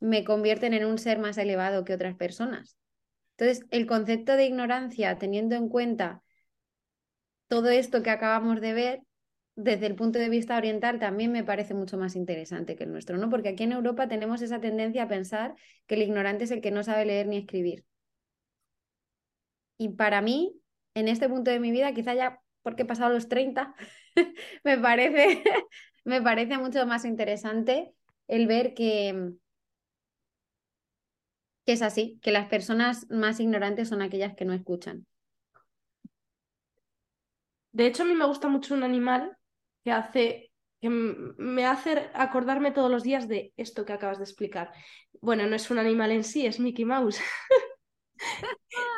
me 0.00 0.24
convierten 0.24 0.74
en 0.74 0.84
un 0.84 0.98
ser 0.98 1.18
más 1.18 1.38
elevado 1.38 1.84
que 1.84 1.94
otras 1.94 2.16
personas. 2.16 2.76
Entonces, 3.36 3.66
el 3.70 3.86
concepto 3.86 4.36
de 4.36 4.46
ignorancia, 4.46 5.18
teniendo 5.18 5.56
en 5.56 5.68
cuenta 5.68 6.22
todo 7.48 7.68
esto 7.70 8.02
que 8.02 8.10
acabamos 8.10 8.60
de 8.60 8.72
ver, 8.74 9.00
desde 9.56 9.86
el 9.86 9.94
punto 9.94 10.18
de 10.18 10.28
vista 10.28 10.56
oriental 10.56 10.98
también 10.98 11.32
me 11.32 11.44
parece 11.44 11.74
mucho 11.74 11.98
más 11.98 12.16
interesante 12.16 12.76
que 12.76 12.84
el 12.84 12.92
nuestro, 12.92 13.18
¿no? 13.18 13.28
Porque 13.28 13.50
aquí 13.50 13.64
en 13.64 13.72
Europa 13.72 14.08
tenemos 14.08 14.40
esa 14.42 14.60
tendencia 14.60 15.04
a 15.04 15.08
pensar 15.08 15.54
que 15.86 15.96
el 15.96 16.02
ignorante 16.02 16.44
es 16.44 16.50
el 16.50 16.60
que 16.60 16.70
no 16.70 16.82
sabe 16.82 17.04
leer 17.04 17.26
ni 17.26 17.38
escribir. 17.38 17.84
Y 19.78 19.90
para 19.90 20.20
mí, 20.20 20.54
en 20.94 21.08
este 21.08 21.28
punto 21.28 21.50
de 21.50 21.60
mi 21.60 21.70
vida, 21.70 21.94
quizá 21.94 22.14
ya 22.14 22.40
porque 22.62 22.82
he 22.82 22.86
pasado 22.86 23.12
los 23.12 23.28
30, 23.28 23.74
me 24.64 24.78
parece, 24.78 25.42
me 26.04 26.22
parece 26.22 26.58
mucho 26.58 26.86
más 26.86 27.04
interesante 27.04 27.92
el 28.28 28.46
ver 28.46 28.74
que, 28.74 29.32
que 31.66 31.72
es 31.72 31.82
así, 31.82 32.18
que 32.22 32.32
las 32.32 32.48
personas 32.48 33.06
más 33.10 33.40
ignorantes 33.40 33.88
son 33.88 34.02
aquellas 34.02 34.34
que 34.34 34.44
no 34.44 34.52
escuchan. 34.52 35.06
De 37.72 37.86
hecho, 37.86 38.02
a 38.02 38.06
mí 38.06 38.14
me 38.14 38.26
gusta 38.26 38.48
mucho 38.48 38.74
un 38.74 38.82
animal 38.82 39.36
que 39.84 39.92
hace, 39.92 40.52
que 40.80 40.88
me 40.90 41.66
hace 41.66 42.10
acordarme 42.14 42.72
todos 42.72 42.90
los 42.90 43.02
días 43.02 43.28
de 43.28 43.52
esto 43.56 43.84
que 43.84 43.92
acabas 43.92 44.18
de 44.18 44.24
explicar. 44.24 44.72
Bueno, 45.20 45.46
no 45.46 45.56
es 45.56 45.70
un 45.70 45.78
animal 45.78 46.10
en 46.10 46.24
sí, 46.24 46.46
es 46.46 46.58
Mickey 46.60 46.84
Mouse. 46.84 47.20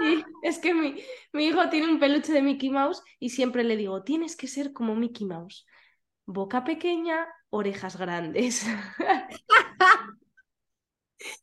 Y 0.00 0.24
es 0.42 0.58
que 0.58 0.74
mi, 0.74 1.02
mi 1.32 1.46
hijo 1.46 1.68
tiene 1.70 1.88
un 1.90 1.98
peluche 2.00 2.32
de 2.32 2.42
Mickey 2.42 2.70
Mouse 2.70 3.02
y 3.18 3.30
siempre 3.30 3.64
le 3.64 3.76
digo, 3.76 4.02
tienes 4.02 4.36
que 4.36 4.48
ser 4.48 4.72
como 4.72 4.94
Mickey 4.94 5.26
Mouse. 5.26 5.66
Boca 6.26 6.64
pequeña, 6.64 7.26
orejas 7.50 7.96
grandes. 7.98 8.64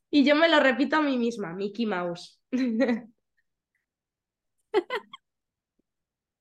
Y 0.09 0.23
yo 0.25 0.35
me 0.35 0.49
lo 0.49 0.59
repito 0.59 0.97
a 0.97 1.01
mí 1.01 1.17
misma, 1.17 1.53
Mickey 1.53 1.85
Mouse. 1.85 2.39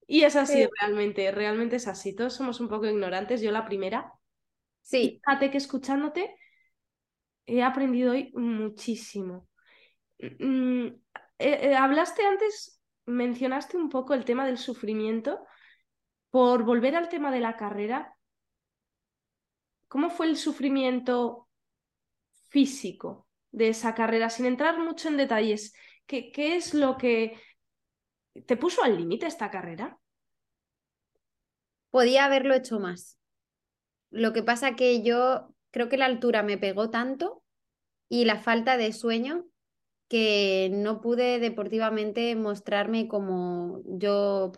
Y 0.07 0.23
es 0.23 0.37
así 0.37 0.63
Eh. 0.63 0.69
realmente, 0.81 1.31
realmente 1.33 1.77
es 1.77 1.87
así. 1.87 2.15
Todos 2.15 2.35
somos 2.35 2.61
un 2.61 2.69
poco 2.69 2.87
ignorantes, 2.87 3.41
yo 3.43 3.51
la 3.53 3.65
primera. 3.67 4.13
Sí, 4.83 5.21
fíjate 5.25 5.51
que 5.51 5.59
escuchándote 5.59 6.37
he 7.47 7.63
aprendido 7.63 8.13
hoy 8.13 8.31
muchísimo. 8.35 9.49
Eh, 11.39 11.71
eh, 11.71 11.77
hablaste 11.77 12.25
antes, 12.27 12.81
mencionaste 13.07 13.77
un 13.77 13.89
poco 13.89 14.15
el 14.15 14.25
tema 14.25 14.47
del 14.47 14.59
sufrimiento. 14.59 15.45
Por 16.31 16.65
volver 16.65 16.95
al 16.95 17.09
tema 17.09 17.31
de 17.31 17.41
la 17.41 17.57
carrera, 17.57 18.15
¿cómo 19.89 20.11
fue 20.11 20.27
el 20.27 20.37
sufrimiento 20.37 21.49
físico 22.49 23.27
de 23.51 23.71
esa 23.71 23.95
carrera? 23.95 24.29
Sin 24.29 24.45
entrar 24.45 24.79
mucho 24.79 25.09
en 25.09 25.17
detalles, 25.17 25.75
¿qué, 26.07 26.31
qué 26.31 26.57
es 26.57 26.75
lo 26.75 26.99
que, 26.99 27.41
¿Te 28.47 28.57
puso 28.57 28.83
al 28.83 28.97
límite 28.97 29.27
esta 29.27 29.51
carrera? 29.51 29.99
Podía 31.91 32.25
haberlo 32.25 32.55
hecho 32.55 32.79
más. 32.79 33.19
Lo 34.11 34.33
que 34.33 34.43
pasa 34.43 34.77
que 34.77 35.03
yo 35.03 35.55
creo 35.71 35.89
que 35.89 35.97
la 35.97 36.07
altura 36.07 36.43
me 36.43 36.59
pegó 36.59 36.91
tanto 36.91 37.43
y 38.09 38.25
la 38.25 38.39
falta 38.39 38.77
de 38.77 38.93
sueño 38.93 39.47
que 40.09 40.71
no 40.73 41.01
pude 41.01 41.39
deportivamente 41.39 42.35
mostrarme 42.35 43.09
como 43.09 43.83
yo 43.85 44.53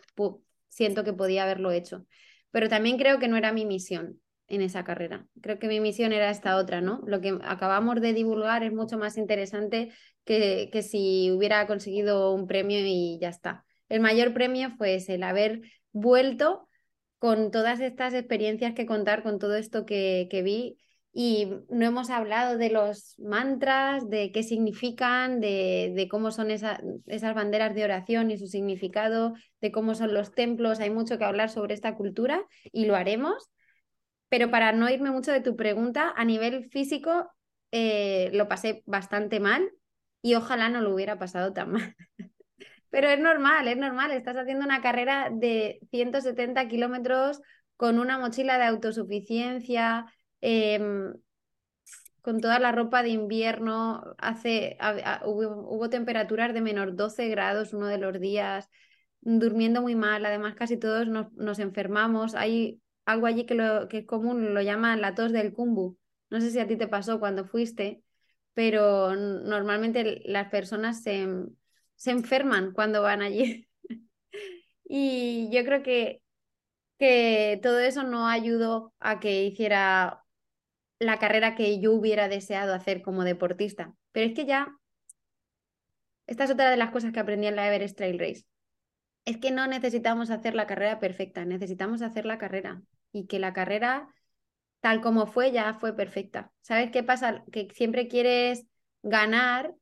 siento 0.69 1.05
que 1.05 1.13
podía 1.13 1.43
haberlo 1.43 1.73
hecho. 1.73 2.07
Pero 2.51 2.69
también 2.69 2.99
creo 2.99 3.19
que 3.19 3.29
no 3.29 3.37
era 3.37 3.53
mi 3.53 3.67
misión 3.67 4.21
en 4.49 4.63
esa 4.63 4.85
carrera. 4.85 5.27
Creo 5.41 5.59
que 5.59 5.69
mi 5.69 5.81
misión 5.81 6.13
era 6.13 6.31
esta 6.31 6.57
otra, 6.57 6.81
¿no? 6.81 7.03
Lo 7.07 7.21
que 7.21 7.39
acabamos 7.43 8.01
de 8.01 8.13
divulgar 8.13 8.63
es 8.65 8.73
mucho 8.73 8.99
más 8.99 9.17
interesante 9.17 9.93
que, 10.25 10.71
que 10.73 10.83
si 10.83 11.31
hubiera 11.31 11.67
conseguido 11.67 12.33
un 12.35 12.47
premio 12.47 12.79
y 12.81 13.19
ya 13.21 13.29
está. 13.29 13.65
El 13.89 14.01
mayor 14.01 14.33
premio 14.33 14.71
fue 14.77 14.99
el 15.07 15.23
haber 15.23 15.63
vuelto 15.93 16.69
con 17.19 17.51
todas 17.51 17.81
estas 17.81 18.15
experiencias 18.15 18.75
que 18.75 18.87
contar, 18.87 19.23
con 19.23 19.39
todo 19.39 19.57
esto 19.57 19.85
que, 19.85 20.27
que 20.31 20.43
vi 20.43 20.79
y 21.13 21.53
no 21.69 21.87
hemos 21.87 22.09
hablado 22.09 22.57
de 22.57 22.71
los 22.71 23.19
mantras, 23.19 24.09
de 24.09 24.31
qué 24.31 24.43
significan, 24.43 25.41
de, 25.41 26.07
cómo 26.11 26.31
son 26.31 26.51
esas 26.51 27.35
banderas 27.35 27.75
de 27.75 27.85
oración 27.85 28.31
y 28.31 28.39
su 28.39 28.47
significado, 28.47 29.35
de 29.61 29.73
cómo 29.73 29.95
son 29.95 30.15
los 30.15 30.33
templos. 30.33 30.79
Hay 30.79 30.91
mucho 30.91 31.19
que 31.19 31.25
hablar 31.25 31.51
sobre 31.51 31.75
esta 31.75 31.97
cultura 31.97 32.45
y 32.73 32.85
lo 32.87 32.95
haremos. 32.95 33.51
Pero 34.29 34.51
para 34.51 34.71
no 34.73 34.89
irme 34.89 35.11
mucho 35.11 35.33
de 35.33 35.41
tu 35.41 35.57
pregunta, 35.57 36.13
a 36.17 36.25
nivel 36.25 36.71
físico 36.71 37.29
eh, 37.73 38.31
lo 38.33 38.47
pasé 38.47 38.83
bastante 38.87 39.41
mal 39.41 39.69
y 40.23 40.35
ojalá 40.37 40.69
no 40.69 40.81
lo 40.81 40.95
hubiera 40.95 41.19
pasado 41.19 41.53
tan 41.53 41.73
mal. 41.73 41.97
Pero 42.91 43.09
es 43.09 43.19
normal, 43.19 43.67
es 43.67 43.77
normal. 43.77 44.13
Estás 44.13 44.37
haciendo 44.37 44.65
una 44.65 44.81
carrera 44.81 45.29
de 45.33 45.81
170 45.91 46.69
kilómetros 46.69 47.41
con 47.77 47.99
una 47.99 48.19
mochila 48.19 48.59
de 48.59 48.65
autosuficiencia, 48.65 50.07
Em, 50.41 51.15
con 52.23 52.41
toda 52.41 52.59
la 52.59 52.73
ropa 52.73 53.03
de 53.03 53.11
invierno, 53.11 54.15
hace, 54.19 54.77
hubo, 55.25 55.89
temperaturas 55.91 56.53
de 56.53 56.61
menos 56.61 56.97
12 56.97 57.29
grados 57.29 57.73
uno 57.73 57.87
de 57.87 57.99
los 57.99 58.21
días, 58.21 58.69
durmiendo 59.21 59.83
muy 59.83 59.95
mal, 59.95 60.25
además 60.27 60.55
casi 60.55 60.77
todos 60.77 61.09
nos, 61.09 61.59
enfermamos. 61.59 62.35
Hay 62.35 62.81
algo 63.07 63.27
allí 63.27 63.47
que, 63.47 63.57
que 63.89 63.99
es 63.99 64.07
común, 64.07 64.55
lo 64.55 64.63
llaman 64.63 65.01
la 65.01 65.15
tos 65.15 65.33
del 65.33 65.53
kumbu. 65.53 65.99
No 66.31 66.41
sé 66.41 66.51
si 66.51 66.59
a 66.59 66.67
ti 66.67 66.77
te 66.77 66.89
pasó 66.89 67.21
cuando 67.21 67.45
fuiste, 67.47 68.03
pero 68.55 69.17
normalmente 69.17 70.23
las 70.27 70.49
personas 70.51 71.03
se, 71.03 71.27
se 71.97 72.11
enferman 72.11 72.73
cuando 72.73 73.03
van 73.03 73.23
allí. 73.23 73.67
y 74.85 75.49
yo 75.53 75.65
creo 75.65 75.83
que, 75.83 76.23
que 76.99 77.59
todo 77.63 77.79
eso 77.79 78.03
no 78.05 78.29
ayudó 78.29 78.95
a 79.01 79.21
que 79.21 79.45
hiciera 79.45 80.25
la 81.01 81.19
carrera 81.19 81.57
que 81.57 81.81
yo 81.81 81.93
hubiera 81.93 82.29
deseado 82.29 82.75
hacer 82.75 83.03
como 83.03 83.25
deportista. 83.25 83.95
Pero 84.13 84.27
es 84.27 84.35
que 84.35 84.45
ya, 84.45 84.77
esta 86.27 86.45
es 86.45 86.51
otra 86.51 86.71
de 86.71 86.77
las 86.77 86.91
cosas 86.91 87.13
que 87.13 87.19
aprendí 87.19 87.49
en 87.49 87.57
la 87.57 87.67
Everest 87.67 87.97
Trail 87.97 88.19
Race. 88.19 88.45
Es 89.25 89.39
que 89.39 89.51
no 89.51 89.67
necesitamos 89.67 90.31
hacer 90.31 90.55
la 90.55 90.67
carrera 90.67 91.01
perfecta, 91.01 91.45
necesitamos 91.45 92.03
hacer 92.03 92.27
la 92.27 92.39
carrera. 92.39 92.83
Y 93.13 93.27
que 93.27 93.39
la 93.39 93.53
carrera, 93.53 94.15
tal 94.81 95.01
como 95.01 95.27
fue, 95.27 95.51
ya 95.53 95.75
fue 95.75 95.97
perfecta. 95.97 96.53
¿Sabes 96.61 96.91
qué 96.91 97.03
pasa? 97.03 97.43
Que 97.51 97.69
siempre 97.75 98.07
quieres 98.07 98.67
ganar 99.03 99.75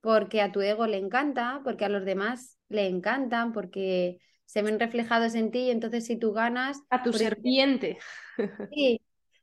porque 0.00 0.42
a 0.42 0.52
tu 0.52 0.60
ego 0.60 0.86
le 0.86 0.98
encanta, 0.98 1.60
porque 1.64 1.84
a 1.84 1.88
los 1.88 2.04
demás 2.04 2.58
le 2.68 2.88
encantan, 2.88 3.52
porque 3.52 4.18
se 4.44 4.60
ven 4.60 4.78
reflejados 4.78 5.34
en 5.34 5.50
ti 5.50 5.60
y 5.60 5.70
entonces 5.70 6.04
si 6.04 6.16
tú 6.16 6.32
ganas... 6.32 6.82
A 6.90 7.02
tu 7.02 7.12
serpiente. 7.12 7.98
Sí, 8.70 9.00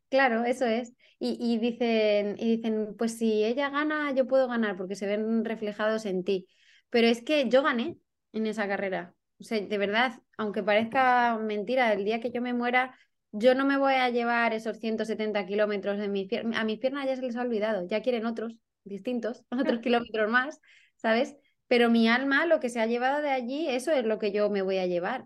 claro, 0.10 0.44
eso 0.44 0.66
es. 0.66 0.94
Y, 1.24 1.60
dicen, 1.60 2.36
y 2.40 2.58
dicen, 2.58 2.96
pues 2.98 3.16
si 3.16 3.44
ella 3.44 3.70
gana, 3.70 4.12
yo 4.12 4.26
puedo 4.28 4.48
ganar 4.48 4.76
porque 4.76 4.96
se 4.96 5.06
ven 5.06 5.46
reflejados 5.46 6.08
en 6.08 6.24
ti. 6.24 6.48
Pero 6.90 7.06
es 7.06 7.22
que 7.22 7.48
yo 7.48 7.62
gané 7.62 7.98
en 8.34 8.48
esa 8.48 8.68
carrera. 8.68 9.14
O 9.40 9.44
sea, 9.44 9.62
de 9.62 9.78
verdad, 9.78 10.20
aunque 10.36 10.64
parezca 10.64 11.38
mentira, 11.38 11.94
el 11.94 12.06
día 12.06 12.20
que 12.22 12.32
yo 12.32 12.42
me 12.42 12.56
muera, 12.56 12.98
yo 13.32 13.54
no 13.54 13.66
me 13.66 13.78
voy 13.78 13.94
a 13.94 14.10
llevar 14.10 14.54
esos 14.54 14.80
170 14.80 15.46
kilómetros 15.46 16.00
de 16.00 16.08
mis 16.08 16.28
piernas. 16.28 16.60
A 16.60 16.64
mis 16.64 16.80
piernas 16.80 17.06
ya 17.06 17.16
se 17.16 17.22
les 17.22 17.36
ha 17.36 17.42
olvidado, 17.42 17.88
ya 17.88 18.02
quieren 18.02 18.26
otros 18.26 18.56
distintos, 18.84 19.46
otros 19.52 19.80
kilómetros 19.82 20.28
más, 20.28 20.60
¿sabes? 20.96 21.36
Pero 21.68 21.92
mi 21.92 22.10
alma, 22.10 22.48
lo 22.48 22.60
que 22.60 22.70
se 22.70 22.80
ha 22.80 22.88
llevado 22.88 23.22
de 23.22 23.30
allí, 23.30 23.68
eso 23.70 23.92
es 23.92 24.06
lo 24.06 24.18
que 24.18 24.32
yo 24.32 24.50
me 24.50 24.64
voy 24.64 24.80
a 24.80 24.88
llevar. 24.88 25.26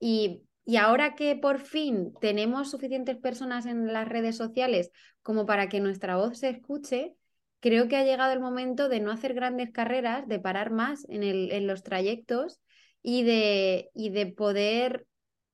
Y 0.00 0.44
y 0.64 0.76
ahora 0.76 1.14
que 1.14 1.36
por 1.36 1.60
fin 1.60 2.14
tenemos 2.20 2.70
suficientes 2.70 3.16
personas 3.16 3.66
en 3.66 3.92
las 3.92 4.08
redes 4.08 4.36
sociales 4.36 4.90
como 5.22 5.46
para 5.46 5.68
que 5.68 5.80
nuestra 5.80 6.16
voz 6.16 6.38
se 6.38 6.48
escuche, 6.50 7.14
creo 7.60 7.88
que 7.88 7.96
ha 7.96 8.04
llegado 8.04 8.32
el 8.32 8.40
momento 8.40 8.88
de 8.88 9.00
no 9.00 9.10
hacer 9.10 9.34
grandes 9.34 9.70
carreras, 9.72 10.28
de 10.28 10.38
parar 10.38 10.70
más 10.70 11.06
en, 11.08 11.66
los 11.66 11.82
trayectos 11.82 12.60
y 13.02 13.22
de, 13.24 14.34
poder 14.36 15.06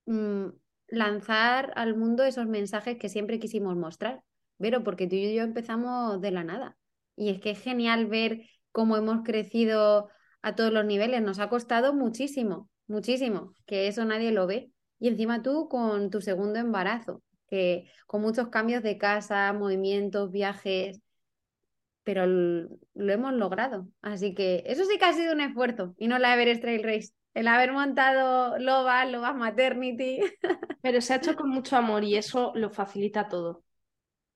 mm, 0.06 0.46
lanzar 0.88 1.72
al 1.76 1.96
mundo 1.96 2.24
esos 2.24 2.46
mensajes 2.46 2.98
que 2.98 3.08
siempre 3.08 3.38
quisimos 3.38 3.76
mostrar. 3.76 4.22
Pero 4.58 4.82
porque 4.82 5.06
tú 5.06 5.14
y 5.14 5.34
yo 5.34 5.42
empezamos 5.42 6.20
de 6.20 6.32
la 6.32 6.44
nada. 6.44 6.76
Y 7.16 7.30
es 7.30 7.40
que 7.40 7.50
es 7.50 7.60
genial 7.60 8.06
ver 8.06 8.42
cómo 8.72 8.96
hemos 8.96 9.22
crecido 9.22 10.08
a 10.42 10.54
todos 10.56 10.72
los 10.72 10.84
niveles. 10.84 11.22
Nos 11.22 11.38
ha 11.38 11.48
costado 11.48 11.94
muchísimo, 11.94 12.68
muchísimo, 12.88 13.54
que 13.66 13.86
eso 13.88 14.04
nadie 14.04 14.32
lo 14.32 14.46
ve. 14.46 14.70
Y 15.00 15.08
encima 15.08 15.42
tú 15.42 15.68
con 15.68 16.10
tu 16.10 16.20
segundo 16.20 16.60
embarazo, 16.60 17.22
que 17.48 17.90
con 18.06 18.22
muchos 18.22 18.48
cambios 18.48 18.82
de 18.84 18.98
casa, 18.98 19.52
movimientos, 19.52 20.30
viajes, 20.30 21.00
pero 22.04 22.26
lo 22.26 23.12
hemos 23.12 23.32
logrado. 23.32 23.88
Así 24.02 24.34
que 24.34 24.62
eso 24.66 24.84
sí 24.84 24.98
que 24.98 25.04
ha 25.04 25.12
sido 25.12 25.32
un 25.32 25.40
esfuerzo 25.40 25.94
y 25.98 26.08
no 26.08 26.18
la 26.18 26.34
Everest 26.34 26.60
Trail 26.62 26.82
Race. 26.82 27.12
El 27.34 27.46
haber 27.48 27.72
montado 27.72 28.58
Loba, 28.58 29.04
Loba 29.04 29.32
Maternity. 29.32 30.20
Pero 30.82 31.00
se 31.00 31.12
ha 31.12 31.16
hecho 31.16 31.36
con 31.36 31.48
mucho 31.50 31.76
amor 31.76 32.02
y 32.04 32.16
eso 32.16 32.52
lo 32.54 32.70
facilita 32.70 33.28
todo. 33.28 33.62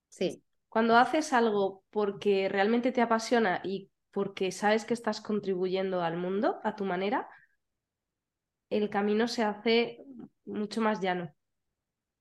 Sí. 0.08 0.42
Cuando 0.68 0.96
haces 0.96 1.32
algo 1.32 1.82
porque 1.90 2.48
realmente 2.48 2.92
te 2.92 3.00
apasiona 3.00 3.60
y 3.64 3.90
porque 4.12 4.52
sabes 4.52 4.84
que 4.84 4.94
estás 4.94 5.20
contribuyendo 5.20 6.02
al 6.02 6.16
mundo 6.16 6.60
a 6.62 6.76
tu 6.76 6.84
manera, 6.84 7.28
el 8.70 8.90
camino 8.90 9.26
se 9.26 9.42
hace 9.42 10.04
mucho 10.44 10.80
más 10.80 11.00
llano. 11.00 11.34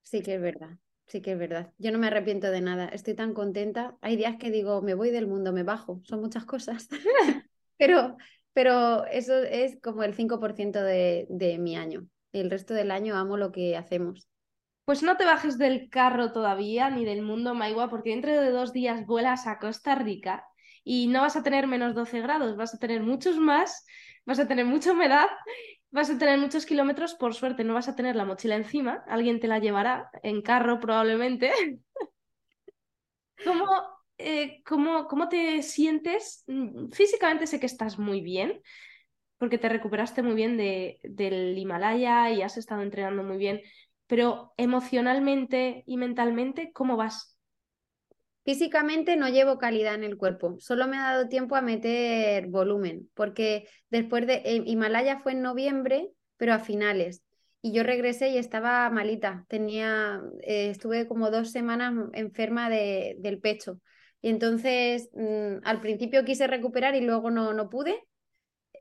Sí 0.03 0.21
que 0.21 0.35
es 0.35 0.41
verdad, 0.41 0.77
sí 1.07 1.21
que 1.21 1.33
es 1.33 1.39
verdad. 1.39 1.73
Yo 1.77 1.91
no 1.91 1.99
me 1.99 2.07
arrepiento 2.07 2.51
de 2.51 2.61
nada, 2.61 2.87
estoy 2.87 3.15
tan 3.15 3.33
contenta. 3.33 3.97
Hay 4.01 4.15
días 4.15 4.35
que 4.37 4.51
digo, 4.51 4.81
me 4.81 4.93
voy 4.93 5.11
del 5.11 5.27
mundo, 5.27 5.53
me 5.53 5.63
bajo, 5.63 6.01
son 6.03 6.21
muchas 6.21 6.45
cosas. 6.45 6.87
pero, 7.77 8.17
pero 8.53 9.05
eso 9.05 9.37
es 9.43 9.79
como 9.81 10.03
el 10.03 10.13
5% 10.13 10.83
de, 10.83 11.27
de 11.29 11.57
mi 11.57 11.75
año. 11.75 12.07
El 12.31 12.49
resto 12.49 12.73
del 12.73 12.91
año 12.91 13.15
amo 13.15 13.37
lo 13.37 13.51
que 13.51 13.77
hacemos. 13.77 14.27
Pues 14.85 15.01
no 15.01 15.15
te 15.15 15.23
bajes 15.23 15.57
del 15.57 15.89
carro 15.89 16.33
todavía, 16.33 16.89
ni 16.89 17.05
del 17.05 17.21
mundo 17.21 17.53
Maigua, 17.53 17.89
porque 17.89 18.09
dentro 18.09 18.31
de 18.31 18.51
dos 18.51 18.73
días 18.73 19.05
vuelas 19.05 19.47
a 19.47 19.57
Costa 19.57 19.95
Rica 19.95 20.45
y 20.83 21.07
no 21.07 21.21
vas 21.21 21.37
a 21.37 21.43
tener 21.43 21.67
menos 21.67 21.95
12 21.95 22.21
grados, 22.21 22.57
vas 22.57 22.73
a 22.73 22.79
tener 22.79 23.01
muchos 23.01 23.37
más, 23.37 23.85
vas 24.25 24.39
a 24.39 24.47
tener 24.47 24.65
mucha 24.65 24.91
humedad 24.91 25.27
vas 25.93 26.09
a 26.09 26.17
tener 26.17 26.39
muchos 26.39 26.65
kilómetros, 26.65 27.13
por 27.13 27.35
suerte 27.35 27.63
no 27.63 27.75
vas 27.75 27.87
a 27.87 27.95
tener 27.95 28.15
la 28.15 28.25
mochila 28.25 28.55
encima, 28.55 29.03
alguien 29.07 29.39
te 29.39 29.47
la 29.47 29.59
llevará 29.59 30.09
en 30.23 30.41
carro 30.41 30.79
probablemente. 30.79 31.51
¿Cómo, 33.45 33.67
eh, 34.17 34.63
cómo, 34.65 35.07
cómo 35.07 35.29
te 35.29 35.61
sientes? 35.61 36.43
Mm, 36.47 36.89
físicamente 36.89 37.45
sé 37.45 37.59
que 37.59 37.67
estás 37.67 37.99
muy 37.99 38.21
bien, 38.21 38.59
porque 39.37 39.59
te 39.59 39.69
recuperaste 39.69 40.23
muy 40.23 40.33
bien 40.33 40.57
de, 40.57 40.99
del 41.03 41.55
Himalaya 41.55 42.31
y 42.31 42.41
has 42.41 42.57
estado 42.57 42.81
entrenando 42.81 43.21
muy 43.21 43.37
bien, 43.37 43.61
pero 44.07 44.53
emocionalmente 44.57 45.83
y 45.85 45.97
mentalmente, 45.97 46.71
¿cómo 46.73 46.97
vas? 46.97 47.32
Físicamente 48.43 49.15
no 49.15 49.29
llevo 49.29 49.57
calidad 49.57 49.95
en 49.95 50.03
el 50.03 50.17
cuerpo, 50.17 50.57
solo 50.59 50.87
me 50.87 50.97
ha 50.97 51.13
dado 51.13 51.29
tiempo 51.29 51.55
a 51.55 51.61
meter 51.61 52.47
volumen, 52.47 53.09
porque 53.13 53.69
después 53.89 54.27
de 54.27 54.41
Himalaya 54.65 55.19
fue 55.19 55.31
en 55.31 55.41
noviembre, 55.41 56.09
pero 56.35 56.53
a 56.53 56.59
finales. 56.59 57.23
Y 57.61 57.71
yo 57.71 57.83
regresé 57.83 58.27
y 58.27 58.37
estaba 58.37 58.89
malita, 58.89 59.45
tenía, 59.47 60.21
eh, 60.41 60.69
estuve 60.69 61.07
como 61.07 61.31
dos 61.31 61.51
semanas 61.51 61.93
enferma 62.11 62.69
de, 62.69 63.15
del 63.19 63.39
pecho. 63.39 63.79
Y 64.21 64.29
entonces 64.29 65.09
mm, 65.13 65.59
al 65.63 65.79
principio 65.79 66.25
quise 66.25 66.45
recuperar 66.47 66.95
y 66.95 67.01
luego 67.01 67.31
no, 67.31 67.53
no 67.53 67.69
pude. 67.69 68.03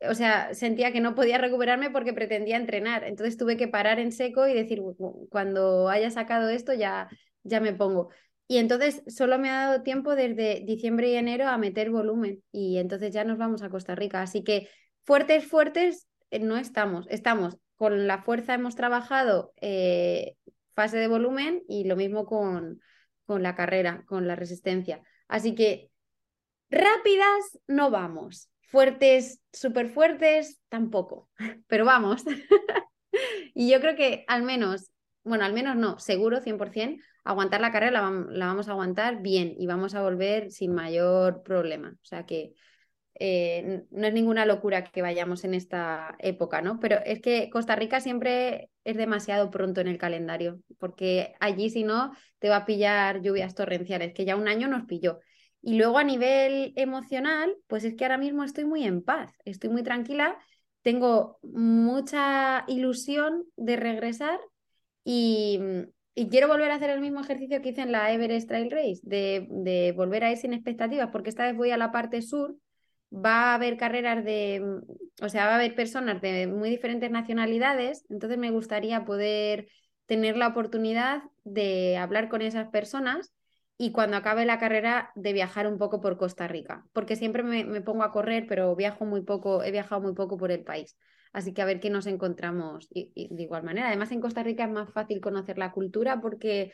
O 0.09 0.15
sea, 0.15 0.53
sentía 0.55 0.93
que 0.93 1.01
no 1.01 1.15
podía 1.15 1.39
recuperarme 1.39 1.91
porque 1.91 2.13
pretendía 2.13 2.57
entrenar. 2.57 3.05
Entonces 3.05 3.37
tuve 3.37 3.57
que 3.57 3.69
parar 3.69 4.01
en 4.01 4.11
seco 4.11 4.49
y 4.49 4.55
decir, 4.55 4.83
cuando 5.31 5.89
haya 5.89 6.11
sacado 6.11 6.49
esto 6.49 6.75
ya, 6.75 7.09
ya 7.45 7.61
me 7.61 7.73
pongo. 7.73 8.09
Y 8.53 8.59
entonces 8.59 9.03
solo 9.07 9.39
me 9.39 9.49
ha 9.49 9.67
dado 9.67 9.83
tiempo 9.83 10.15
desde 10.15 10.61
diciembre 10.67 11.09
y 11.09 11.15
enero 11.15 11.49
a 11.49 11.57
meter 11.57 11.91
volumen 11.91 12.43
y 12.53 12.77
entonces 12.77 13.15
ya 13.15 13.25
nos 13.25 13.39
vamos 13.39 13.63
a 13.63 13.71
Costa 13.71 13.95
Rica. 13.95 14.21
Así 14.21 14.45
que 14.45 14.69
fuertes, 15.05 15.47
fuertes, 15.47 16.07
eh, 16.31 16.39
no 16.39 16.59
estamos. 16.59 17.07
Estamos 17.09 17.57
con 17.77 18.07
la 18.07 18.19
fuerza, 18.19 18.53
hemos 18.53 18.77
trabajado 18.77 19.55
eh, 19.63 20.37
fase 20.75 20.99
de 20.99 21.09
volumen 21.09 21.63
y 21.67 21.85
lo 21.85 21.97
mismo 21.97 22.27
con, 22.27 22.83
con 23.25 23.43
la 23.43 23.55
carrera, 23.55 24.05
con 24.07 24.29
la 24.29 24.37
resistencia. 24.37 25.01
Así 25.29 25.55
que 25.55 25.89
rápidas 26.69 27.59
no 27.67 27.91
vamos. 27.91 28.51
Fuertes, 28.61 29.41
súper 29.51 29.89
fuertes, 29.89 30.61
tampoco. 30.69 31.31
Pero 31.69 31.87
vamos. 31.87 32.23
y 33.55 33.71
yo 33.71 33.81
creo 33.81 33.97
que 33.97 34.27
al 34.29 34.43
menos, 34.43 34.91
bueno, 35.25 35.47
al 35.47 35.55
menos 35.55 35.75
no, 35.75 35.99
seguro 35.99 36.43
100%, 36.43 37.01
aguantar 37.25 37.61
la 37.61 37.73
carrera 37.73 38.11
la, 38.11 38.47
vamos 38.47 38.69
a 38.69 38.73
aguantar 38.73 39.23
bien 39.23 39.55
y 39.59 39.67
vamos 39.67 39.95
a 39.95 40.03
volver 40.03 40.51
sin 40.51 40.75
mayor 40.75 41.43
problema. 41.43 41.91
O 41.95 42.05
sea 42.05 42.27
que 42.27 42.53
eh, 43.15 43.85
no 43.91 44.07
es 44.07 44.15
ninguna 44.15 44.47
locura 44.47 44.85
que 44.85 45.03
vayamos 45.03 45.45
en 45.45 45.55
esta 45.55 46.17
época, 46.19 46.63
¿no? 46.63 46.81
Pero 46.81 46.99
es 47.05 47.21
que 47.21 47.51
Costa 47.51 47.77
Rica 47.77 48.01
siempre 48.01 48.71
es 48.85 48.97
demasiado 48.97 49.51
pronto 49.51 49.81
en 49.81 49.89
el 49.89 49.99
calendario, 49.99 50.61
porque 50.79 51.35
allí 51.39 51.71
si 51.71 51.85
no 51.85 52.13
te 52.39 52.49
va 52.49 52.57
a 52.57 52.67
pillar 52.67 53.21
lluvias 53.23 53.55
torrenciales, 53.55 54.15
que 54.15 54.25
ya 54.25 54.37
un 54.37 54.49
año 54.49 54.67
nos 54.69 54.87
pilló. 54.87 55.21
Y 55.61 55.77
luego 55.77 55.99
a 55.99 56.05
nivel 56.05 56.73
emocional, 56.75 57.55
pues 57.69 57.85
es 57.85 57.95
que 57.95 58.05
ahora 58.05 58.19
mismo 58.19 58.43
estoy 58.43 58.65
muy 58.65 58.83
en 58.85 59.03
paz, 59.03 59.33
estoy 59.45 59.71
muy 59.71 59.85
tranquila, 59.85 60.37
tengo 60.83 61.39
mucha 61.43 62.65
ilusión 62.67 63.45
de 63.57 63.77
regresar 63.77 64.41
y, 65.05 65.61
y 66.15 66.29
quiero 66.29 66.49
volver 66.49 66.71
a 66.71 66.77
hacer 66.77 66.91
el 66.91 67.01
mismo 67.01 67.21
ejercicio 67.21 67.63
que 67.63 67.71
hice 67.71 67.83
en 67.83 67.93
la 67.93 68.13
Everest 68.13 68.49
Trail 68.49 68.71
Race, 68.71 69.01
de, 69.03 69.47
de 69.51 69.93
volver 69.93 70.25
a 70.25 70.31
ir 70.31 70.37
sin 70.39 70.53
expectativas, 70.53 71.09
porque 71.11 71.31
esta 71.31 71.47
vez 71.47 71.57
voy 71.57 71.71
a 71.71 71.77
la 71.77 71.93
parte 71.93 72.23
sur 72.23 72.57
va 73.13 73.53
a 73.53 73.55
haber 73.55 73.77
carreras 73.77 74.25
de, 74.25 74.81
o 75.21 75.29
sea, 75.29 75.47
va 75.47 75.53
a 75.53 75.55
haber 75.57 75.75
personas 75.75 76.21
de 76.23 76.47
muy 76.47 76.71
diferentes 76.71 77.11
nacionalidades, 77.11 78.05
entonces 78.09 78.39
me 78.39 78.51
gustaría 78.51 79.05
poder 79.05 79.69
tener 80.07 80.37
la 80.37 80.49
oportunidad 80.49 81.23
de 81.45 81.97
hablar 81.97 82.29
con 82.29 82.43
esas 82.43 82.69
personas 82.69 83.33
y 83.77 83.93
cuando 83.93 84.17
acabe 84.17 84.47
la 84.47 84.59
carrera 84.59 85.11
de 85.15 85.33
viajar 85.33 85.67
un 85.67 85.79
poco 85.79 86.01
por 86.01 86.17
Costa 86.17 86.49
Rica, 86.49 86.87
porque 86.93 87.17
siempre 87.17 87.43
me, 87.43 87.81
pongo 87.83 88.03
a 88.05 88.13
correr, 88.13 88.47
pero 88.49 88.75
viajo 88.77 89.05
muy 89.05 89.23
poco, 89.23 89.63
he 89.63 89.71
viajado 89.71 90.01
muy 90.01 90.15
poco 90.15 90.37
por 90.37 90.51
el 90.51 90.65
país. 90.65 90.97
Así 91.33 91.55
que 91.55 91.63
a 91.63 91.67
ver 91.67 91.81
qué 91.81 91.91
nos 91.91 92.07
encontramos 92.07 92.89
y, 92.91 93.29
de 93.35 93.43
igual 93.43 93.63
manera. 93.63 93.89
Además, 93.89 94.13
en 94.13 94.21
Costa 94.21 94.43
Rica 94.43 94.65
es 94.65 94.71
más 94.71 94.93
fácil 94.93 95.21
conocer 95.21 95.59
la 95.59 95.73
cultura 95.73 96.21
porque 96.21 96.73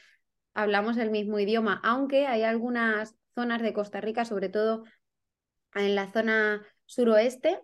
hablamos 0.55 0.97
el 0.97 1.11
mismo 1.11 1.39
idioma, 1.39 1.81
aunque 1.85 2.27
hay 2.27 2.43
algunas 2.43 3.15
zonas 3.35 3.63
de 3.63 3.73
Costa 3.73 4.01
Rica, 4.01 4.25
sobre 4.25 4.49
todo 4.49 4.85
en 5.75 5.95
la 5.95 6.11
zona 6.13 6.67
suroeste, 6.87 7.61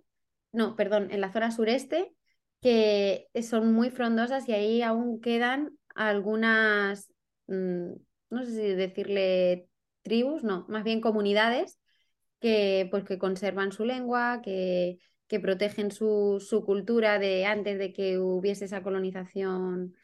no, 0.53 0.77
perdón, 0.77 1.11
en 1.11 1.21
la 1.21 1.33
zona 1.33 1.51
sureste, 1.51 2.15
que 2.61 3.29
son 3.43 3.73
muy 3.73 3.91
frondosas 3.91 4.49
y 4.49 4.53
ahí 4.53 4.83
aún 4.83 5.21
quedan 5.21 5.77
algunas, 5.97 7.13
mm, 7.49 7.93
no 8.31 8.45
sé 8.45 8.53
si 8.53 8.75
decirle 8.75 9.69
tribus, 10.03 10.45
no, 10.45 10.65
más 10.69 10.85
bien 10.85 11.01
comunidades 11.01 11.79
que, 12.41 12.87
pues, 12.91 13.05
que 13.05 13.19
conservan 13.19 13.73
su 13.73 13.85
lengua, 13.85 14.41
que, 14.43 14.99
que 15.35 15.41
protegen 15.41 15.91
su, 15.91 16.39
su, 16.39 16.65
cultura 16.65 17.19
de 17.19 17.45
antes 17.45 17.77
de 17.77 17.93
que 17.93 18.21
hubiese 18.21 18.67
esa 18.67 18.85
colonización 18.85 19.97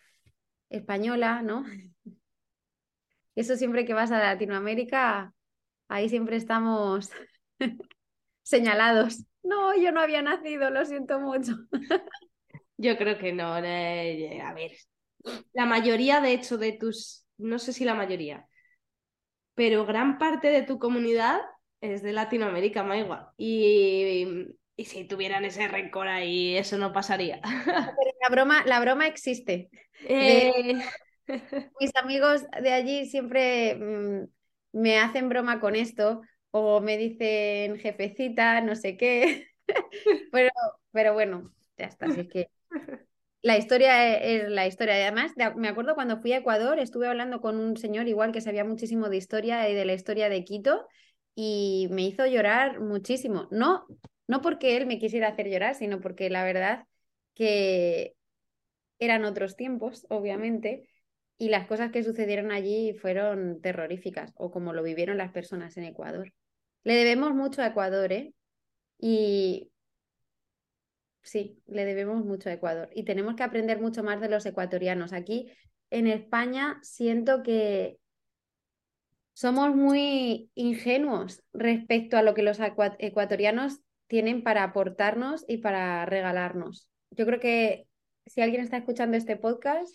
española, 0.70 1.40
¿no? 1.40 1.64
Eso 3.36 3.54
siempre 3.54 3.84
que 3.84 3.94
vas 3.94 4.10
a 4.10 4.18
Latinoamérica, 4.18 5.32
ahí 5.86 6.08
siempre 6.08 6.34
estamos 6.34 7.12
señalados. 8.42 9.24
No, 9.44 9.80
yo 9.80 9.92
no 9.92 10.00
había 10.00 10.20
nacido, 10.20 10.68
lo 10.70 10.84
siento 10.84 11.20
mucho. 11.20 11.52
Yo 12.76 12.96
creo 12.96 13.16
que 13.16 13.32
no. 13.32 13.56
Eh, 13.58 14.40
a 14.42 14.52
ver, 14.52 14.72
la 15.52 15.64
mayoría, 15.64 16.20
de 16.20 16.32
hecho, 16.32 16.58
de 16.58 16.72
tus, 16.72 17.24
no 17.38 17.60
sé 17.60 17.72
si 17.72 17.84
la 17.84 17.94
mayoría, 17.94 18.48
pero 19.54 19.86
gran 19.86 20.18
parte 20.18 20.48
de 20.48 20.62
tu 20.62 20.80
comunidad 20.80 21.40
es 21.80 22.02
de 22.02 22.14
Latinoamérica, 22.14 22.82
Maigua. 22.82 23.32
Y, 23.36 24.56
y 24.80 24.86
si 24.86 25.04
tuvieran 25.04 25.44
ese 25.44 25.68
rencor 25.68 26.08
ahí, 26.08 26.56
eso 26.56 26.78
no 26.78 26.90
pasaría. 26.90 27.38
Pero 27.98 28.12
la 28.22 28.28
broma, 28.30 28.64
la 28.64 28.80
broma 28.80 29.06
existe. 29.06 29.68
Eh, 30.08 30.72
mis 31.78 31.94
amigos 31.96 32.46
de 32.62 32.72
allí 32.72 33.04
siempre 33.04 33.74
mm, 33.74 34.24
me 34.72 34.98
hacen 34.98 35.28
broma 35.28 35.60
con 35.60 35.76
esto 35.76 36.22
o 36.50 36.80
me 36.80 36.96
dicen 36.96 37.78
jefecita, 37.78 38.62
no 38.62 38.74
sé 38.74 38.96
qué. 38.96 39.48
pero, 40.32 40.50
pero 40.92 41.12
bueno, 41.12 41.52
ya 41.76 41.84
está. 41.84 42.06
Así 42.06 42.26
que 42.26 42.48
la 43.42 43.58
historia 43.58 44.14
es 44.16 44.48
la 44.48 44.66
historia. 44.66 44.94
Además, 44.94 45.32
me 45.56 45.68
acuerdo 45.68 45.94
cuando 45.94 46.22
fui 46.22 46.32
a 46.32 46.38
Ecuador, 46.38 46.78
estuve 46.78 47.06
hablando 47.06 47.42
con 47.42 47.60
un 47.60 47.76
señor 47.76 48.08
igual 48.08 48.32
que 48.32 48.40
sabía 48.40 48.64
muchísimo 48.64 49.10
de 49.10 49.18
historia 49.18 49.68
y 49.68 49.74
de 49.74 49.84
la 49.84 49.92
historia 49.92 50.30
de 50.30 50.42
Quito 50.42 50.86
y 51.34 51.88
me 51.90 52.02
hizo 52.02 52.24
llorar 52.24 52.80
muchísimo. 52.80 53.46
No, 53.50 53.86
no 54.30 54.42
porque 54.42 54.76
él 54.76 54.86
me 54.86 55.00
quisiera 55.00 55.26
hacer 55.26 55.50
llorar, 55.50 55.74
sino 55.74 56.00
porque 56.00 56.30
la 56.30 56.44
verdad 56.44 56.86
que 57.34 58.14
eran 59.00 59.24
otros 59.24 59.56
tiempos, 59.56 60.06
obviamente, 60.08 60.88
y 61.36 61.48
las 61.48 61.66
cosas 61.66 61.90
que 61.90 62.04
sucedieron 62.04 62.52
allí 62.52 62.92
fueron 62.92 63.60
terroríficas, 63.60 64.32
o 64.36 64.52
como 64.52 64.72
lo 64.72 64.84
vivieron 64.84 65.18
las 65.18 65.32
personas 65.32 65.76
en 65.78 65.82
Ecuador. 65.82 66.32
Le 66.84 66.94
debemos 66.94 67.34
mucho 67.34 67.60
a 67.60 67.66
Ecuador, 67.66 68.12
¿eh? 68.12 68.32
Y 68.98 69.72
sí, 71.22 71.60
le 71.66 71.84
debemos 71.84 72.24
mucho 72.24 72.50
a 72.50 72.52
Ecuador. 72.52 72.88
Y 72.94 73.02
tenemos 73.02 73.34
que 73.34 73.42
aprender 73.42 73.80
mucho 73.80 74.04
más 74.04 74.20
de 74.20 74.28
los 74.28 74.46
ecuatorianos. 74.46 75.12
Aquí 75.12 75.50
en 75.90 76.06
España 76.06 76.78
siento 76.82 77.42
que 77.42 77.98
somos 79.32 79.74
muy 79.74 80.52
ingenuos 80.54 81.42
respecto 81.52 82.16
a 82.16 82.22
lo 82.22 82.32
que 82.32 82.42
los 82.42 82.60
ecuatorianos 82.60 83.80
tienen 84.10 84.42
para 84.42 84.64
aportarnos 84.64 85.44
y 85.46 85.58
para 85.58 86.04
regalarnos. 86.04 86.88
Yo 87.12 87.26
creo 87.26 87.38
que 87.38 87.86
si 88.26 88.40
alguien 88.40 88.60
está 88.60 88.76
escuchando 88.76 89.16
este 89.16 89.36
podcast, 89.36 89.94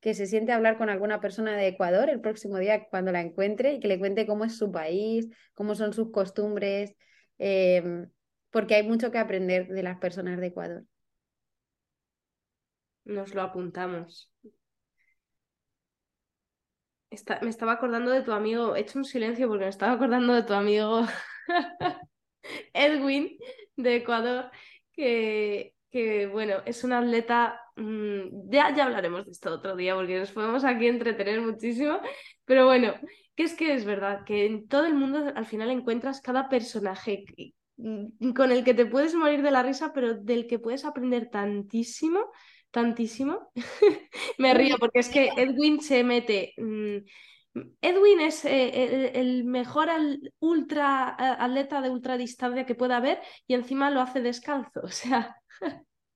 que 0.00 0.14
se 0.14 0.24
siente 0.24 0.50
a 0.50 0.56
hablar 0.56 0.78
con 0.78 0.88
alguna 0.88 1.20
persona 1.20 1.54
de 1.54 1.68
Ecuador 1.68 2.08
el 2.08 2.22
próximo 2.22 2.56
día 2.56 2.88
cuando 2.88 3.12
la 3.12 3.20
encuentre 3.20 3.74
y 3.74 3.80
que 3.80 3.88
le 3.88 3.98
cuente 3.98 4.26
cómo 4.26 4.46
es 4.46 4.56
su 4.56 4.72
país, 4.72 5.28
cómo 5.52 5.74
son 5.74 5.92
sus 5.92 6.10
costumbres, 6.10 6.96
em, 7.36 8.08
porque 8.48 8.76
hay 8.76 8.82
mucho 8.88 9.10
que 9.10 9.18
aprender 9.18 9.68
de 9.68 9.82
las 9.82 9.98
personas 9.98 10.40
de 10.40 10.46
Ecuador. 10.46 10.84
Nos 13.04 13.34
lo 13.34 13.42
apuntamos. 13.42 14.32
me 17.42 17.50
estaba 17.50 17.72
acordando 17.72 18.10
de 18.10 18.22
tu 18.22 18.32
amigo, 18.32 18.74
he 18.74 18.80
hecho 18.80 18.98
un 18.98 19.04
silencio 19.04 19.48
porque 19.48 19.64
me 19.64 19.70
estaba 19.70 19.92
acordando 19.92 20.32
de 20.32 20.44
tu 20.44 20.54
amigo 20.54 21.02
Edwin 22.72 23.38
de 23.76 23.96
Ecuador, 23.96 24.50
que, 24.92 25.74
que 25.90 26.26
bueno, 26.26 26.62
es 26.66 26.84
un 26.84 26.92
atleta 26.92 27.60
Mm, 27.80 28.50
ya, 28.50 28.74
ya 28.76 28.84
hablaremos 28.84 29.24
de 29.24 29.32
esto 29.32 29.54
otro 29.54 29.74
día 29.74 29.94
porque 29.94 30.18
nos 30.18 30.32
podemos 30.32 30.64
aquí 30.64 30.86
entretener 30.86 31.40
muchísimo, 31.40 31.98
pero 32.44 32.66
bueno, 32.66 32.94
que 33.34 33.44
es 33.44 33.54
que 33.54 33.72
es 33.74 33.86
verdad 33.86 34.24
que 34.26 34.44
en 34.44 34.68
todo 34.68 34.84
el 34.84 34.94
mundo 34.94 35.32
al 35.34 35.46
final 35.46 35.70
encuentras 35.70 36.20
cada 36.20 36.50
personaje 36.50 37.24
mm, 37.76 38.32
con 38.34 38.52
el 38.52 38.64
que 38.64 38.74
te 38.74 38.84
puedes 38.84 39.14
morir 39.14 39.40
de 39.42 39.50
la 39.50 39.62
risa, 39.62 39.92
pero 39.94 40.14
del 40.14 40.46
que 40.46 40.58
puedes 40.58 40.84
aprender 40.84 41.30
tantísimo, 41.30 42.30
tantísimo. 42.70 43.50
Me 44.38 44.52
río 44.52 44.76
porque 44.78 45.00
es 45.00 45.08
que 45.08 45.30
Edwin 45.36 45.80
se 45.80 46.04
mete... 46.04 46.52
Mm, 46.58 46.98
Edwin 47.54 48.20
es 48.20 48.44
eh, 48.44 49.18
el, 49.18 49.44
mejor 49.44 49.88
ultra 50.38 51.16
atleta 51.18 51.80
de 51.80 51.90
ultradistancia 51.90 52.64
que 52.64 52.74
pueda 52.74 52.98
haber 52.98 53.20
y 53.46 53.54
encima 53.54 53.90
lo 53.90 54.00
hace 54.00 54.20
descalzo, 54.20 54.80
o 54.82 54.88
sea... 54.88 55.36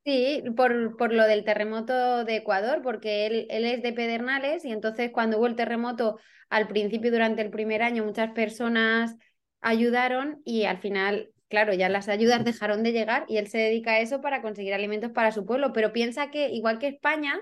Sí, 0.04 0.42
por, 0.54 0.98
por, 0.98 1.14
lo 1.14 1.24
del 1.24 1.44
terremoto 1.44 2.26
de 2.26 2.36
Ecuador, 2.36 2.82
porque 2.82 3.24
él, 3.24 3.46
él, 3.48 3.64
es 3.64 3.82
de 3.82 3.94
Pedernales 3.94 4.62
y 4.66 4.70
entonces 4.70 5.10
cuando 5.10 5.38
hubo 5.38 5.46
el 5.46 5.56
terremoto, 5.56 6.18
al 6.50 6.68
principio 6.68 7.10
durante 7.10 7.40
el 7.40 7.48
primer 7.48 7.82
año, 7.82 8.04
muchas 8.04 8.30
personas 8.32 9.16
ayudaron 9.62 10.42
y 10.44 10.64
al 10.64 10.78
final, 10.78 11.30
claro, 11.48 11.72
ya 11.72 11.88
las 11.88 12.10
ayudas 12.10 12.44
dejaron 12.44 12.82
de 12.82 12.92
llegar 12.92 13.24
y 13.28 13.38
él 13.38 13.48
se 13.48 13.56
dedica 13.56 13.92
a 13.92 14.00
eso 14.00 14.20
para 14.20 14.42
conseguir 14.42 14.74
alimentos 14.74 15.10
para 15.10 15.32
su 15.32 15.46
pueblo. 15.46 15.72
Pero 15.72 15.94
piensa 15.94 16.30
que 16.30 16.50
igual 16.50 16.78
que 16.78 16.88
España, 16.88 17.40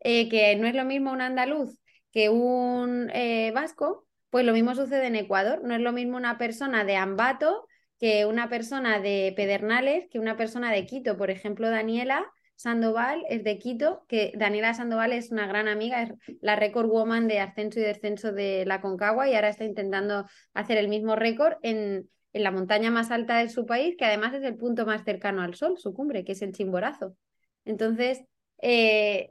eh, 0.00 0.30
que 0.30 0.56
no 0.56 0.66
es 0.66 0.74
lo 0.74 0.86
mismo 0.86 1.12
un 1.12 1.20
andaluz 1.20 1.78
que 2.12 2.28
un 2.28 3.10
eh, 3.12 3.50
vasco, 3.54 4.06
pues 4.30 4.44
lo 4.44 4.52
mismo 4.52 4.74
sucede 4.74 5.06
en 5.06 5.16
Ecuador. 5.16 5.62
No 5.62 5.74
es 5.74 5.80
lo 5.80 5.92
mismo 5.92 6.16
una 6.16 6.38
persona 6.38 6.84
de 6.84 6.96
Ambato 6.96 7.66
que 7.98 8.26
una 8.26 8.48
persona 8.48 9.00
de 9.00 9.32
Pedernales, 9.36 10.08
que 10.08 10.18
una 10.18 10.36
persona 10.36 10.70
de 10.70 10.86
Quito. 10.86 11.16
Por 11.16 11.30
ejemplo, 11.30 11.68
Daniela 11.70 12.26
Sandoval 12.54 13.24
es 13.28 13.44
de 13.44 13.58
Quito, 13.58 14.04
que 14.08 14.32
Daniela 14.36 14.74
Sandoval 14.74 15.12
es 15.12 15.30
una 15.30 15.46
gran 15.46 15.68
amiga, 15.68 16.02
es 16.02 16.12
la 16.40 16.56
record 16.56 16.88
woman 16.88 17.28
de 17.28 17.40
ascenso 17.40 17.80
y 17.80 17.82
descenso 17.82 18.32
de 18.32 18.64
la 18.66 18.80
Concagua 18.80 19.28
y 19.28 19.34
ahora 19.34 19.48
está 19.48 19.64
intentando 19.64 20.26
hacer 20.54 20.78
el 20.78 20.88
mismo 20.88 21.16
récord 21.16 21.54
en, 21.62 22.08
en 22.32 22.42
la 22.42 22.50
montaña 22.50 22.90
más 22.90 23.10
alta 23.10 23.38
de 23.38 23.48
su 23.48 23.66
país, 23.66 23.96
que 23.96 24.04
además 24.04 24.34
es 24.34 24.42
el 24.42 24.56
punto 24.56 24.86
más 24.86 25.04
cercano 25.04 25.42
al 25.42 25.54
sol, 25.54 25.78
su 25.78 25.92
cumbre, 25.92 26.24
que 26.24 26.32
es 26.32 26.42
el 26.42 26.52
Chimborazo. 26.52 27.16
Entonces, 27.64 28.22
eh, 28.62 29.30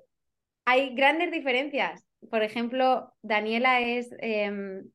hay 0.65 0.95
grandes 0.95 1.31
diferencias. 1.31 2.06
Por 2.29 2.43
ejemplo, 2.43 3.13
Daniela 3.21 3.81
es 3.81 4.09
em, 4.19 4.89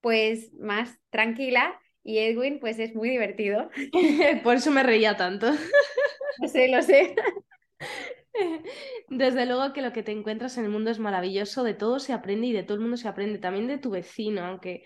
pues 0.00 0.52
más 0.54 0.98
tranquila 1.10 1.78
y 2.02 2.18
Edwin 2.18 2.60
pues 2.60 2.78
es 2.78 2.94
muy 2.94 3.10
divertido. 3.10 3.70
Por 4.42 4.56
eso 4.56 4.70
me 4.70 4.82
reía 4.82 5.16
tanto. 5.16 5.50
Lo 6.40 6.48
sé, 6.48 6.68
lo 6.68 6.82
sé. 6.82 7.14
Desde 9.08 9.46
luego 9.46 9.72
que 9.72 9.82
lo 9.82 9.92
que 9.92 10.02
te 10.02 10.12
encuentras 10.12 10.56
en 10.58 10.64
el 10.64 10.70
mundo 10.70 10.90
es 10.90 10.98
maravilloso, 10.98 11.64
de 11.64 11.74
todo 11.74 11.98
se 11.98 12.12
aprende 12.12 12.46
y 12.46 12.52
de 12.52 12.62
todo 12.62 12.74
el 12.74 12.80
mundo 12.80 12.96
se 12.96 13.08
aprende, 13.08 13.38
también 13.38 13.66
de 13.66 13.78
tu 13.78 13.90
vecino, 13.90 14.44
aunque 14.44 14.84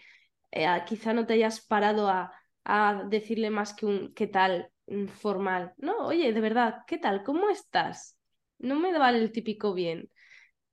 eh, 0.50 0.66
quizá 0.86 1.12
no 1.12 1.26
te 1.26 1.34
hayas 1.34 1.64
parado 1.66 2.08
a, 2.08 2.32
a, 2.64 3.04
decirle 3.08 3.50
más 3.50 3.74
que 3.74 3.86
un 3.86 4.14
qué 4.14 4.26
tal 4.26 4.70
formal. 5.20 5.72
No, 5.76 6.06
oye, 6.06 6.32
de 6.32 6.40
verdad, 6.40 6.78
¿qué 6.86 6.98
tal? 6.98 7.22
¿Cómo 7.22 7.48
estás? 7.50 8.18
No 8.58 8.78
me 8.78 8.96
vale 8.96 9.18
el 9.18 9.32
típico 9.32 9.74
bien. 9.74 10.10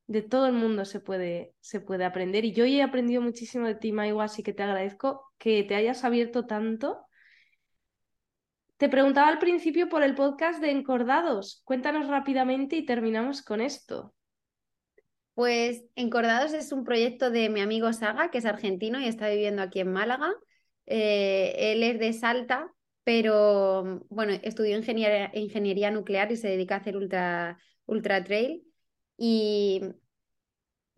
De 0.10 0.22
todo 0.22 0.48
el 0.48 0.54
mundo 0.54 0.86
se 0.86 1.00
puede, 1.00 1.54
se 1.62 1.80
puede 1.80 2.04
aprender 2.04 2.44
y 2.44 2.52
yo 2.52 2.66
he 2.66 2.82
aprendido 2.82 3.22
muchísimo 3.22 3.68
de 3.68 3.76
ti, 3.76 3.92
Maiwa, 3.92 4.26
así 4.26 4.44
que 4.44 4.54
te 4.54 4.64
agradezco 4.64 5.32
que 5.38 5.64
te 5.64 5.76
hayas 5.76 6.04
abierto 6.04 6.46
tanto 6.46 7.06
te 8.80 8.88
preguntaba 8.88 9.28
al 9.28 9.40
principio 9.40 9.90
por 9.90 10.04
el 10.04 10.16
podcast 10.16 10.62
de 10.62 10.72
Encordados. 10.72 11.62
Cuéntanos 11.66 12.08
rápidamente 12.08 12.78
y 12.78 12.86
terminamos 12.86 13.42
con 13.42 13.60
esto. 13.60 14.16
Pues 15.34 15.84
Encordados 15.96 16.54
es 16.54 16.72
un 16.72 16.86
proyecto 16.86 17.30
de 17.30 17.50
mi 17.50 17.60
amigo 17.60 17.92
Saga, 17.92 18.32
que 18.32 18.38
es 18.38 18.46
argentino 18.46 18.98
y 19.02 19.08
está 19.10 19.28
viviendo 19.28 19.62
aquí 19.62 19.82
en 19.82 19.92
Málaga. 19.92 20.34
Eh, 20.86 21.74
él 21.74 21.84
es 21.84 22.00
de 22.00 22.14
Salta, 22.14 22.74
pero 23.04 24.06
bueno, 24.08 24.32
estudió 24.44 24.78
ingeniería, 24.78 25.30
ingeniería, 25.34 25.92
nuclear 25.92 26.32
y 26.32 26.38
se 26.38 26.48
dedica 26.48 26.76
a 26.76 26.78
hacer 26.78 26.96
ultra, 26.96 27.58
ultra 27.86 28.24
trail. 28.24 28.64
Y, 29.18 29.82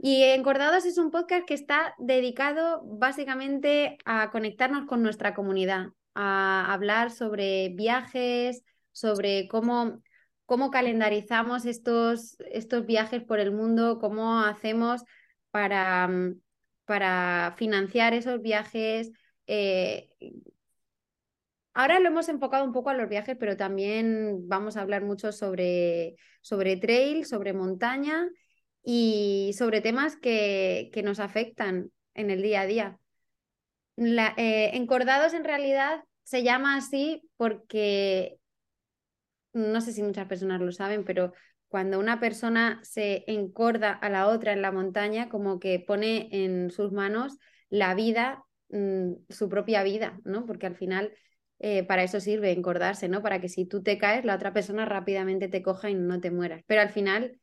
y 0.03 0.23
Encordados 0.23 0.85
es 0.85 0.97
un 0.97 1.11
podcast 1.11 1.45
que 1.45 1.53
está 1.53 1.93
dedicado 1.99 2.81
básicamente 2.83 3.99
a 4.03 4.31
conectarnos 4.31 4.87
con 4.87 5.03
nuestra 5.03 5.35
comunidad, 5.35 5.89
a 6.15 6.73
hablar 6.73 7.11
sobre 7.11 7.69
viajes, 7.69 8.63
sobre 8.91 9.47
cómo, 9.47 10.01
cómo 10.47 10.71
calendarizamos 10.71 11.67
estos, 11.67 12.35
estos 12.51 12.87
viajes 12.87 13.21
por 13.23 13.39
el 13.39 13.51
mundo, 13.51 13.99
cómo 13.99 14.39
hacemos 14.39 15.03
para, 15.51 16.07
mm, 16.07 16.41
para 16.85 17.53
financiar 17.57 18.15
esos 18.15 18.41
viajes. 18.41 19.11
Eh, 19.45 20.09
ahora 21.75 21.99
lo 21.99 22.07
hemos 22.07 22.27
enfocado 22.27 22.65
un 22.65 22.73
poco 22.73 22.89
a 22.89 22.95
los 22.95 23.07
viajes, 23.07 23.37
pero 23.39 23.55
también 23.55 24.47
vamos 24.47 24.77
a 24.77 24.81
hablar 24.81 25.03
mucho 25.03 25.31
sobre, 25.31 26.15
sobre 26.41 26.77
trail, 26.77 27.23
sobre 27.23 27.53
montaña 27.53 28.27
y 28.83 29.51
sobre 29.57 29.81
temas 29.81 30.15
que, 30.17 30.89
que 30.93 31.03
nos 31.03 31.19
afectan 31.19 31.91
en 32.13 32.29
el 32.29 32.41
día 32.41 32.61
a 32.61 32.65
día. 32.65 32.99
Eh, 33.97 34.71
encordados 34.73 35.33
en 35.33 35.43
realidad 35.43 36.03
se 36.23 36.43
llama 36.43 36.77
así 36.77 37.21
porque, 37.37 38.37
no 39.53 39.81
sé 39.81 39.93
si 39.93 40.01
muchas 40.01 40.27
personas 40.27 40.61
lo 40.61 40.71
saben, 40.71 41.03
pero 41.03 41.33
cuando 41.67 41.99
una 41.99 42.19
persona 42.19 42.79
se 42.83 43.23
encorda 43.27 43.91
a 43.91 44.09
la 44.09 44.27
otra 44.27 44.53
en 44.53 44.61
la 44.61 44.71
montaña, 44.71 45.29
como 45.29 45.59
que 45.59 45.79
pone 45.79 46.29
en 46.31 46.71
sus 46.71 46.91
manos 46.91 47.37
la 47.69 47.95
vida, 47.95 48.43
mm, 48.69 49.13
su 49.29 49.49
propia 49.49 49.83
vida, 49.83 50.19
¿no? 50.23 50.45
Porque 50.45 50.67
al 50.67 50.75
final 50.75 51.13
eh, 51.59 51.83
para 51.83 52.03
eso 52.03 52.19
sirve 52.19 52.51
encordarse, 52.51 53.07
¿no? 53.07 53.21
Para 53.21 53.39
que 53.39 53.49
si 53.49 53.65
tú 53.65 53.83
te 53.83 53.97
caes, 53.97 54.25
la 54.25 54.35
otra 54.35 54.51
persona 54.53 54.85
rápidamente 54.85 55.47
te 55.47 55.61
coja 55.61 55.89
y 55.89 55.95
no 55.95 56.19
te 56.19 56.31
mueras. 56.31 56.63
Pero 56.65 56.81
al 56.81 56.89
final 56.89 57.39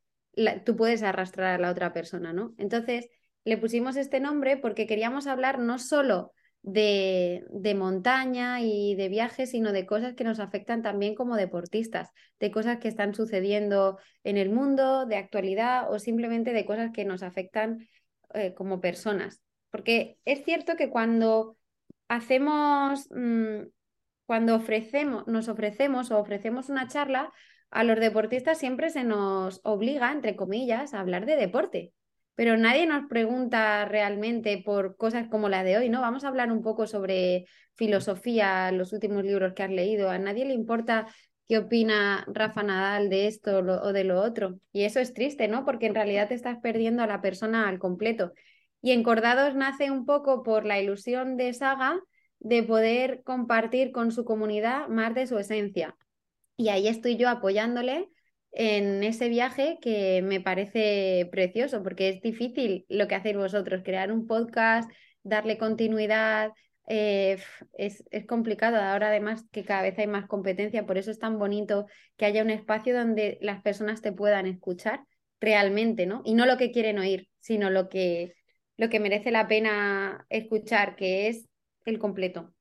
tú 0.64 0.76
puedes 0.76 1.02
arrastrar 1.02 1.54
a 1.54 1.62
la 1.62 1.70
otra 1.70 1.92
persona, 1.92 2.32
¿no? 2.32 2.54
Entonces 2.58 3.08
le 3.44 3.56
pusimos 3.56 3.96
este 3.96 4.20
nombre 4.20 4.56
porque 4.56 4.86
queríamos 4.86 5.26
hablar 5.26 5.58
no 5.58 5.78
solo 5.78 6.32
de, 6.62 7.44
de, 7.50 7.74
montaña 7.74 8.60
y 8.60 8.94
de 8.96 9.08
viajes, 9.08 9.50
sino 9.50 9.72
de 9.72 9.86
cosas 9.86 10.14
que 10.14 10.24
nos 10.24 10.40
afectan 10.40 10.82
también 10.82 11.14
como 11.14 11.36
deportistas, 11.36 12.10
de 12.40 12.50
cosas 12.50 12.78
que 12.78 12.88
están 12.88 13.14
sucediendo 13.14 13.98
en 14.24 14.36
el 14.36 14.50
mundo, 14.50 15.06
de 15.06 15.16
actualidad 15.16 15.90
o 15.90 15.98
simplemente 15.98 16.52
de 16.52 16.66
cosas 16.66 16.90
que 16.92 17.04
nos 17.04 17.22
afectan 17.22 17.88
eh, 18.34 18.54
como 18.54 18.80
personas. 18.80 19.40
Porque 19.70 20.18
es 20.24 20.44
cierto 20.44 20.76
que 20.76 20.90
cuando 20.90 21.56
hacemos, 22.08 23.08
mmm, 23.10 23.62
cuando 24.26 24.56
ofrecemos, 24.56 25.26
nos 25.26 25.48
ofrecemos 25.48 26.10
o 26.10 26.18
ofrecemos 26.18 26.68
una 26.68 26.88
charla, 26.88 27.32
a 27.70 27.84
los 27.84 27.98
deportistas 28.00 28.58
siempre 28.58 28.90
se 28.90 29.04
nos 29.04 29.60
obliga, 29.64 30.12
entre 30.12 30.36
comillas, 30.36 30.94
a 30.94 31.00
hablar 31.00 31.26
de 31.26 31.36
deporte 31.36 31.92
pero 32.38 32.56
nadie 32.56 32.86
nos 32.86 33.08
pregunta 33.08 33.84
realmente 33.84 34.62
por 34.64 34.96
cosas 34.96 35.26
como 35.26 35.48
la 35.48 35.64
de 35.64 35.76
hoy, 35.76 35.88
¿no? 35.88 36.00
Vamos 36.00 36.22
a 36.22 36.28
hablar 36.28 36.52
un 36.52 36.62
poco 36.62 36.86
sobre 36.86 37.46
filosofía, 37.74 38.70
los 38.70 38.92
últimos 38.92 39.24
libros 39.24 39.54
que 39.54 39.64
has 39.64 39.72
leído. 39.72 40.08
A 40.08 40.18
nadie 40.20 40.44
le 40.44 40.54
importa 40.54 41.08
qué 41.48 41.58
opina 41.58 42.24
Rafa 42.28 42.62
Nadal 42.62 43.08
de 43.08 43.26
esto 43.26 43.58
o 43.58 43.92
de 43.92 44.04
lo 44.04 44.22
otro. 44.22 44.60
Y 44.72 44.84
eso 44.84 45.00
es 45.00 45.14
triste, 45.14 45.48
¿no? 45.48 45.64
Porque 45.64 45.86
en 45.86 45.96
realidad 45.96 46.28
te 46.28 46.34
estás 46.34 46.58
perdiendo 46.62 47.02
a 47.02 47.08
la 47.08 47.20
persona 47.20 47.68
al 47.68 47.80
completo. 47.80 48.32
Y 48.82 48.92
Encordados 48.92 49.56
nace 49.56 49.90
un 49.90 50.06
poco 50.06 50.44
por 50.44 50.64
la 50.64 50.78
ilusión 50.78 51.36
de 51.36 51.52
Saga 51.54 51.98
de 52.38 52.62
poder 52.62 53.24
compartir 53.24 53.90
con 53.90 54.12
su 54.12 54.24
comunidad 54.24 54.86
más 54.86 55.12
de 55.12 55.26
su 55.26 55.40
esencia. 55.40 55.96
Y 56.58 56.70
ahí 56.70 56.88
estoy 56.88 57.16
yo 57.16 57.28
apoyándole 57.28 58.10
en 58.50 59.04
ese 59.04 59.28
viaje 59.28 59.78
que 59.80 60.22
me 60.22 60.40
parece 60.40 61.28
precioso, 61.30 61.84
porque 61.84 62.08
es 62.08 62.20
difícil 62.20 62.84
lo 62.88 63.06
que 63.06 63.14
hacéis 63.14 63.36
vosotros, 63.36 63.82
crear 63.84 64.10
un 64.10 64.26
podcast, 64.26 64.90
darle 65.22 65.56
continuidad, 65.56 66.50
eh, 66.88 67.38
es, 67.74 68.02
es, 68.10 68.26
complicado. 68.26 68.76
Ahora 68.76 69.08
además 69.08 69.44
que 69.52 69.64
cada 69.64 69.82
vez 69.82 69.96
hay 70.00 70.08
más 70.08 70.26
competencia, 70.26 70.84
por 70.84 70.98
eso 70.98 71.12
es 71.12 71.20
tan 71.20 71.38
bonito 71.38 71.86
que 72.16 72.24
haya 72.24 72.42
un 72.42 72.50
espacio 72.50 72.96
donde 72.96 73.38
las 73.40 73.62
personas 73.62 74.02
te 74.02 74.12
puedan 74.12 74.46
escuchar 74.46 75.04
realmente, 75.40 76.06
¿no? 76.06 76.22
Y 76.24 76.34
no 76.34 76.44
lo 76.44 76.56
que 76.56 76.72
quieren 76.72 76.98
oír, 76.98 77.28
sino 77.38 77.70
lo 77.70 77.88
que, 77.88 78.34
lo 78.76 78.88
que 78.88 78.98
merece 78.98 79.30
la 79.30 79.46
pena 79.46 80.26
escuchar, 80.28 80.96
que 80.96 81.28
es 81.28 81.48
el 81.84 82.00
completo. 82.00 82.52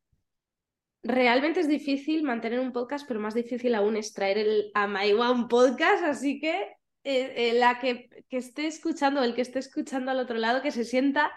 Realmente 1.03 1.59
es 1.59 1.67
difícil 1.67 2.23
mantener 2.23 2.59
un 2.59 2.73
podcast, 2.73 3.07
pero 3.07 3.19
más 3.19 3.33
difícil 3.33 3.75
aún 3.75 3.95
es 3.95 4.13
traer 4.13 4.39
el, 4.39 4.71
a 4.73 4.87
Maiwa 4.87 5.31
un 5.31 5.47
podcast, 5.47 6.03
así 6.03 6.39
que 6.39 6.77
eh, 7.03 7.33
eh, 7.35 7.53
la 7.53 7.79
que, 7.79 8.09
que, 8.29 8.37
esté 8.37 8.67
escuchando, 8.67 9.23
el 9.23 9.33
que 9.33 9.41
esté 9.41 9.59
escuchando 9.59 10.11
al 10.11 10.19
otro 10.19 10.37
lado, 10.37 10.61
que 10.61 10.71
se 10.71 10.83
sienta 10.83 11.31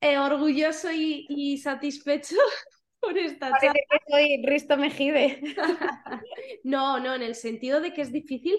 eh, 0.00 0.18
orgulloso 0.18 0.92
y, 0.92 1.26
y, 1.28 1.58
satisfecho 1.58 2.36
por 3.00 3.18
esta 3.18 3.50
Parece 3.50 3.66
charla. 3.66 3.80
que 3.90 4.12
soy 4.12 4.42
Risto 4.44 4.76
Mejide. 4.76 5.40
no, 6.62 7.00
no, 7.00 7.14
en 7.14 7.22
el 7.22 7.34
sentido 7.34 7.80
de 7.80 7.92
que 7.92 8.02
es 8.02 8.12
difícil 8.12 8.56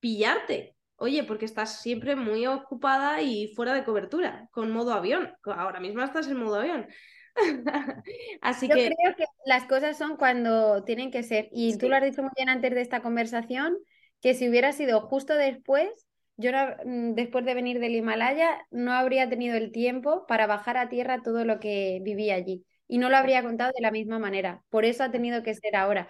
pillarte. 0.00 0.76
Oye, 0.96 1.24
porque 1.24 1.46
estás 1.46 1.80
siempre 1.80 2.14
muy 2.14 2.46
ocupada 2.46 3.22
y 3.22 3.52
fuera 3.54 3.74
de 3.74 3.84
cobertura, 3.84 4.48
con 4.52 4.70
modo 4.70 4.92
avión. 4.92 5.32
Ahora 5.44 5.80
mismo 5.80 6.02
estás 6.02 6.28
en 6.28 6.36
modo 6.36 6.56
avión. 6.56 6.86
Así 8.40 8.68
Yo 8.68 8.74
que... 8.74 8.90
creo 8.94 9.16
que 9.16 9.24
las 9.46 9.64
cosas 9.64 9.96
son 9.96 10.16
cuando 10.16 10.84
tienen 10.84 11.10
que 11.10 11.22
ser. 11.22 11.48
Y 11.52 11.72
sí. 11.72 11.78
tú 11.78 11.88
lo 11.88 11.96
has 11.96 12.02
dicho 12.02 12.22
muy 12.22 12.32
bien 12.36 12.48
antes 12.48 12.74
de 12.74 12.80
esta 12.80 13.00
conversación, 13.00 13.76
que 14.20 14.34
si 14.34 14.48
hubiera 14.48 14.72
sido 14.72 15.00
justo 15.00 15.34
después, 15.34 15.88
yo 16.36 16.52
no, 16.52 16.76
mm, 16.84 17.14
después 17.14 17.44
de 17.44 17.54
venir 17.54 17.78
del 17.78 17.94
Himalaya 17.94 18.66
no 18.70 18.92
habría 18.92 19.28
tenido 19.28 19.56
el 19.56 19.72
tiempo 19.72 20.26
para 20.26 20.46
bajar 20.46 20.76
a 20.76 20.88
tierra 20.88 21.22
todo 21.22 21.44
lo 21.44 21.60
que 21.60 22.00
viví 22.02 22.30
allí. 22.30 22.64
Y 22.88 22.98
no 22.98 23.08
lo 23.08 23.16
habría 23.16 23.42
contado 23.42 23.72
de 23.74 23.82
la 23.82 23.90
misma 23.90 24.18
manera. 24.18 24.62
Por 24.68 24.84
eso 24.84 25.04
ha 25.04 25.10
tenido 25.10 25.42
que 25.42 25.54
ser 25.54 25.76
ahora. 25.76 26.08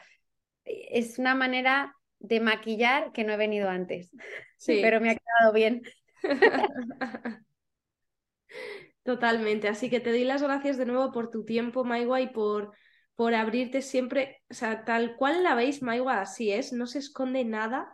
Es 0.64 1.18
una 1.18 1.34
manera 1.34 1.94
de 2.18 2.40
maquillar 2.40 3.12
que 3.12 3.24
no 3.24 3.32
he 3.32 3.36
venido 3.36 3.68
antes. 3.68 4.10
Sí. 4.62 4.78
Pero 4.80 5.00
me 5.00 5.10
ha 5.10 5.16
quedado 5.16 5.52
bien. 5.52 5.82
Totalmente. 9.04 9.68
Así 9.68 9.90
que 9.90 10.00
te 10.00 10.10
doy 10.10 10.24
las 10.24 10.42
gracias 10.42 10.76
de 10.76 10.86
nuevo 10.86 11.12
por 11.12 11.30
tu 11.30 11.44
tiempo, 11.44 11.84
Maiwa, 11.84 12.20
y 12.20 12.28
por, 12.28 12.72
por 13.16 13.34
abrirte 13.34 13.82
siempre, 13.82 14.42
o 14.50 14.54
sea, 14.54 14.84
tal 14.84 15.16
cual 15.16 15.42
la 15.42 15.54
veis, 15.54 15.82
Maiwa, 15.82 16.20
así 16.20 16.52
es, 16.52 16.72
no 16.72 16.86
se 16.86 16.98
esconde 17.00 17.44
nada. 17.44 17.92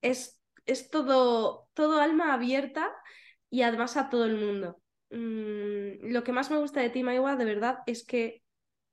Es, 0.00 0.40
es 0.66 0.90
todo, 0.90 1.68
todo 1.74 2.00
alma 2.00 2.34
abierta 2.34 2.92
y 3.50 3.62
además 3.62 3.96
a 3.96 4.10
todo 4.10 4.24
el 4.26 4.36
mundo. 4.36 4.82
Mm, 5.10 6.10
lo 6.12 6.24
que 6.24 6.32
más 6.32 6.50
me 6.50 6.58
gusta 6.58 6.80
de 6.80 6.90
ti, 6.90 7.02
Maiwa, 7.04 7.36
de 7.36 7.44
verdad, 7.44 7.78
es 7.86 8.04
que 8.04 8.42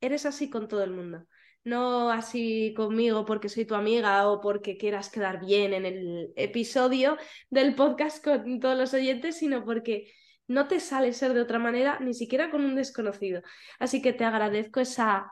eres 0.01 0.25
así 0.25 0.49
con 0.49 0.67
todo 0.67 0.83
el 0.83 0.91
mundo. 0.91 1.25
No 1.63 2.09
así 2.11 2.73
conmigo 2.75 3.25
porque 3.25 3.49
soy 3.49 3.65
tu 3.65 3.75
amiga 3.75 4.29
o 4.29 4.39
porque 4.39 4.77
quieras 4.77 5.09
quedar 5.09 5.43
bien 5.43 5.73
en 5.73 5.85
el 5.85 6.31
episodio 6.35 7.17
del 7.49 7.75
podcast 7.75 8.23
con 8.23 8.59
todos 8.59 8.77
los 8.77 8.93
oyentes, 8.93 9.37
sino 9.37 9.65
porque 9.65 10.11
no 10.49 10.67
te 10.67 10.79
sale 10.79 11.13
ser 11.13 11.33
de 11.33 11.41
otra 11.41 11.59
manera, 11.59 11.99
ni 11.99 12.13
siquiera 12.13 12.49
con 12.49 12.65
un 12.65 12.75
desconocido. 12.75 13.43
Así 13.77 14.01
que 14.01 14.13
te 14.13 14.25
agradezco 14.25 14.79
esa, 14.79 15.31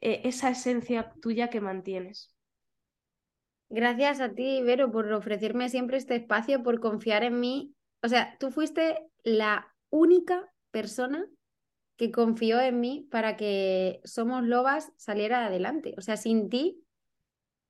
eh, 0.00 0.20
esa 0.24 0.50
esencia 0.50 1.12
tuya 1.22 1.48
que 1.48 1.62
mantienes. 1.62 2.34
Gracias 3.70 4.20
a 4.20 4.34
ti, 4.34 4.62
Vero, 4.62 4.92
por 4.92 5.10
ofrecerme 5.12 5.70
siempre 5.70 5.96
este 5.96 6.16
espacio, 6.16 6.62
por 6.62 6.80
confiar 6.80 7.22
en 7.22 7.40
mí. 7.40 7.74
O 8.02 8.08
sea, 8.08 8.36
tú 8.38 8.50
fuiste 8.50 8.98
la 9.24 9.74
única 9.88 10.52
persona 10.70 11.26
que 11.96 12.10
confió 12.10 12.60
en 12.60 12.78
mí 12.78 13.08
para 13.10 13.36
que 13.36 14.00
Somos 14.04 14.44
Lobas 14.44 14.92
saliera 14.96 15.46
adelante. 15.46 15.94
O 15.96 16.02
sea, 16.02 16.18
sin 16.18 16.50
ti, 16.50 16.84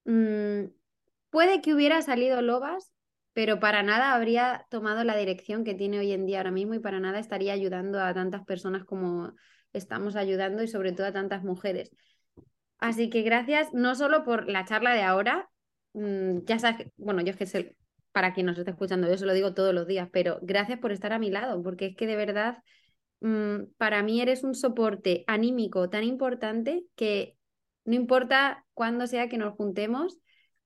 mm, 0.05 0.65
puede 1.31 1.63
que 1.63 1.75
hubiera 1.75 2.03
salido 2.03 2.43
Lobas, 2.43 2.93
pero 3.39 3.61
para 3.61 3.85
nada 3.85 4.15
habría 4.17 4.67
tomado 4.69 5.05
la 5.05 5.17
dirección 5.17 5.63
que 5.63 5.77
tiene 5.77 6.01
hoy 6.01 6.11
en 6.11 6.27
día 6.27 6.39
ahora 6.39 6.51
mismo 6.51 6.75
y 6.75 6.81
para 6.81 6.99
nada 6.99 7.21
estaría 7.21 7.53
ayudando 7.53 8.01
a 8.01 8.13
tantas 8.13 8.45
personas 8.45 8.83
como 8.85 9.33
estamos 9.73 10.17
ayudando 10.17 10.65
y 10.65 10.67
sobre 10.67 10.91
todo 10.91 11.07
a 11.07 11.13
tantas 11.13 11.45
mujeres. 11.45 11.93
Así 12.79 13.11
que 13.11 13.23
gracias 13.23 13.69
no 13.73 13.95
solo 13.95 14.25
por 14.25 14.49
la 14.49 14.65
charla 14.65 14.93
de 14.93 15.03
ahora, 15.03 15.49
mm, 15.93 16.47
ya 16.47 16.59
sabes, 16.59 16.89
bueno, 16.97 17.21
yo 17.21 17.31
es 17.31 17.37
que 17.37 17.47
sé, 17.47 17.77
para 18.11 18.35
quien 18.35 18.47
nos 18.47 18.59
esté 18.59 18.73
escuchando, 18.73 19.09
yo 19.09 19.17
se 19.17 19.27
lo 19.27 19.35
digo 19.35 19.55
todos 19.55 19.73
los 19.73 19.87
días, 19.87 20.09
pero 20.13 20.41
gracias 20.43 20.81
por 20.81 20.91
estar 20.91 21.13
a 21.13 21.21
mi 21.21 21.31
lado, 21.31 21.63
porque 21.63 21.87
es 21.87 21.97
que 21.97 22.09
de 22.09 22.17
verdad 22.17 22.59
Mm, 23.21 23.73
para 23.79 24.03
mí 24.03 24.21
eres 24.21 24.45
un 24.45 24.55
soporte 24.55 25.25
anímico 25.27 25.91
tan 25.91 26.05
importante 26.05 26.85
que 26.95 27.37
no 27.85 27.95
importa 27.95 28.65
cuándo 28.75 29.07
sea 29.07 29.29
que 29.29 29.39
nos 29.39 29.55
juntemos, 29.55 30.19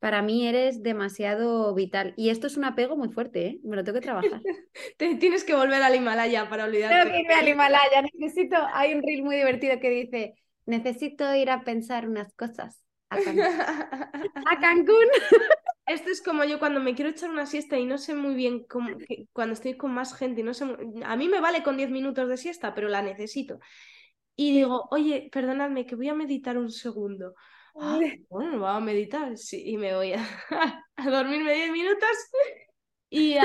para 0.03 0.21
mí 0.21 0.49
eres 0.49 0.83
demasiado 0.83 1.73
vital. 1.77 2.13
Y 2.17 2.31
esto 2.31 2.49
es 2.49 2.57
un 2.57 2.65
apego 2.65 2.97
muy 2.97 3.11
fuerte, 3.11 3.47
¿eh? 3.47 3.61
Me 3.63 3.77
lo 3.77 3.85
tengo 3.85 4.01
que 4.01 4.05
trabajar. 4.05 4.43
Te 4.97 5.15
tienes 5.15 5.45
que 5.45 5.55
volver 5.55 5.81
al 5.81 5.95
Himalaya 5.95 6.49
para 6.49 6.65
olvidarte. 6.65 6.97
Tengo 6.97 7.13
que 7.13 7.21
irme 7.21 7.35
al 7.35 7.49
Himalaya, 7.49 8.03
necesito, 8.03 8.57
hay 8.75 8.95
un 8.95 9.03
reel 9.05 9.23
muy 9.23 9.37
divertido 9.37 9.79
que 9.79 9.91
dice, 9.91 10.35
necesito 10.67 11.33
ir 11.37 11.51
a 11.51 11.63
pensar 11.63 12.09
unas 12.09 12.35
cosas 12.35 12.83
a 13.11 13.19
Cancún. 13.21 13.45
a 14.51 14.61
Cancún. 14.61 15.07
Esto 15.87 16.11
es 16.11 16.21
como 16.21 16.43
yo 16.43 16.59
cuando 16.59 16.81
me 16.81 16.97
quiero 16.97 17.13
echar 17.13 17.31
una 17.31 17.47
siesta 17.47 17.79
y 17.79 17.85
no 17.85 17.97
sé 17.97 18.17
muy 18.17 18.35
bien 18.35 18.65
cómo, 18.65 18.89
cuando 19.33 19.53
estoy 19.53 19.77
con 19.77 19.95
más 19.95 20.17
gente 20.17 20.41
y 20.41 20.45
no 20.45 20.53
sé, 20.53 20.65
a 21.05 21.15
mí 21.15 21.29
me 21.29 21.41
vale 21.41 21.63
con 21.63 21.77
10 21.77 21.91
minutos 21.91 22.29
de 22.29 22.37
siesta, 22.39 22.75
pero 22.75 22.89
la 22.89 23.03
necesito. 23.03 23.61
Y 24.35 24.53
digo, 24.53 24.89
oye, 24.91 25.29
perdonadme, 25.31 25.87
que 25.87 25.95
voy 25.95 26.09
a 26.09 26.15
meditar 26.15 26.59
un 26.59 26.73
segundo. 26.73 27.37
Ah, 27.75 27.99
bueno, 28.29 28.59
voy 28.59 28.69
a 28.69 28.81
meditar, 28.81 29.37
sí, 29.39 29.63
y 29.65 29.77
me 29.77 29.95
voy 29.95 30.13
a, 30.13 30.25
a 30.97 31.11
dormirme 31.11 31.55
10 31.55 31.73
minutos. 31.73 32.09
Y, 33.09 33.37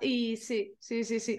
y 0.00 0.36
sí, 0.36 0.74
sí, 0.78 1.04
sí, 1.04 1.18
sí. 1.18 1.36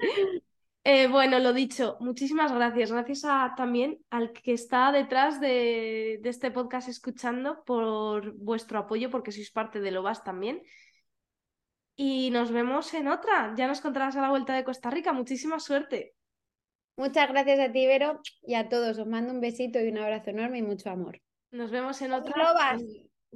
Eh, 0.83 1.07
bueno, 1.07 1.37
lo 1.39 1.53
dicho, 1.53 1.97
muchísimas 1.99 2.51
gracias. 2.51 2.91
Gracias 2.91 3.23
a, 3.23 3.53
también 3.55 3.99
al 4.09 4.33
que 4.33 4.53
está 4.53 4.91
detrás 4.91 5.39
de, 5.39 6.19
este 6.23 6.51
podcast 6.51 6.89
escuchando 6.89 7.63
por 7.65 8.33
vuestro 8.33 8.79
apoyo, 8.79 9.09
porque 9.11 9.31
sois 9.31 9.51
parte 9.51 9.79
de 9.79 9.91
Lobas 9.91 10.23
también. 10.23 10.63
Y 11.95 12.31
nos 12.31 12.51
vemos 12.51 12.93
en 12.93 13.07
otra. 13.07 13.53
Ya 13.55 13.67
nos 13.67 13.81
contarás 13.81 14.15
a 14.15 14.21
la 14.21 14.29
vuelta 14.29 14.55
de 14.55 14.63
Costa 14.63 14.89
Rica. 14.89 15.13
Muchísima 15.13 15.59
suerte. 15.59 16.15
Muchas 16.97 17.29
gracias 17.29 17.59
a 17.59 17.71
ti, 17.71 17.85
Vero, 17.85 18.19
y 18.41 18.55
a 18.55 18.67
todos. 18.67 18.97
Os 18.97 19.07
mando 19.07 19.33
un 19.33 19.39
besito 19.41 19.79
y 19.79 19.87
un 19.89 19.99
abrazo 19.99 20.31
enorme 20.31 20.57
y 20.59 20.63
mucho 20.63 20.89
amor. 20.89 21.21
Nos 21.51 21.69
vemos 21.69 22.01
en 22.01 22.13
otra. 22.13 22.35
¡Lobas! 22.37 22.81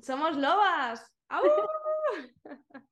¡Somos 0.01 0.38
lobas! 0.38 1.11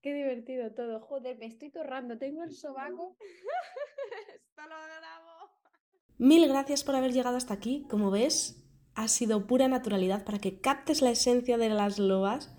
Qué 0.00 0.14
divertido 0.14 0.72
todo. 0.74 1.00
Joder, 1.00 1.36
me 1.38 1.46
estoy 1.46 1.70
torrando. 1.70 2.18
Tengo 2.18 2.42
el 2.42 2.52
sobaco. 2.52 3.16
Esto 4.28 4.62
lo 4.62 4.68
grabo. 4.68 5.50
Mil 6.16 6.48
gracias 6.48 6.82
por 6.82 6.96
haber 6.96 7.12
llegado 7.12 7.36
hasta 7.36 7.54
aquí. 7.54 7.86
Como 7.90 8.10
ves, 8.10 8.64
ha 8.94 9.08
sido 9.08 9.46
pura 9.46 9.68
naturalidad 9.68 10.24
para 10.24 10.38
que 10.38 10.60
captes 10.60 11.02
la 11.02 11.10
esencia 11.10 11.58
de 11.58 11.68
las 11.68 11.98
lobas. 11.98 12.57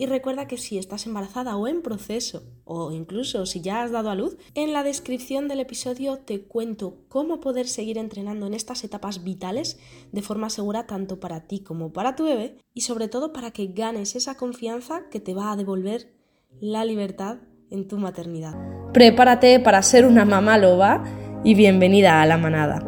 Y 0.00 0.06
recuerda 0.06 0.46
que 0.48 0.56
si 0.56 0.78
estás 0.78 1.04
embarazada 1.04 1.58
o 1.58 1.68
en 1.68 1.82
proceso, 1.82 2.42
o 2.64 2.90
incluso 2.90 3.44
si 3.44 3.60
ya 3.60 3.82
has 3.82 3.90
dado 3.90 4.08
a 4.08 4.14
luz, 4.14 4.38
en 4.54 4.72
la 4.72 4.82
descripción 4.82 5.46
del 5.46 5.60
episodio 5.60 6.16
te 6.16 6.40
cuento 6.40 7.04
cómo 7.10 7.38
poder 7.38 7.68
seguir 7.68 7.98
entrenando 7.98 8.46
en 8.46 8.54
estas 8.54 8.82
etapas 8.82 9.22
vitales 9.24 9.78
de 10.10 10.22
forma 10.22 10.48
segura 10.48 10.86
tanto 10.86 11.20
para 11.20 11.46
ti 11.46 11.60
como 11.60 11.92
para 11.92 12.16
tu 12.16 12.24
bebé 12.24 12.56
y 12.72 12.80
sobre 12.80 13.08
todo 13.08 13.34
para 13.34 13.50
que 13.50 13.66
ganes 13.66 14.16
esa 14.16 14.38
confianza 14.38 15.02
que 15.10 15.20
te 15.20 15.34
va 15.34 15.52
a 15.52 15.56
devolver 15.56 16.14
la 16.62 16.86
libertad 16.86 17.36
en 17.70 17.86
tu 17.86 17.98
maternidad. 17.98 18.54
Prepárate 18.94 19.60
para 19.60 19.82
ser 19.82 20.06
una 20.06 20.24
mamá 20.24 20.56
loba 20.56 21.04
y 21.44 21.54
bienvenida 21.54 22.22
a 22.22 22.26
la 22.26 22.38
manada. 22.38 22.78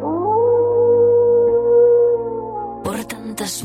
Por 2.83 3.05
tantas 3.05 3.63